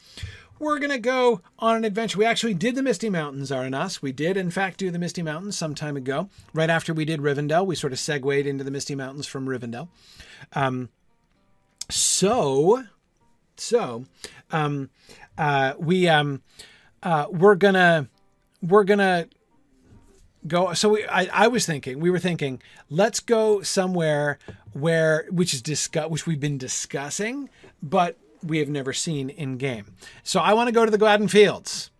[0.58, 2.18] we're going to go on an adventure.
[2.18, 4.02] We actually did the Misty Mountains, Aranas.
[4.02, 6.28] We did, in fact, do the Misty Mountains some time ago.
[6.54, 9.88] Right after we did Rivendell, we sort of segued into the Misty Mountains from Rivendell.
[10.52, 10.88] Um,
[11.90, 12.84] so,
[13.56, 14.04] so,
[14.50, 14.90] um,
[15.38, 16.42] uh, we, um,
[17.02, 18.08] uh, we're gonna,
[18.62, 19.28] we're gonna
[20.46, 20.72] go.
[20.72, 22.60] So we, I, I was thinking, we were thinking,
[22.90, 24.38] let's go somewhere
[24.72, 27.48] where, which is discuss, which we've been discussing,
[27.82, 29.94] but we have never seen in game.
[30.22, 31.90] So I want to go to the Gladden Fields.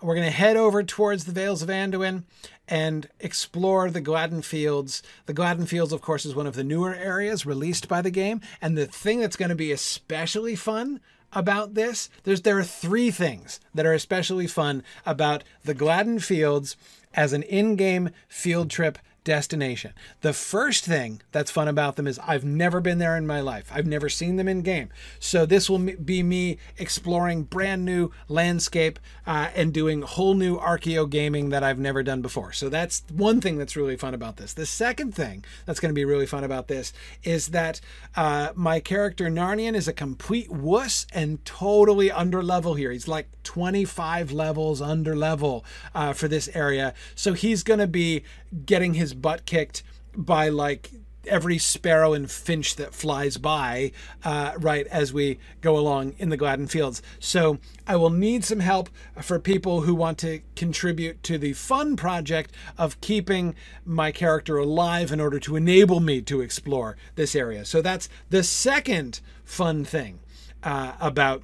[0.00, 2.24] We're going to head over towards the Vales of Anduin
[2.66, 5.02] and explore the Gladden Fields.
[5.26, 8.40] The Gladden Fields, of course, is one of the newer areas released by the game.
[8.60, 11.00] And the thing that's going to be especially fun
[11.32, 16.76] about this, there's there are three things that are especially fun about the Gladden Fields
[17.14, 19.92] as an in-game field trip destination.
[20.20, 23.70] The first thing that's fun about them is I've never been there in my life.
[23.72, 24.88] I've never seen them in game.
[25.20, 31.08] So this will be me exploring brand new landscape uh, and doing whole new archeo
[31.08, 32.52] gaming that I've never done before.
[32.52, 34.54] So that's one thing that's really fun about this.
[34.54, 36.92] The second thing that's going to be really fun about this
[37.22, 37.80] is that
[38.16, 42.90] uh, my character Narnian is a complete wuss and totally under level here.
[42.90, 46.94] He's like 25 levels under level uh, for this area.
[47.14, 48.24] So he's going to be
[48.66, 49.82] getting his butt kicked
[50.16, 50.90] by like
[51.26, 53.92] every sparrow and finch that flies by
[54.24, 57.02] uh, right as we go along in the Gladden Fields.
[57.20, 58.88] So I will need some help
[59.20, 65.12] for people who want to contribute to the fun project of keeping my character alive
[65.12, 67.64] in order to enable me to explore this area.
[67.64, 70.20] So that's the second fun thing
[70.62, 71.42] uh, about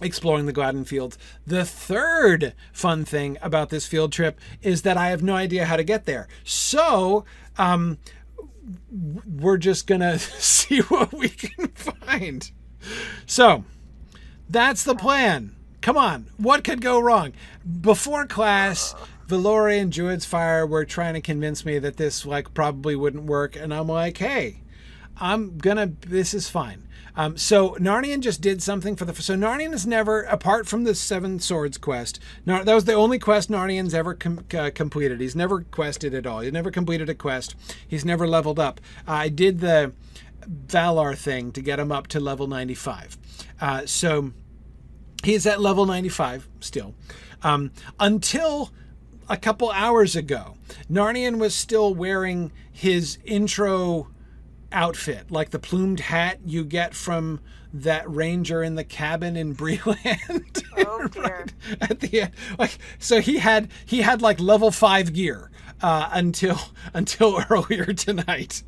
[0.00, 1.18] exploring the Gladden Fields.
[1.46, 5.76] The third fun thing about this field trip is that I have no idea how
[5.76, 6.28] to get there.
[6.44, 7.24] So,
[7.58, 7.98] um,
[8.90, 12.50] we're just gonna see what we can find.
[13.26, 13.64] So,
[14.48, 15.54] that's the plan.
[15.80, 17.32] Come on, what could go wrong?
[17.80, 18.94] Before class,
[19.28, 23.56] Valori and Druid's Fire were trying to convince me that this like probably wouldn't work,
[23.56, 24.62] and I'm like, hey,
[25.16, 25.92] I'm gonna.
[26.00, 26.83] This is fine.
[27.16, 29.14] Um, so Narnian just did something for the.
[29.14, 33.18] So Narnian has never, apart from the Seven Swords quest, Nar, that was the only
[33.18, 35.20] quest Narnian's ever com, uh, completed.
[35.20, 36.40] He's never quested at all.
[36.40, 37.54] He's never completed a quest.
[37.86, 38.80] He's never leveled up.
[39.06, 39.92] I did the
[40.66, 43.16] Valar thing to get him up to level 95.
[43.60, 44.32] Uh, so
[45.22, 46.94] he's at level 95 still.
[47.42, 47.70] Um,
[48.00, 48.70] until
[49.28, 50.56] a couple hours ago,
[50.90, 54.08] Narnian was still wearing his intro
[54.74, 57.40] outfit, like the plumed hat you get from
[57.72, 60.62] that ranger in the cabin in Bree-land.
[60.76, 61.46] Oh dear.
[61.80, 65.50] At the end, like so, he had he had like level five gear
[65.82, 66.58] uh, until
[66.94, 68.62] until earlier tonight.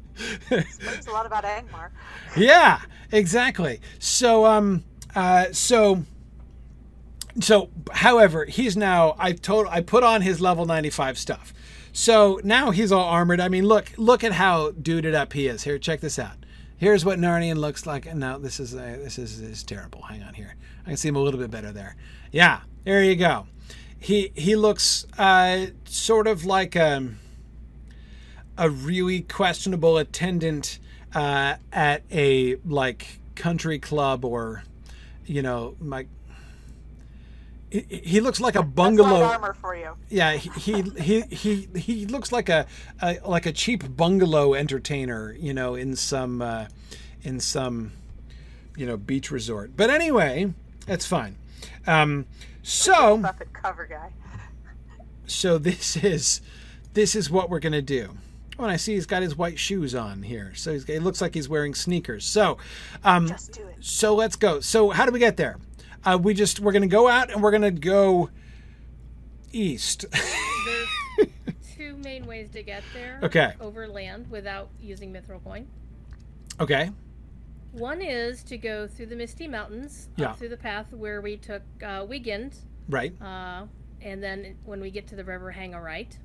[0.51, 1.91] Explains a lot about Angmar.
[2.37, 2.81] yeah,
[3.13, 3.81] exactly.
[3.99, 4.85] So um
[5.15, 6.05] uh so
[7.41, 11.53] so however, he's now I told I put on his level 95 stuff.
[11.97, 13.41] So now he's all armored.
[13.41, 15.65] I mean, look look at how duded up he is.
[15.65, 16.37] Here, check this out.
[16.77, 18.15] Here's what Narnian looks like.
[18.15, 20.03] No, this is uh, this is, is terrible.
[20.03, 20.57] Hang on here.
[20.85, 21.97] I can see him a little bit better there.
[22.31, 23.47] Yeah, there you go.
[23.99, 27.15] He he looks uh, sort of like a
[28.59, 30.79] a really questionable attendant
[31.15, 34.65] uh, at a like country club or
[35.25, 36.09] you know like
[37.71, 39.97] he, he looks like a bungalow armor for you.
[40.09, 42.67] yeah he he he he, looks like a,
[43.03, 46.67] a like a cheap bungalow entertainer you know in some uh,
[47.23, 47.93] in some
[48.77, 50.53] you know beach resort but anyway
[50.87, 51.37] that's fine
[51.87, 52.27] um
[52.63, 54.11] so Buffett cover guy.
[55.27, 56.41] so this is
[56.95, 58.17] this is what we're gonna do
[58.57, 61.35] when I see he's got his white shoes on here, so he's, it looks like
[61.35, 62.25] he's wearing sneakers.
[62.25, 62.57] So,
[63.05, 63.77] um, Just do it.
[63.81, 64.61] so let's go.
[64.61, 65.59] So how do we get there?
[66.07, 68.31] Uh, we just we're gonna go out and we're gonna go
[69.53, 70.05] east.
[70.13, 70.89] There's
[71.77, 73.19] two main ways to get there.
[73.23, 73.55] Okay.
[73.61, 75.67] Over land without using Mithril Coin.
[76.61, 76.91] okay.
[77.73, 80.31] One is to go through the Misty Mountains, Yeah.
[80.31, 82.57] up through the path where we took uh, Wiegand,
[82.89, 83.13] Right.
[83.21, 83.67] uh,
[84.01, 86.17] and then when we get to the river, hang a right.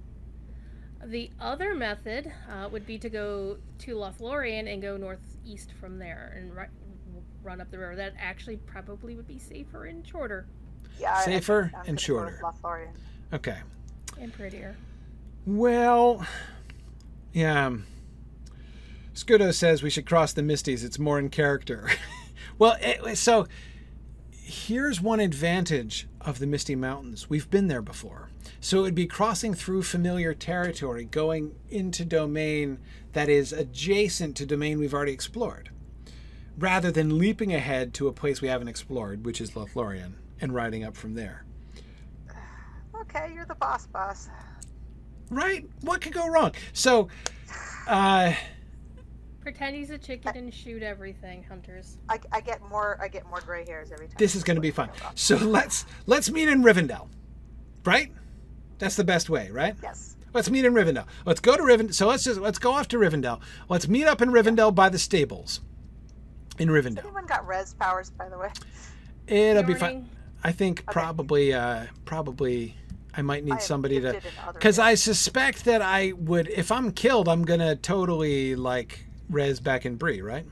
[1.04, 6.34] The other method uh, would be to go to Lothlorien and go northeast from there
[6.38, 6.68] and ri-
[7.44, 7.96] run up the river.
[7.96, 10.48] That actually probably would be safer and shorter
[11.00, 12.92] Yeah, Safer I'm and gonna go with shorter.
[13.34, 13.58] Okay.
[14.20, 14.76] and prettier.
[15.46, 16.26] Well,
[17.34, 17.72] yeah.
[19.14, 20.84] Scudo says we should cross the Misties.
[20.84, 21.90] It's more in character.
[22.58, 23.48] well, it, so
[24.32, 27.30] here's one advantage of the Misty Mountains.
[27.30, 28.30] We've been there before.
[28.60, 32.80] So it would be crossing through familiar territory, going into domain
[33.14, 35.70] that is adjacent to domain we've already explored,
[36.62, 40.84] rather than leaping ahead to a place we haven't explored, which is Lothlorien, and riding
[40.84, 41.44] up from there.
[43.02, 44.30] Okay, you're the boss, boss.
[45.30, 45.66] Right?
[45.82, 46.54] What could go wrong?
[46.74, 47.08] So,
[47.88, 48.34] uh,
[49.42, 51.98] Pretend he's a chicken and shoot everything, hunters.
[52.08, 53.00] I, I get more.
[53.02, 54.16] I get more gray hairs every time.
[54.20, 54.90] this is going to be fun.
[55.16, 57.08] So let's let's meet in Rivendell,
[57.84, 58.12] right?
[58.78, 59.76] That's the best way, right?
[59.82, 60.16] Yes.
[60.34, 61.06] Let's meet in Rivendell.
[61.26, 61.94] Let's go to Rivendell.
[61.96, 63.42] So let's just let's go off to Rivendell.
[63.68, 65.62] Let's meet up in Rivendell by the stables.
[66.60, 68.50] In Rivendell, Anyone got res powers, by the way?
[69.28, 70.10] it'll be fine.
[70.44, 72.76] I think probably uh, probably
[73.16, 76.48] I might need am somebody to gifted in other because I suspect that I would
[76.50, 80.46] if I'm killed, I'm gonna totally like res back in Bree, right?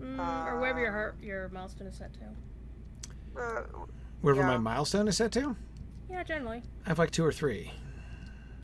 [0.00, 3.40] Mm, or wherever your heart, your milestone is set to.
[3.40, 3.62] Uh,
[4.20, 5.54] Wherever my milestone is set to.
[6.10, 6.62] Yeah, generally.
[6.84, 7.70] I have like two or three.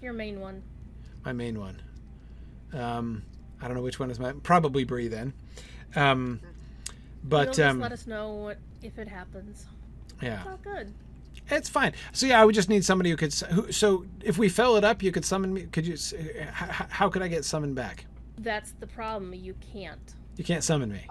[0.02, 0.62] Your main one.
[1.24, 1.80] my main one.
[2.72, 3.22] Um,
[3.62, 5.32] I don't know which one is my probably Bree then.
[5.96, 6.40] Um,
[7.22, 9.66] but You'll just um, let us know what, if it happens.
[10.20, 10.92] yeah, Oh, good.
[11.50, 11.92] it's fine.
[12.12, 13.32] So yeah, I would just need somebody who could.
[13.34, 15.62] Who, so if we fill it up, you could summon me.
[15.72, 15.94] Could you?
[15.94, 18.04] s- h- h- How could I get summoned back?
[18.38, 19.32] That's the problem.
[19.34, 20.14] You can't.
[20.36, 21.06] You can't summon me.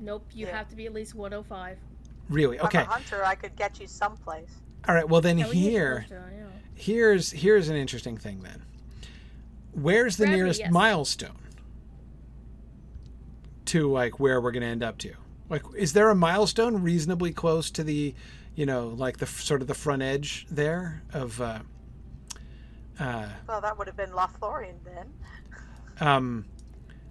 [0.00, 0.24] Nope.
[0.34, 0.56] You Yeah.
[0.56, 1.78] have to be at least 105.
[2.28, 2.60] Really?
[2.60, 2.82] I'm Okay.
[2.82, 3.24] a hunter.
[3.24, 4.50] I could get you someplace.
[4.86, 5.08] All right.
[5.08, 6.44] Well then Yeah, we here, close to yeah.
[6.76, 8.62] here's here's an interesting thing then.
[9.72, 10.70] Where's the Grab me, nearest yes.
[10.72, 11.36] milestone
[13.68, 15.12] to like where we're going to end up to?
[15.48, 18.14] Like, is there a milestone reasonably close to the,
[18.54, 21.60] you know, like the sort of the front edge there of, uh,
[23.00, 25.06] uh, Well, that would have been Lothlorien then.
[26.00, 26.44] um,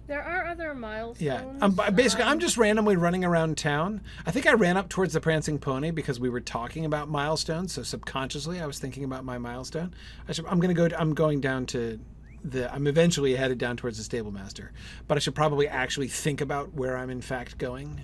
[0.06, 1.20] There are other milestones.
[1.20, 1.42] yeah.
[1.60, 4.02] Um, b- basically, I'm um, just randomly running around town.
[4.24, 7.72] I think I ran up towards the Prancing Pony because we were talking about milestones.
[7.72, 9.94] So subconsciously, I was thinking about my milestone.
[10.28, 10.94] I should, I'm going to go.
[10.96, 11.98] I'm going down to
[12.44, 12.72] the.
[12.72, 14.72] I'm eventually headed down towards the Stable Master,
[15.06, 18.00] but I should probably actually think about where I'm in fact going.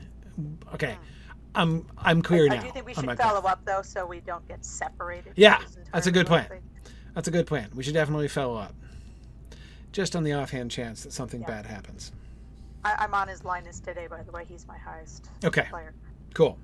[0.74, 0.96] Okay,
[1.54, 2.62] I'm I'm clear I now.
[2.62, 3.52] do think we should follow path.
[3.52, 5.32] up though, so we don't get separated.
[5.36, 5.60] Yeah,
[5.92, 6.58] that's a good entirely plan.
[6.62, 6.70] lovely.
[7.14, 7.70] That's a good plan.
[7.74, 8.74] We should definitely follow up.
[9.92, 11.46] Just on the offhand chance that something Yeah.
[11.46, 12.10] bad happens.
[12.84, 14.44] I, I'm on his Linus today, by the way.
[14.44, 15.94] He's my highest Okay, player.
[16.34, 16.58] cool,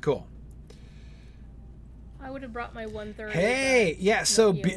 [0.00, 0.26] cool.
[2.20, 3.32] I would have brought my 130.
[3.32, 4.22] Hey, yeah.
[4.24, 4.76] So B-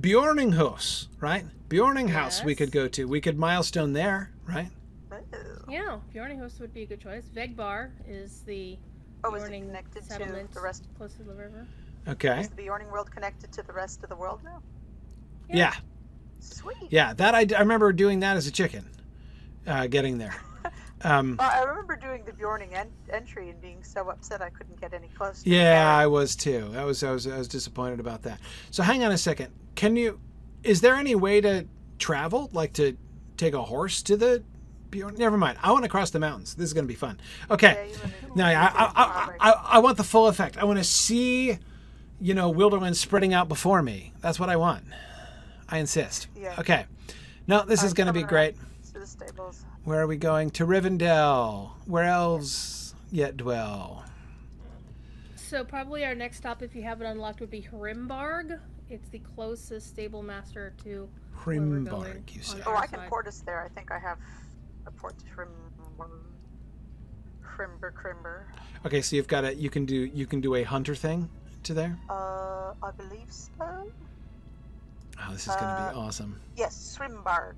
[0.00, 0.24] heals.
[0.24, 1.44] Beorninghús, right?
[1.68, 3.04] Beorninghús, we could go to.
[3.06, 4.68] We could milestone there, right?
[5.12, 5.16] Ooh.
[5.70, 7.24] Yeah, Beorninghús would be a good choice.
[7.34, 8.78] Vegbar is the
[9.24, 10.88] Oh, is it Beorning connected to settlement the rest?
[10.96, 11.66] close to the river.
[12.08, 12.40] Okay.
[12.40, 14.60] Is the Beorning world connected to the rest of the world now?
[15.48, 15.74] Yeah,
[16.40, 16.76] Sweet.
[16.90, 17.12] yeah.
[17.14, 18.88] That I, I remember doing that as a chicken,
[19.66, 20.34] uh, getting there.
[21.04, 24.80] Um, Well, I remember doing the Beorning en- entry and being so upset I couldn't
[24.80, 25.42] get any closer.
[25.48, 26.70] yeah, I was too.
[26.76, 28.38] I was, I was, I was disappointed about that.
[28.70, 29.52] So hang on a second.
[29.74, 30.20] Can you?
[30.62, 31.66] Is there any way to
[31.98, 32.96] travel, like to
[33.36, 34.42] take a horse to the?
[34.94, 35.58] Never mind.
[35.62, 36.54] I want to cross the mountains.
[36.54, 37.18] This is going to be fun.
[37.50, 37.88] Okay.
[37.90, 40.58] Yeah, you No, I, I, I, I, I want the full effect.
[40.58, 41.58] I want to see,
[42.20, 44.12] you know, Wilderland spreading out before me.
[44.20, 44.84] That's what I want.
[45.66, 46.26] I insist.
[46.36, 46.54] Yeah.
[46.58, 46.84] Okay.
[47.46, 48.54] No, this is going to be great.
[48.92, 49.64] To the stables.
[49.84, 50.50] Where are we going?
[50.50, 54.04] To Rivendell, where elves yet dwell.
[55.36, 58.60] So probably our next stop, if you have it unlocked, would be Hrimbarg.
[58.92, 61.08] It's the closest stable master to
[61.44, 62.62] where we're going Hrimbarg, you on say.
[62.66, 63.08] our Oh, I can side.
[63.08, 63.62] port us there.
[63.64, 64.18] I think I have
[64.86, 65.48] a port to Shrim...
[67.42, 68.44] Crimber, Crimber.
[68.86, 71.28] Okay, so you've got a you can do you can do a hunter thing
[71.64, 71.98] to there.
[72.08, 73.50] Uh, I believe so.
[73.60, 76.40] Oh, this is going to be Uh, awesome.
[76.56, 77.56] Yes, Shrimbarg.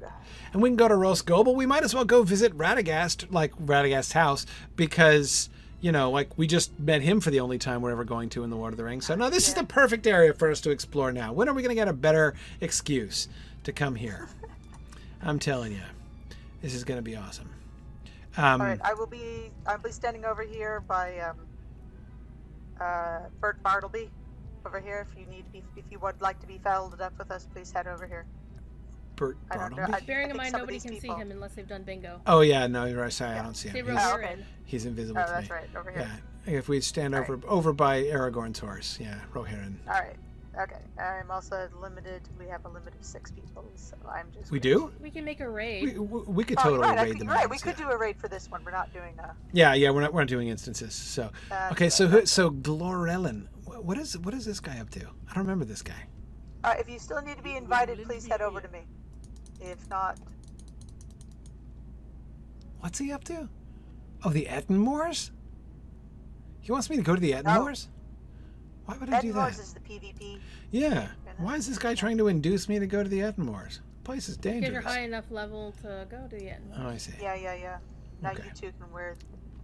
[0.52, 1.54] And we can go to Rhosgobel.
[1.54, 4.46] We might as well go visit Radagast, like Radagast's house,
[4.76, 5.48] because
[5.84, 8.42] you know, like we just met him for the only time we're ever going to
[8.42, 9.04] in the Lord of the Rings.
[9.04, 11.34] So no, this is the perfect area for us to explore now.
[11.34, 12.32] When are we going to get a better
[12.62, 13.28] excuse
[13.64, 14.30] to come here?
[15.22, 15.82] I'm telling you,
[16.62, 17.50] this is going to be awesome.
[18.38, 19.50] Um, All right, I will be.
[19.66, 21.36] I'll be standing over here by um,
[22.80, 24.10] uh, Bert Bartleby,
[24.64, 25.06] over here.
[25.06, 27.46] If you need to be, if you would like to be followed up with us,
[27.52, 28.24] please head over here.
[29.16, 29.76] Bert I don't know.
[29.86, 30.06] Bartleby?
[30.06, 32.20] Bearing in mind nobody these can see him unless they've done bingo.
[32.26, 33.12] Oh yeah, no, you're right.
[33.12, 33.86] Sorry, I don't see him.
[33.86, 34.36] He's, Oh, okay.
[34.64, 35.54] he's invisible Oh, to that's me.
[35.56, 36.08] right, over here.
[36.46, 39.76] Yeah, if we stand All over over by Aragorn's horse, yeah, Rohirrim.
[39.86, 40.16] All right.
[40.56, 40.76] Okay.
[41.02, 42.22] I'm also limited.
[42.38, 44.52] We have a limit of six people, so I'm just.
[44.52, 44.92] We going do?
[45.02, 45.98] We can make a raid.
[45.98, 47.02] we, we could Oh, totally you're right.
[47.06, 47.34] Raid could- the right.
[47.50, 47.86] We mountains, could yeah.
[47.88, 48.64] do a raid for this one.
[48.64, 49.34] We're not doing a.
[49.52, 50.94] Yeah, yeah, we're not we're not doing instances.
[50.94, 54.90] So Uh, okay, so uh, who, so Glorellin, what is what is this guy up
[54.90, 55.00] to?
[55.00, 56.04] I don't remember this guy.
[56.62, 58.82] Uh, if you still need to be invited, please head over to me.
[59.64, 60.18] If not,
[62.80, 63.48] What's he up to?
[64.24, 65.30] Oh, the Ettenmoors.
[66.60, 67.88] He wants me to go to the Ettenmoors.
[68.84, 69.62] Why would I do Ettenmoors that?
[69.62, 70.38] is the PvP.
[70.70, 71.08] Yeah.
[71.38, 73.76] Why is this guy trying to induce me to go to the Ettenmoors?
[73.78, 74.84] The place is Because you're dangerous.
[74.84, 76.72] high enough level to go to the end.
[76.76, 77.12] Oh, I see.
[77.22, 77.78] Yeah, yeah, yeah.
[78.20, 78.42] Now Okay.
[78.44, 79.16] you two can wear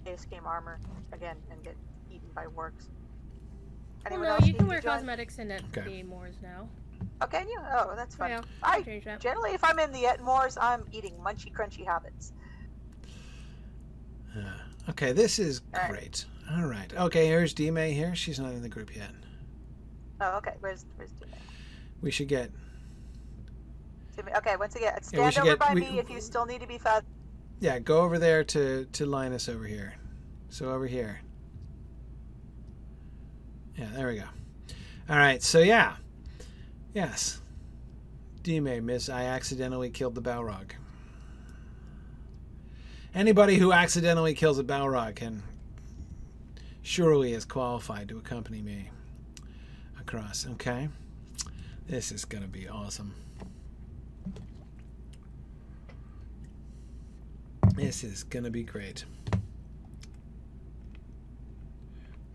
[0.06, 0.78] base game armor
[1.12, 1.76] again and get
[2.10, 2.88] eaten by works.
[2.88, 5.86] Well, Anyone no, else you can wear cosmetics in it Okay.
[6.02, 6.68] the Moors now.
[7.22, 7.58] Oh, can you?
[7.72, 8.30] Oh, that's fun.
[8.30, 9.20] Yeah, I that.
[9.20, 12.32] generally, if I'm in the Ettenmoors, I'm eating munchy, crunchy hobbits.
[14.36, 15.90] Uh, okay, this is All right.
[15.90, 16.24] great.
[16.52, 16.92] All right.
[16.96, 18.14] Okay, here's D May here.
[18.14, 19.10] She's not in the group yet.
[20.20, 20.54] Oh, okay.
[20.60, 21.32] Where's where's Timmy?
[22.00, 22.50] We should get.
[24.36, 26.66] Okay, once again, stand should over get- by we- me if you still need to
[26.66, 27.04] be fed.
[27.60, 29.94] Yeah, go over there to to Linus over here.
[30.48, 31.20] So over here.
[33.76, 34.24] Yeah, there we go.
[35.08, 35.42] All right.
[35.42, 35.96] So yeah,
[36.94, 37.40] yes.
[38.42, 40.72] D May, Miss, I accidentally killed the Balrog.
[43.14, 45.42] Anybody who accidentally kills a Balrog can
[46.82, 48.90] surely is qualified to accompany me
[49.98, 50.46] across.
[50.52, 50.88] Okay,
[51.86, 53.14] this is gonna be awesome.
[57.74, 59.04] This is gonna be great.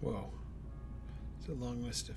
[0.02, 0.30] Whoa.
[1.40, 2.15] It's a long list of.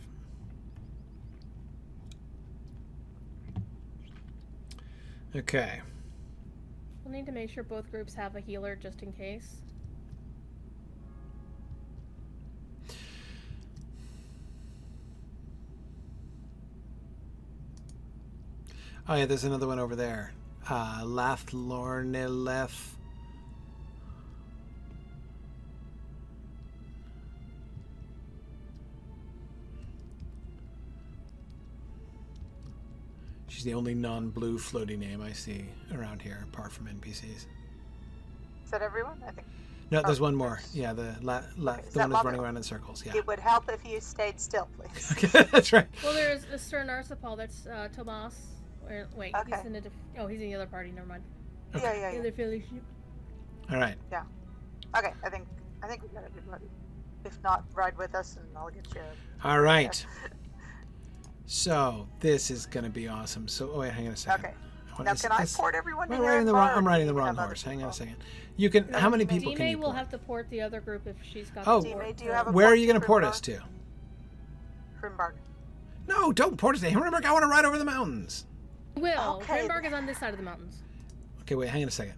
[5.36, 5.80] Okay.
[7.04, 9.56] We'll need to make sure both groups have a healer just in case.
[19.08, 20.32] Oh yeah, there's another one over there.
[20.68, 22.97] Uh, Lathlornileth.
[33.58, 37.24] She's the only non-blue floaty name I see around here, apart from NPCs.
[37.24, 37.46] Is
[38.70, 39.20] that everyone?
[39.26, 39.48] I think
[39.90, 40.50] No, there's Oh, one more.
[40.50, 43.04] there's- Yeah, the la, la, Okay, is the that one that's running around in circles.
[43.04, 43.16] Yeah.
[43.16, 45.10] it would help if you stayed still, please.
[45.24, 45.88] Okay, that's right.
[46.04, 48.36] Well, there's a Stern Arsapal, that's uh, Tomas.
[48.82, 49.66] Where, wait, he's Okay.
[49.66, 50.92] in a diff- oh, he's in the other party.
[50.92, 51.24] Never mind.
[51.74, 51.82] Okay.
[51.84, 52.20] Yeah, yeah, The yeah.
[52.20, 52.82] other fellowship.
[53.72, 53.96] All right.
[54.12, 54.22] Yeah.
[54.96, 55.48] Okay, I think
[55.82, 56.66] I think we got everybody.
[57.24, 59.00] If not, ride with us and I'll get you.
[59.42, 60.06] All right.
[61.50, 63.48] So this is gonna be awesome.
[63.48, 64.44] So oh wait, hang on a second.
[64.44, 64.54] Okay.
[64.54, 66.68] I wanna- Now, this- can I this- port everyone to I'm riding the wrong.
[66.74, 67.62] I'm riding the wrong horse.
[67.62, 68.16] Hang on a second.
[68.56, 68.92] You can.
[68.92, 69.96] How many people can D-May you will port?
[69.96, 72.16] have to port the other group if she's got Oh, the D-May, port.
[72.18, 73.60] do you have a Where are you gonna port us to?
[75.00, 75.32] Grimbark.
[76.06, 77.24] No, don't port us to Hammerberg.
[77.24, 78.44] I want to ride over the mountains.
[78.96, 79.36] Will.
[79.36, 79.66] Okay.
[79.66, 80.82] Grimbark is on this side of the mountains.
[81.42, 81.70] Okay, wait.
[81.70, 82.14] Hang on a second.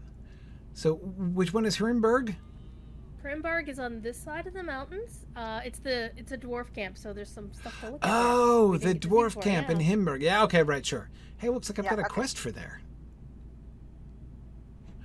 [0.74, 2.34] So which one is Hrimbarg?
[3.24, 5.26] Hrimbarg is on this side of the mountains.
[5.36, 8.10] Uh, it's the it's a dwarf camp, so there's some stuff to look at.
[8.10, 9.92] Oh, the didn't get to see dwarf before, camp in yeah.
[9.92, 10.22] Himberg.
[10.22, 11.10] Yeah, okay, right, sure.
[11.36, 12.14] Hey, looks like I've Yeah, got a okay.
[12.14, 12.80] quest for there.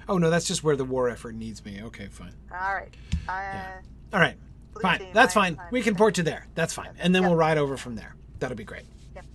[0.08, 1.82] Oh no, that's just where the war effort needs me.
[1.84, 2.34] Okay, fine.
[2.52, 2.94] All right.
[3.28, 3.80] Uh, Yeah.
[4.14, 4.38] All right,
[4.82, 5.00] fine.
[5.00, 5.56] team, That's fine.
[5.58, 6.48] I'm- We can port you there.
[6.56, 7.30] That's fine, and then Yep.
[7.32, 8.16] we'll ride over from there.
[8.40, 8.86] That'll be great.
[9.16, 9.26] Yep.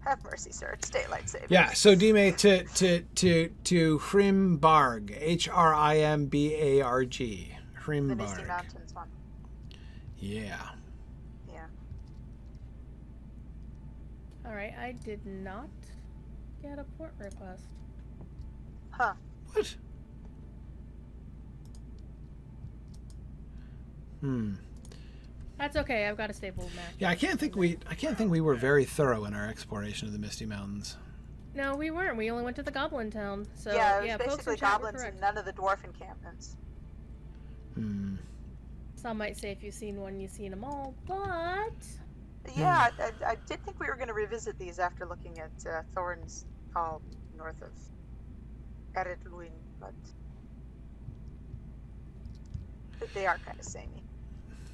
[0.00, 0.70] Have mercy, sir.
[0.78, 1.50] It's daylight savings.
[1.50, 1.72] Yeah.
[1.72, 7.54] So Dime to to to to Hrimbarg, H R I M B A R G,
[7.84, 8.08] Hrimbarg.
[8.08, 9.08] The Misty Mountains one.
[10.18, 10.56] Yeah.
[11.52, 11.66] Yeah.
[14.46, 15.68] All right, I did not
[16.62, 17.64] get a port request.
[18.90, 19.12] Huh.
[19.52, 19.76] What?
[24.20, 24.54] Hmm.
[25.60, 26.08] That's okay.
[26.08, 26.86] I've got a stable map.
[26.98, 30.08] Yeah, I can't think we I can't think we were very thorough in our exploration
[30.08, 30.96] of the Misty Mountains.
[31.54, 32.16] No, we weren't.
[32.16, 33.46] We only went to the Goblin Town.
[33.56, 36.56] So yeah, it was folks in basically chat goblins and none of the dwarf encampments.
[37.74, 38.14] Hmm.
[38.94, 41.74] Some might say if you've seen one, you've seen them all, but
[42.56, 45.50] Yeah, I, I, I did think we were going to revisit these after looking at
[45.70, 47.02] uh, Thorin's Hall
[47.36, 47.70] north of
[48.94, 49.92] Ered Luin, but
[52.98, 54.04] but they are kind of samey.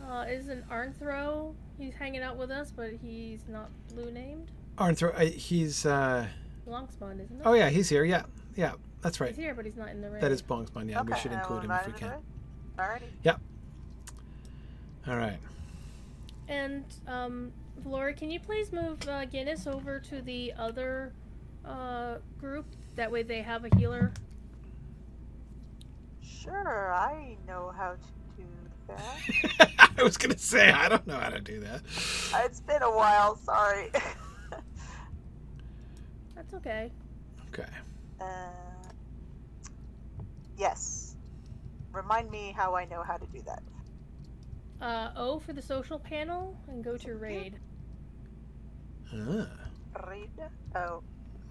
[0.03, 1.55] Uh, isn't Arnthro?
[1.79, 4.51] He's hanging out with us, but he's not blue named.
[4.79, 6.27] Arnthro, uh, he's uh
[6.69, 7.43] Longspawn, isn't it?
[7.45, 8.05] Oh yeah, he's here.
[8.05, 8.23] Yeah.
[8.57, 9.29] Yeah, that's right.
[9.35, 10.23] He's here, but he's not in the raid.
[10.23, 10.89] That is Bongspan.
[10.91, 12.09] Yeah, we should include him if we can.
[12.11, 12.21] to it.
[12.79, 13.37] Alrighty.
[15.09, 15.39] All right.
[16.49, 17.53] And um,
[17.85, 21.13] Laura, can you please move uh, Guinness over to the other
[21.65, 22.67] uh, group?
[22.97, 24.13] That way they have a healer.
[26.23, 28.16] Sure, I know how to do that.
[29.99, 31.83] I was gonna say I don't know how to do that.
[32.45, 33.91] it's been a while, sorry.
[36.35, 36.91] That's okay.
[37.49, 37.69] Okay.
[38.21, 38.25] uh,
[40.59, 41.17] yes.
[41.93, 43.63] Remind me how I know how to do that.
[44.81, 47.59] Uh, O for the social panel and go to raid.
[49.15, 49.49] Ah,
[50.07, 50.31] Raid.
[50.75, 51.03] Oh,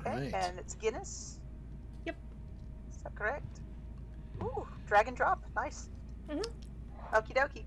[0.02, 0.32] okay.
[0.32, 0.34] Right.
[0.34, 1.40] And it's Guinness.
[2.06, 2.16] Yep.
[2.92, 3.62] Is that correct?
[4.44, 5.44] Ooh, drag and drop.
[5.56, 5.90] Nice.
[6.30, 6.44] Mhm.
[7.16, 7.64] Okie dokie.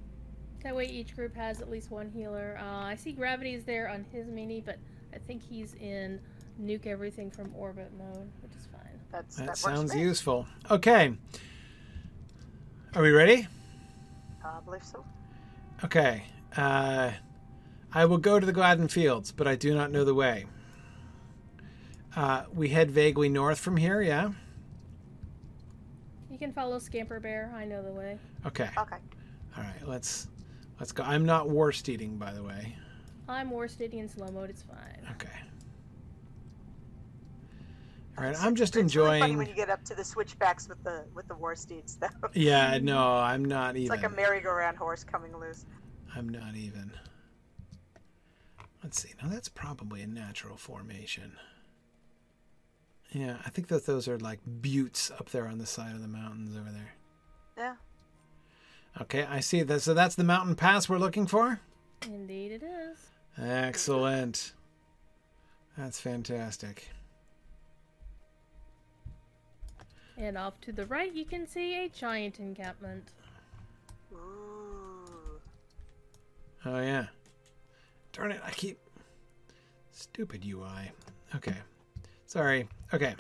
[0.63, 2.59] That way each group has at least one healer.
[2.61, 4.79] Uh, I see Gravity is there on his mini, but
[5.15, 6.21] I think he's in
[6.61, 9.01] nuke everything from orbit mode, which is fine.
[9.11, 10.03] That's that, that sounds for me.
[10.03, 10.47] useful.
[10.71, 11.15] Okay.
[12.95, 13.47] Are we ready?
[14.45, 15.05] I believe so.
[15.85, 16.25] Okay.
[16.57, 17.13] Uh,
[17.95, 20.47] I will go to the Gladden Fields, but I do not know the way.
[22.17, 24.03] Uh, we head vaguely north from here.
[24.03, 24.33] Yeah.
[26.31, 27.53] You can follow Scamper Bear.
[27.55, 28.19] I know the way.
[28.45, 28.69] Okay.
[28.77, 28.97] Okay.
[29.59, 29.89] All right.
[29.89, 30.29] Let's
[30.79, 31.03] let's go.
[31.03, 32.77] I'm not war eating, by the way.
[33.29, 34.51] I'm Worsted in slow mode.
[34.51, 35.07] It's fine.
[35.13, 35.29] Okay.
[38.17, 38.37] All right.
[38.43, 39.07] I'm just enjoying.
[39.07, 41.55] It's really funny when you get up to the switchbacks with the with the war
[41.55, 42.09] steeds, though.
[42.33, 42.79] Yeah.
[42.79, 43.93] No, I'm not even.
[43.93, 45.67] It's like a merry-go-round horse coming loose.
[46.15, 46.93] I'm not even.
[48.83, 49.11] Let's see.
[49.23, 51.33] Now that's probably a natural formation.
[53.11, 56.09] Yeah, I think that those are like buttes up there on the side of the
[56.09, 56.95] mountains over there.
[57.57, 57.75] Yeah.
[59.01, 59.81] Okay, I see that.
[59.83, 61.61] So that's the mountain pass we're looking for.
[62.07, 62.99] Indeed, it is.
[63.41, 64.53] Excellent.
[65.77, 66.89] That's fantastic.
[70.17, 73.13] And off to the right, you can see a giant encampment.
[76.65, 77.07] Oh yeah.
[78.13, 78.41] Darn it!
[78.45, 78.79] I keep
[79.93, 80.91] stupid UI.
[81.37, 81.55] Okay.
[82.27, 82.69] Sorry.
[82.93, 83.15] Okay.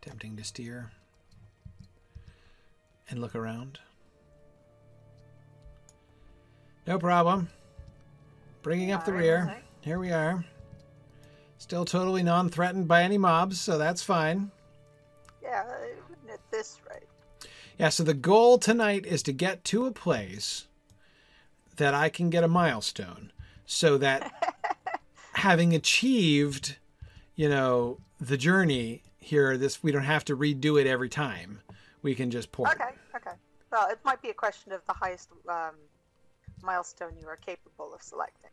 [0.00, 0.90] Tempting to steer
[3.10, 3.78] and look around.
[6.86, 7.48] No problem.
[8.62, 9.56] Bringing up the rear.
[9.80, 10.44] Here we are.
[11.58, 14.50] Still totally non-threatened by any mobs, so that's fine.
[15.42, 15.64] Yeah,
[16.32, 17.02] at this right.
[17.78, 20.66] Yeah, so the goal tonight is to get to a place
[21.76, 23.32] that I can get a milestone
[23.66, 24.32] so that
[25.32, 26.76] having achieved,
[27.36, 31.60] you know, the journey here, this we don't have to redo it every time.
[32.02, 32.70] We can just port.
[32.74, 32.99] Okay, okay.
[33.70, 35.74] Well, it might be a question of the highest um,
[36.62, 38.50] milestone you are capable of selecting.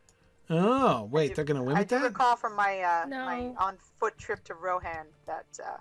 [0.50, 2.04] Oh, wait, do- they're going to limit do that?
[2.04, 5.76] I recall from my uh, my on-foot trip to Rohan that uh,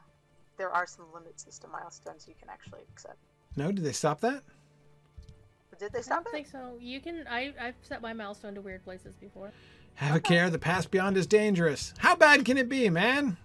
[0.58, 3.18] there are some limits as to milestones you can actually accept.
[3.56, 4.44] No, did they stop that?
[5.80, 6.38] Did they I stop don't it?
[6.38, 6.78] think so.
[6.82, 7.26] You can.
[7.30, 9.52] I I've set my milestone to weird places before.
[9.96, 11.94] Have a care, the path beyond is dangerous.
[12.00, 13.38] How bad can it be, man?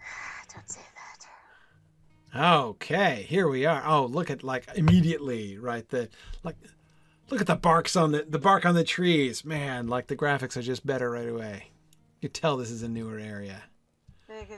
[0.54, 0.93] Don't say that.
[2.34, 3.82] Okay, here we are.
[3.86, 5.88] Oh, look at like immediately, right?
[5.88, 6.08] The
[6.42, 6.56] like
[7.30, 9.44] look at the barks on the the bark on the trees.
[9.44, 11.70] Man, like the graphics are just better right away.
[12.20, 13.62] You tell this is a newer area.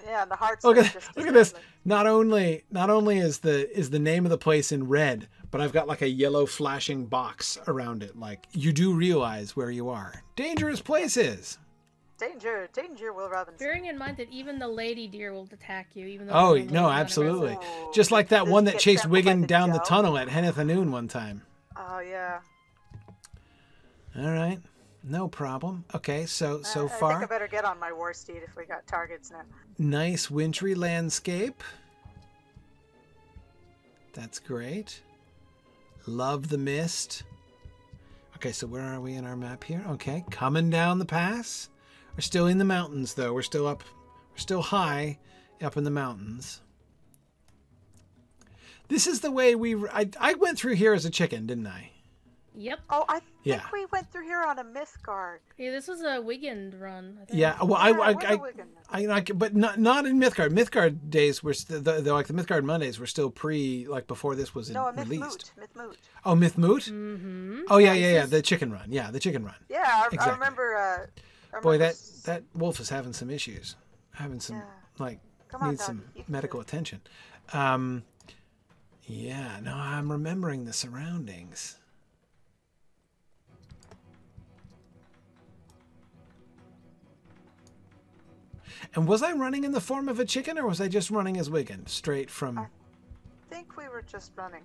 [0.07, 0.65] Yeah, the hearts.
[0.65, 1.53] Look are at look at this.
[1.85, 5.61] Not only not only is the is the name of the place in red, but
[5.61, 8.17] I've got like a yellow flashing box around it.
[8.19, 10.23] Like you do realize where you are.
[10.35, 11.59] Dangerous places.
[12.19, 13.59] Danger, danger, Will Robbins.
[13.59, 16.89] Bearing in mind that even the lady deer will attack you, even though Oh no,
[16.89, 17.51] absolutely.
[17.57, 17.95] unaggressive.
[17.95, 20.29] Just like that this one that chased trampled by Wiggin the down the tunnel at
[20.29, 21.43] Henneth Annûn one time.
[21.77, 22.41] Oh yeah.
[24.19, 24.59] All right.
[25.03, 25.85] No problem.
[25.95, 28.57] Okay, so so Uh, I think I far better get on my war steed if
[28.57, 29.43] we got targets now.
[29.79, 31.63] nice wintry landscape.
[34.15, 35.03] That's great.
[36.07, 37.25] Love the mist.
[38.37, 39.85] Okay, so where are we in our map here?
[39.91, 41.69] Okay, coming down the pass.
[42.17, 43.33] We're still in the mountains though.
[43.33, 43.83] We're still up
[44.33, 45.19] we're still high
[45.63, 46.61] up in the mountains.
[48.89, 51.91] This is the way we I, I went through here as a chicken, didn't I?
[52.59, 52.79] Yep.
[52.89, 53.61] Oh, I think Yeah.
[53.71, 55.41] we went through here on a Mythgard.
[55.59, 57.19] Yeah, this was a Wiggin run.
[57.21, 57.39] I think.
[57.39, 58.53] Yeah, well, I, Yeah, I, where
[58.91, 59.03] I.
[59.11, 60.51] I, I, but not not in Mythgard.
[60.53, 64.35] Mythgard days were st- the, the like the Mythgard Mondays were still pre like before
[64.37, 65.53] this was No, a myth released.
[65.59, 65.69] moot.
[65.69, 65.99] Myth moot.
[66.25, 66.89] Oh, Mythmoot.
[66.91, 67.61] Mm-hmm.
[67.69, 68.27] Oh yeah, yeah, yeah.
[68.27, 68.91] The chicken run.
[68.91, 69.57] Yeah, the chicken run.
[69.69, 70.31] Yeah, I, Exactly.
[70.31, 70.77] I remember.
[70.77, 71.07] Uh, I
[71.63, 73.77] Boy, that that wolf is having some issues.
[74.15, 74.63] Having some Yeah.
[74.99, 77.01] like Come on, needs doggy, some you can do medical attention.
[77.53, 78.03] Um,
[79.07, 79.61] yeah.
[79.63, 81.79] No, I'm remembering the surroundings.
[88.95, 91.39] And was I running in the form of a chicken, or was I just running
[91.39, 92.59] as Wigan, straight from?
[92.59, 92.67] I
[93.49, 94.63] think we were just running.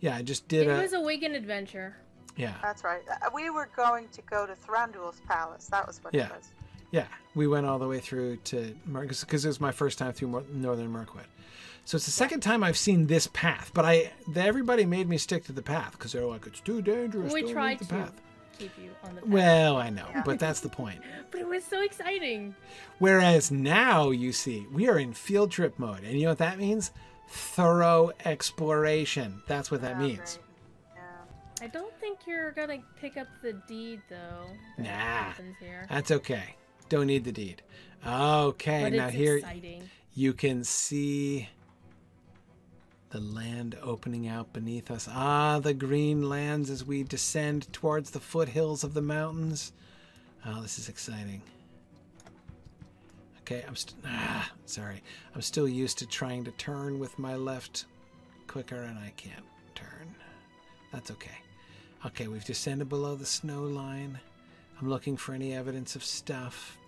[0.00, 0.80] Yeah, I just did It a.
[0.80, 1.96] was a Wigan adventure.
[2.36, 3.02] Yeah, That's right.
[3.10, 5.66] Uh, we were going to go to Thranduil's palace.
[5.66, 6.26] That was what Yeah.
[6.26, 6.48] it was.
[6.90, 7.06] yeah.
[7.34, 10.90] We went all the way through to because it was my first time through northern
[10.90, 11.26] Mirkwood.
[11.84, 15.16] So it's the second time I've seen this path, but I the, everybody made me
[15.18, 17.32] stick to the path because they're like it's too dangerous.
[17.32, 18.12] We don't tried the to path.
[18.58, 19.30] keep you on the path.
[19.30, 20.22] Well, I know, Yeah.
[20.24, 21.00] but that's the point.
[21.30, 22.54] but it was so exciting.
[22.98, 26.58] Whereas now you see we are in field trip mode, and you know what that
[26.58, 26.90] means?
[27.28, 29.42] Thorough exploration.
[29.46, 30.18] That's what that Yeah, means.
[30.36, 30.38] great.
[31.62, 34.46] I don't think you're gonna pick up the deed though.
[34.78, 35.86] that Nah.
[35.88, 36.56] That's okay.
[36.88, 37.62] Don't need the deed.
[38.06, 39.88] Okay, But now here exciting.
[40.14, 41.48] you can see
[43.10, 45.08] the land opening out beneath us.
[45.10, 49.72] Ah, the green lands as we descend towards the foothills of the mountains.
[50.46, 51.42] Oh, this is exciting.
[53.40, 55.02] Okay, I'm st- ah, sorry.
[55.34, 57.84] I'm still used to trying to turn with my left
[58.46, 60.14] clicker and I can't turn.
[60.92, 61.36] That's okay.
[62.04, 64.20] Okay, we've descended below the snow line.
[64.80, 66.78] I'm looking for any evidence of stuff.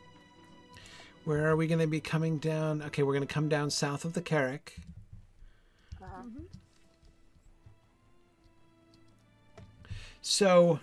[1.24, 2.82] Where are we going to be coming down?
[2.82, 4.72] Okay, we're going to come down south of the Carrock.
[6.02, 6.40] Uh-huh.
[10.22, 10.80] So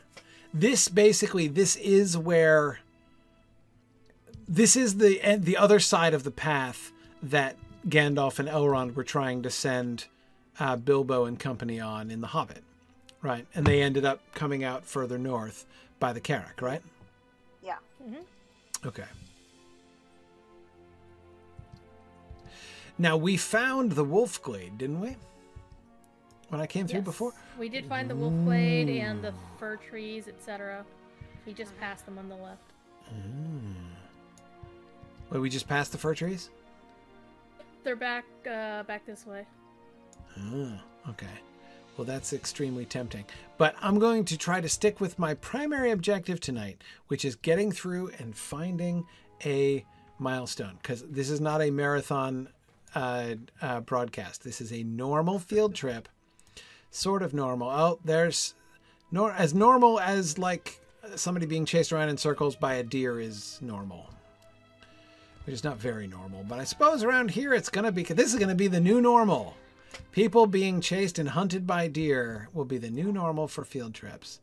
[0.54, 2.80] this basically this is where
[4.48, 6.92] this is the the other side of the path
[7.24, 7.56] that
[7.88, 10.06] Gandalf and Elrond were trying to send
[10.60, 12.64] uh, Bilbo and company on in The Hobbit,
[13.22, 13.46] right?
[13.56, 15.66] And they ended up coming out further north
[16.00, 16.82] by the Carrock, right?
[17.64, 17.78] Yeah.
[18.04, 18.88] Mm-hmm.
[18.88, 19.06] Okay.
[22.98, 25.16] Now we found the Wolf Glade, didn't we?
[26.50, 27.06] When I came through Yes.
[27.06, 27.34] before.
[27.60, 30.84] We did find the wolf glade and the fir trees, etc.
[31.46, 32.64] We just passed them on the left.
[35.30, 36.50] Wait, we just passed the fir trees.
[37.84, 39.46] They're back uh, back this way.
[40.40, 40.72] Oh,
[41.10, 41.28] okay.
[42.00, 43.26] Well, that's extremely tempting.
[43.58, 47.74] But I'm going to try to stick with my primary objective tonight, which is getting
[47.74, 49.06] through and finding
[49.44, 49.84] a
[50.18, 50.78] milestone.
[50.82, 52.48] Because this is not a marathon
[52.96, 53.32] uh,
[53.62, 54.46] uh, broadcast.
[54.46, 56.08] This is a normal field trip,
[56.90, 57.70] sort of normal.
[57.70, 58.54] Oh, there's
[59.12, 60.80] nor as normal as like
[61.18, 64.10] somebody being chased around in circles by a deer is normal.
[65.44, 68.04] Which is not very normal, but I suppose around here it's gonna be.
[68.04, 69.54] This is gonna be the new normal.
[70.12, 74.40] People being chased and hunted by deer will be the new normal for field trips.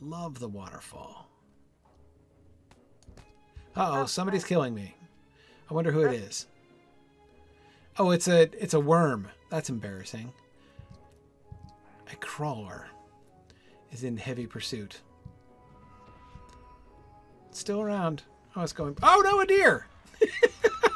[0.00, 1.28] Love the waterfall.
[3.76, 4.94] Uh oh, somebody's killing me.
[5.70, 6.46] I wonder who it is.
[7.98, 9.28] Oh, it's a it's a worm.
[9.50, 10.32] That's embarrassing.
[12.12, 12.88] A crawler
[13.92, 15.00] is in heavy pursuit.
[17.50, 18.22] Still around.
[18.56, 18.96] Oh, it's going.
[19.02, 19.86] Oh no, a deer!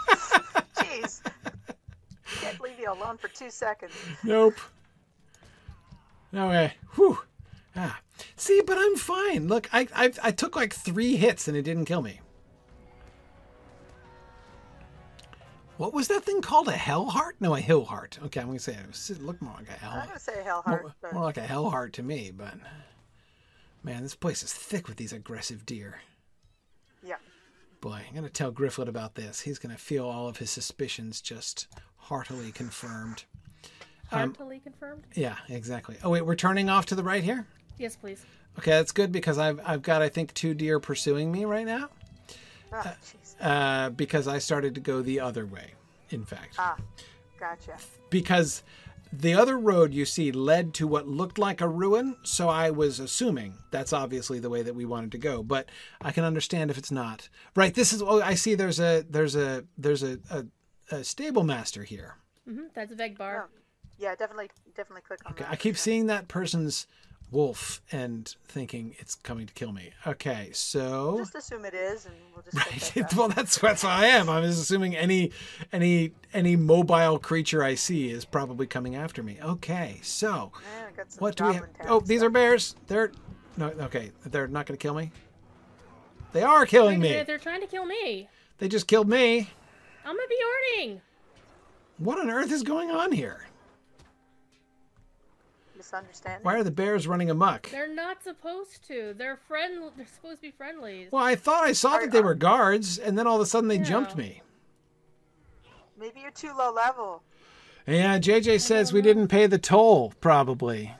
[2.85, 2.93] Jeez.
[2.93, 3.93] Can't leave you alone for two seconds.
[4.23, 4.55] Nope.
[6.33, 6.75] No way.
[6.95, 7.19] Whew.
[7.77, 8.01] Ah.
[8.37, 9.49] See, but I'm fine.
[9.49, 12.21] Look, I, I I took like three hits and it didn't kill me.
[15.77, 16.69] What was that thing called?
[16.69, 17.37] A hell heart?
[17.41, 18.19] No, a hill heart.
[18.27, 19.93] Okay, I'm gonna say it, looked more like a hell.
[19.93, 22.31] I'm gonna say Hellheart, more, but more like a hell heart to me.
[22.31, 22.55] But
[23.83, 26.01] man, this place is thick with these aggressive deer.
[27.03, 27.17] yeah.
[27.81, 29.41] boy, I'm going to tell Grifflet about this.
[29.41, 31.67] He's going to feel all of his suspicions just
[32.05, 33.25] heartily confirmed.
[34.13, 35.03] Um, Heartily confirmed.
[35.15, 35.97] Yeah, exactly.
[36.05, 37.47] Oh, wait, we're turning off to the right here?
[37.79, 38.25] Yes, please.
[38.59, 41.89] Okay, that's good because I've, I've got, I think, two deer pursuing me right now
[42.73, 43.35] Oh, jeez.
[43.41, 45.73] uh, because I started to go the other way,
[46.11, 46.55] in fact.
[46.59, 46.77] Ah,
[47.41, 47.77] gotcha.
[48.11, 48.63] because
[49.13, 52.99] the other road you see led to what looked like a ruin so i was
[52.99, 55.69] assuming that's obviously the way that we wanted to go but
[56.03, 59.37] i can understand if it's not right this is oh i see there's a there's
[59.37, 60.45] a there's a, a,
[60.91, 62.17] a stable master here
[62.49, 63.45] hmm That's Vegbar.
[63.45, 63.49] Oh,
[63.99, 65.53] yeah, definitely, definitely click on okay that.
[65.53, 66.87] i keep seeing that person's
[67.31, 72.15] wolf and thinking it's coming to kill me okay so Just assume it is, and
[72.33, 72.57] we'll just.
[72.57, 72.97] Right.
[72.97, 73.15] Right.
[73.17, 74.29] well, that's that's what I am.
[74.29, 75.33] I'm just assuming any
[75.73, 79.39] any any mobile creature I see is probably coming after me.
[79.43, 81.65] Okay, so Yeah, got some what do we have?
[81.85, 82.29] Oh, town these stuff.
[82.29, 82.77] are bears.
[82.87, 83.11] They're
[83.57, 83.67] no.
[83.81, 85.11] Okay, they're not going to kill me.
[86.33, 87.23] They are killing Wait, me.
[87.25, 88.29] They're trying to kill me.
[88.59, 89.49] They just killed me.
[90.05, 90.23] I'm a
[90.83, 91.01] Beorning.
[91.99, 93.41] What on earth is going on here?
[95.77, 96.45] misunderstanding.
[96.45, 97.69] Why are the bears running amok?
[97.71, 99.15] They're not supposed to.
[99.19, 99.91] They're friend.
[99.97, 101.09] They're supposed to be friendlies.
[101.13, 103.69] Well, I thought I saw that they were guards, and then all of a sudden
[103.69, 103.83] they Yeah.
[103.85, 104.41] jumped me.
[105.99, 107.23] Maybe you're too low level.
[107.87, 110.95] Yeah, JJ says we didn't pay the toll, probably.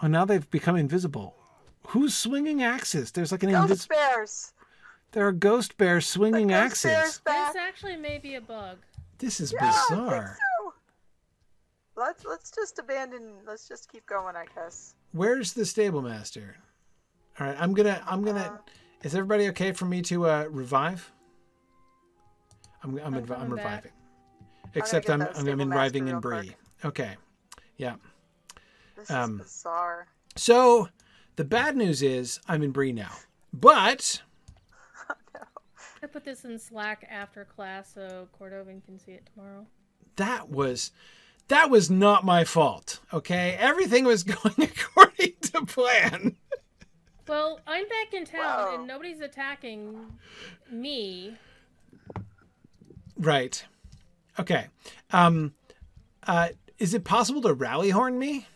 [0.00, 1.34] Oh, now they've become invisible.
[1.88, 3.10] Who's swinging axes?
[3.10, 4.52] There's like an Ghost invis- bears.
[5.14, 6.90] There are ghost bears swinging Ghost axes.
[6.90, 7.52] bears back.
[7.52, 8.78] This actually may be a bug.
[9.18, 10.36] This is Yeah, I think bizarre.
[10.40, 10.72] so.
[11.96, 13.34] Let's let's just abandon.
[13.46, 14.96] Let's just keep going, I guess.
[15.12, 16.56] Where's the stable master?
[17.38, 18.02] All right, I'm gonna.
[18.08, 18.40] I'm gonna.
[18.40, 18.70] Uh,
[19.04, 21.12] is everybody okay for me to uh, revive?
[22.82, 22.98] I'm.
[22.98, 22.98] I'm.
[22.98, 23.84] I'm I'm coming back.
[23.84, 23.92] reviving.
[24.74, 25.22] Except I'm.
[25.22, 26.38] I'm, I'm reviving in real Bree.
[26.46, 26.56] quick.
[26.84, 27.16] Okay.
[27.76, 27.94] Yeah.
[28.96, 30.08] This Um, is bizarre.
[30.34, 30.88] So
[31.36, 33.12] the bad news is I'm in Bree now,
[33.52, 34.20] but
[36.04, 39.66] I put this in Slack after class so Cordovan can see it tomorrow.
[40.16, 40.92] that was
[41.48, 43.00] that was not my fault.
[43.10, 46.36] Okay, everything was going according to plan.
[47.26, 48.74] Well, I'm back in town Whoa.
[48.74, 50.12] and nobody's attacking
[50.70, 51.38] me.
[53.18, 53.64] Right.
[54.38, 54.66] Okay.
[55.10, 55.54] Um.
[56.26, 56.50] Uh.
[56.78, 58.46] Is it possible to rally horn me?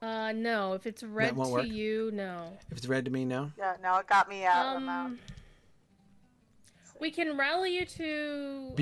[0.00, 0.74] Uh, no.
[0.74, 1.66] If it's red to work?
[1.66, 2.52] you, no.
[2.70, 3.50] If it's red to me, no.
[3.58, 4.76] Yeah, no, it got me out.
[4.76, 5.06] I'm out.
[5.06, 5.18] Um,
[7.00, 8.76] we can rally you to a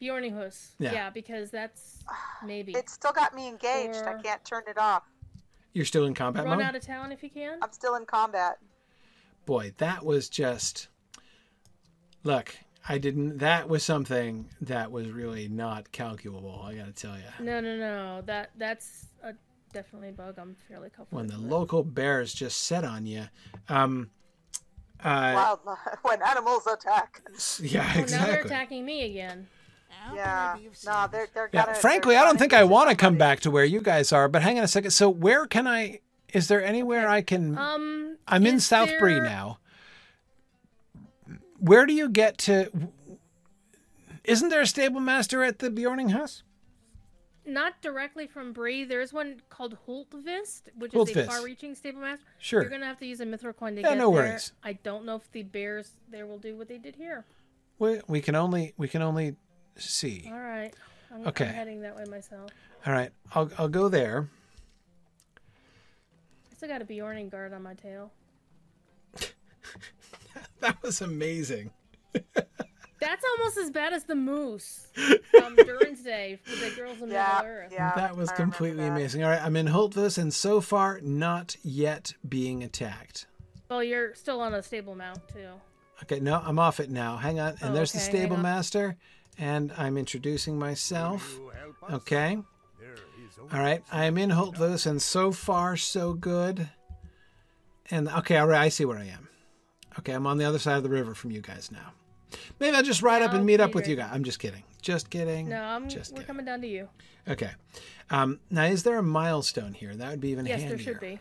[0.00, 0.68] Beorning House?
[0.78, 0.92] Yeah.
[0.92, 1.10] Yeah.
[1.10, 1.98] because that's
[2.44, 2.72] maybe.
[2.72, 4.02] It still got me engaged.
[4.04, 5.02] I can't turn it off.
[5.72, 6.66] You're still in combat Run mode.
[6.66, 7.58] out of town if you can.
[7.62, 8.58] I'm still in combat.
[9.46, 10.88] Boy, that was just.
[12.24, 12.56] Look,
[12.88, 13.38] I didn't.
[13.38, 16.62] That was something that was really not calculable.
[16.64, 17.44] I got to tell you.
[17.44, 18.22] No, no, no.
[18.22, 19.34] That that's a
[19.72, 20.38] definitely a bug.
[20.38, 21.18] I'm fairly comfortable.
[21.18, 21.50] When the with.
[21.50, 23.24] local bears just set on you.
[23.68, 24.10] Um.
[25.02, 25.32] Uh.
[25.34, 27.22] Wildlife when animals attack.
[27.60, 27.90] Yeah.
[27.96, 29.46] Oh, now they're attacking me again.
[30.14, 30.56] Yeah,
[30.86, 31.74] no, they're they're Yeah, gonna.
[31.76, 34.26] frankly, they're I don't think I want to come back to where you guys are.
[34.28, 34.90] But hang on a second.
[34.92, 36.00] So where can I?
[36.32, 37.58] Is there anywhere I can?
[37.58, 39.58] Um, I'm in Southbury there- now.
[41.58, 42.70] Where do you get to?
[44.24, 46.42] Isn't there a stable master at the Beorning house?
[47.48, 48.84] Not directly from Bree.
[48.84, 52.24] There's one called Hultvist, which is a far-reaching stable master.
[52.38, 52.60] Sure.
[52.60, 54.24] You're gonna have to use a mithril coin to Yeah, get no there.
[54.24, 54.52] worries.
[54.62, 57.24] I don't know if the bears there will do what they did here.
[57.78, 59.36] We, we can only we can only
[59.76, 60.28] see.
[60.30, 60.74] All right.
[61.10, 61.46] I'm, Okay.
[61.48, 62.50] I'm heading that way myself.
[62.86, 64.28] All right, I'll I'll go there.
[66.52, 68.12] I still got a Beorning guard on my tail.
[70.60, 71.70] That was amazing.
[73.00, 74.88] That's almost as bad as the moose
[75.30, 77.72] from Durin's Day for the girls in Yeah, Middle Earth.
[77.72, 77.92] yeah.
[77.94, 78.92] that was I completely that.
[78.92, 79.22] amazing.
[79.24, 83.26] All right, I'm in Holtvus and so far not yet being attacked.
[83.70, 85.48] Well, you're still on a stable mount too.
[86.02, 87.16] Okay, no, I'm off it now.
[87.16, 87.54] Hang on.
[87.60, 88.96] And Oh, there's the okay, hang stable master
[89.38, 91.38] and I'm introducing myself.
[91.92, 92.38] Okay.
[93.52, 96.68] All right, I am in Holtvus and so far so good.
[97.90, 99.28] And okay, all right, I see where I am.
[100.00, 101.92] Okay, I'm on the other side of the river from you guys now.
[102.60, 104.10] Maybe I'll just ride up and meet up with right you guys.
[104.12, 104.62] I'm just kidding.
[104.82, 105.48] Just kidding.
[105.48, 105.88] No, I'm.
[105.88, 106.26] just we're kidding.
[106.26, 106.88] coming down to you.
[107.26, 107.50] Okay.
[108.10, 109.94] Um, now, is there a milestone here?
[109.94, 110.76] That would be even Yes, handier.
[110.76, 111.20] there should be.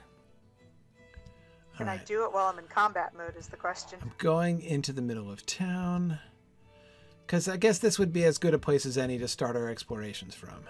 [1.73, 1.99] All Can right.
[1.99, 3.35] I do it while I'm in combat mode?
[3.37, 3.99] Is the question.
[4.01, 6.19] I'm going into the middle of town.
[7.25, 9.69] Because I guess this would be as good a place as any to start our
[9.69, 10.63] explorations from.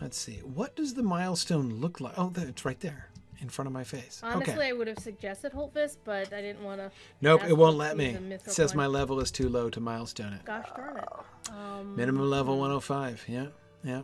[0.00, 0.38] Let's see.
[0.38, 2.14] What does the milestone look like?
[2.18, 3.11] Oh, it's right there
[3.42, 4.20] in front of my face.
[4.22, 4.68] Honestly, okay.
[4.68, 6.90] I would have suggested Holtvist, but I didn't want to.
[7.20, 8.06] Nope, it won't let me.
[8.06, 8.78] It says coin.
[8.78, 10.44] my level is too low to milestone it.
[10.44, 11.08] Gosh darn it.
[11.50, 13.24] Um, Minimum level 105.
[13.28, 13.46] Yeah,
[13.84, 14.02] yeah.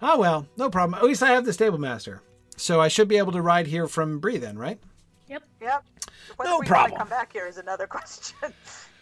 [0.00, 0.94] Oh, well, no problem.
[0.98, 2.22] At least I have the stable master.
[2.56, 4.78] So I should be able to ride here from Bree then, right?
[5.28, 5.42] Yep.
[5.60, 5.84] Yep.
[6.36, 6.98] Whether No we problem.
[6.98, 8.36] Come back here is another question.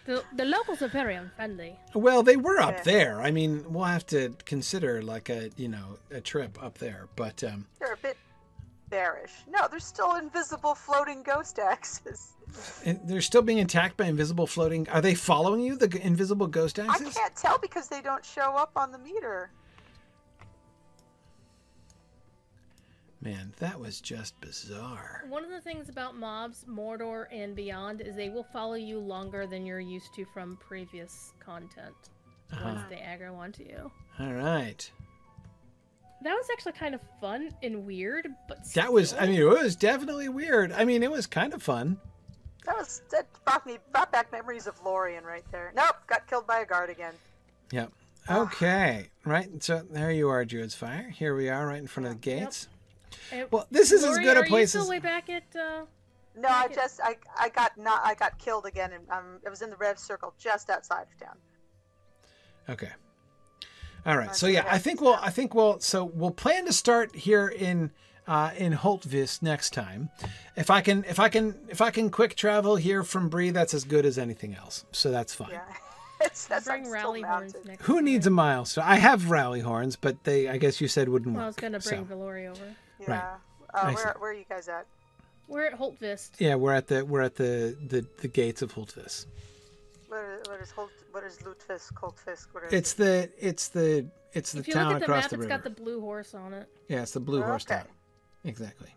[0.07, 1.77] The, the locals are very unfriendly.
[1.95, 2.83] Well, they were up Yeah.
[2.85, 3.21] there.
[3.21, 7.09] I mean, we'll have to consider like a you know a trip up there.
[7.17, 8.17] But um, They're a bit
[8.91, 9.33] bearish.
[9.49, 12.33] No, they're still invisible floating ghost axes.
[12.85, 14.89] and they're still being attacked by invisible floating.
[14.89, 15.77] Are they following you?
[15.77, 17.17] The invisible ghost axes?
[17.17, 19.51] I can't tell because they don't show up on the meter.
[23.21, 25.25] Man, that was just bizarre.
[25.29, 29.47] One of the things about mobs, Mordor and beyond, is they will follow you longer
[29.47, 31.95] than you're used to from previous content
[32.53, 32.87] once uh-huh.
[32.89, 33.91] they aggro onto you.
[34.21, 34.89] All right.
[36.23, 39.77] That was actually kind of fun and weird, but That was I mean, it was
[39.77, 40.73] definitely weird.
[40.73, 41.99] I mean, it was kind of fun.
[42.65, 45.73] That was that brought me brought back memories of Lorien right there.
[45.77, 47.15] Nope, got killed by a guard again.
[47.71, 47.93] Yep.
[48.29, 49.07] Okay.
[49.25, 49.63] Right.
[49.63, 51.09] So there you are, Druid's Fire.
[51.11, 52.69] Here we are, right in front of the gates.
[53.33, 54.89] Uh, Well, this is as good a are place you as.
[54.89, 55.45] way back at?
[55.55, 55.85] Uh...
[56.39, 56.75] No, I Okay.
[56.75, 59.77] just I I got not I got killed again and um it was in the
[59.77, 61.37] red circle just outside of town.
[62.69, 62.91] Okay.
[64.07, 64.35] All right.
[64.35, 65.19] So yeah, I think we'll.
[65.21, 65.81] I think we'll.
[65.81, 67.91] So we'll plan to start here in
[68.29, 70.11] uh, in Holtvis next time.
[70.57, 73.75] If I can, if I can, if I can quick travel here from Bree, that's
[73.75, 74.85] as good as anything else.
[74.93, 75.51] So that's fine.
[75.53, 75.63] Yeah.
[76.21, 77.85] it's that's Bring rally horns next.
[77.85, 78.03] Who year.
[78.03, 78.65] needs a mile?
[78.65, 81.39] So I have rally horns, but they, I guess you said wouldn't work.
[81.39, 82.75] Well, I was gonna so- bring Valori over.
[83.01, 83.35] Yeah.
[83.75, 84.87] I Uh, where where are you guys at?
[85.49, 86.31] We're at Holtvist.
[86.39, 89.27] Yeah, we're at the we're at the the, the gates of Holtvis.
[90.09, 92.47] What is, what is Holt, what is Lutfisk, Holtfisk?
[92.53, 92.97] What is It's it?
[92.97, 95.41] the it's the it's the If you town look at the across map, the it's
[95.43, 95.49] river.
[95.49, 96.69] got the blue horse on it.
[96.89, 97.77] Yeah, it's the blue horse Okay.
[97.77, 97.87] town.
[98.45, 98.95] Exactly.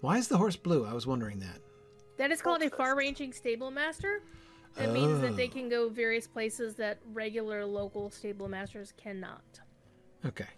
[0.00, 0.86] Why is the horse blue?
[0.86, 1.58] I was wondering that.
[2.16, 4.22] That is called a far-ranging stable master.
[4.76, 5.50] That means that they Oh.
[5.50, 9.42] can go various places that regular local stable masters cannot.
[10.24, 10.48] Okay.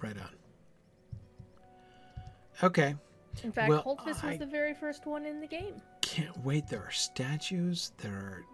[0.00, 0.30] Right on.
[2.62, 2.94] Okay.
[3.42, 5.80] In fact, Well, Holtvist I- was the very first one in the game.
[6.00, 6.68] Can't wait.
[6.68, 7.92] There are statues.
[7.98, 8.44] There are.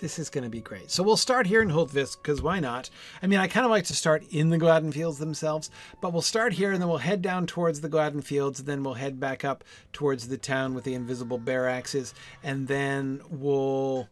[0.00, 0.90] This is going to be great.
[0.90, 2.88] So we'll start here in Holtvis because why not?
[3.22, 5.70] I mean, I kind of like to start in the Gladden Fields themselves,
[6.00, 8.60] but we'll start here and then we'll head down towards the Gladden Fields.
[8.60, 9.62] and Then we'll head back up
[9.92, 14.08] towards the town with the invisible bear axes, and then we'll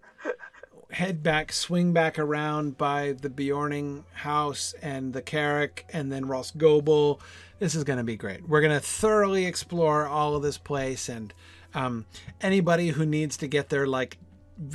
[0.90, 7.18] head back, swing back around by the Beorninghús and the Carrock, and then Rhosgobel.
[7.58, 8.46] This is going to be great.
[8.46, 11.32] We're going to thoroughly explore all of this place, and
[11.74, 12.04] um,
[12.42, 14.18] anybody who needs to get their like,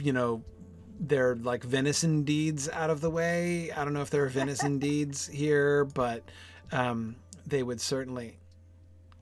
[0.02, 0.44] you know,
[0.99, 3.71] their like venison deeds out of the way.
[3.71, 6.23] I don't know if there are venison deeds here, but
[6.71, 7.15] um,
[7.45, 8.37] they would certainly.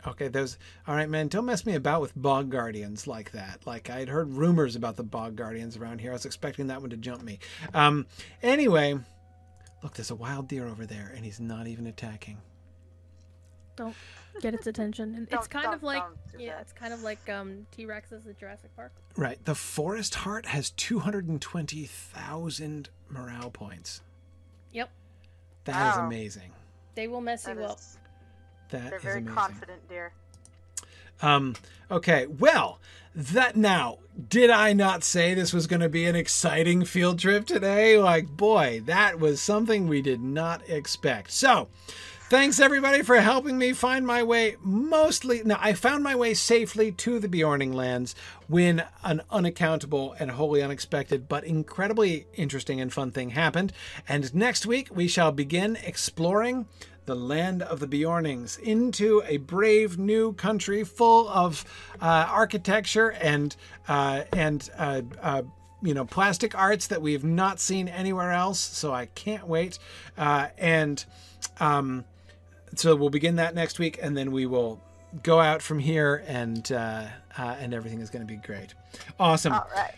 [0.05, 0.57] Okay, those.
[0.87, 1.27] All right, man.
[1.27, 3.65] Don't mess me about with bog guardians like that.
[3.67, 6.09] Like I had heard rumors about the bog guardians around here.
[6.09, 7.39] I was expecting that one to jump me.
[7.73, 8.07] Um.
[8.41, 8.97] Anyway,
[9.83, 12.37] look, there's a wild deer over there, and he's not even attacking.
[13.75, 13.95] Don't
[14.41, 15.15] get its attention.
[15.15, 16.03] And it's kind don't- of like
[16.37, 16.61] yeah, that.
[16.61, 18.91] it's kind of like um T-Rexes at Jurassic Park.
[19.17, 19.43] Right.
[19.45, 24.01] The forest heart has two hundred and twenty thousand morale points.
[24.71, 24.89] Yep,
[25.65, 26.05] That is Wow.
[26.07, 26.51] amazing.
[26.95, 27.77] they will mess That you up.
[27.77, 27.97] is-
[28.69, 29.35] That they're is very amazing.
[29.35, 30.13] confident, dear.
[31.21, 31.55] Um,
[31.91, 32.79] okay, well,
[33.13, 33.99] that now,
[34.29, 37.97] did I not say this was going to be an exciting field trip today?
[37.99, 41.31] Like, boy, that was something we did not expect.
[41.31, 41.67] So,
[42.31, 45.41] thanks everybody for helping me find my way mostly.
[45.43, 48.15] Now, I found my way safely to the Beorning lands
[48.47, 53.73] when an unaccountable and wholly unexpected but incredibly interesting and fun thing happened.
[54.07, 56.67] And next week, we shall begin exploring
[57.05, 61.65] the land of the Beornings into a brave new country full of
[62.01, 63.53] uh, architecture and
[63.89, 65.41] uh, and uh, uh,
[65.83, 68.59] you know plastic arts that we've not seen anywhere else.
[68.61, 69.79] So I can't wait.
[70.17, 71.03] Uh, and
[71.59, 72.05] um,
[72.75, 74.81] so we'll begin that next week, and then we will
[75.23, 77.05] go out from here, and uh,
[77.37, 78.73] uh, and everything is going to be great.
[79.19, 79.53] Awesome.
[79.53, 79.93] All right.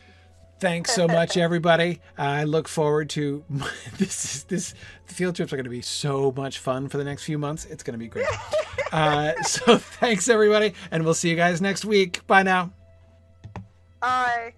[0.59, 1.99] Thanks so much, everybody.
[2.17, 3.43] I look forward to
[3.97, 4.23] this.
[4.23, 4.73] Is, this
[5.05, 7.65] field trips are going to be so much fun for the next few months.
[7.65, 8.27] It's going to be great.
[8.93, 12.25] uh, so thanks, everybody, and we'll see you guys next week.
[12.27, 12.71] Bye now.
[13.99, 14.53] Bye.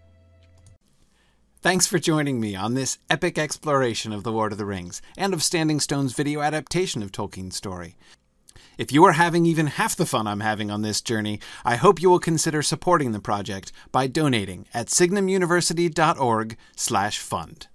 [1.65, 5.33] Thanks for joining me on this epic exploration of The Lord of the Rings and
[5.33, 7.95] of Standing Stone's video adaptation of Tolkien's story.
[8.77, 11.99] If you are having even half the fun I'm having on this journey, I hope
[11.99, 17.67] you will consider supporting the project by donating at signumuniversity.org/fund.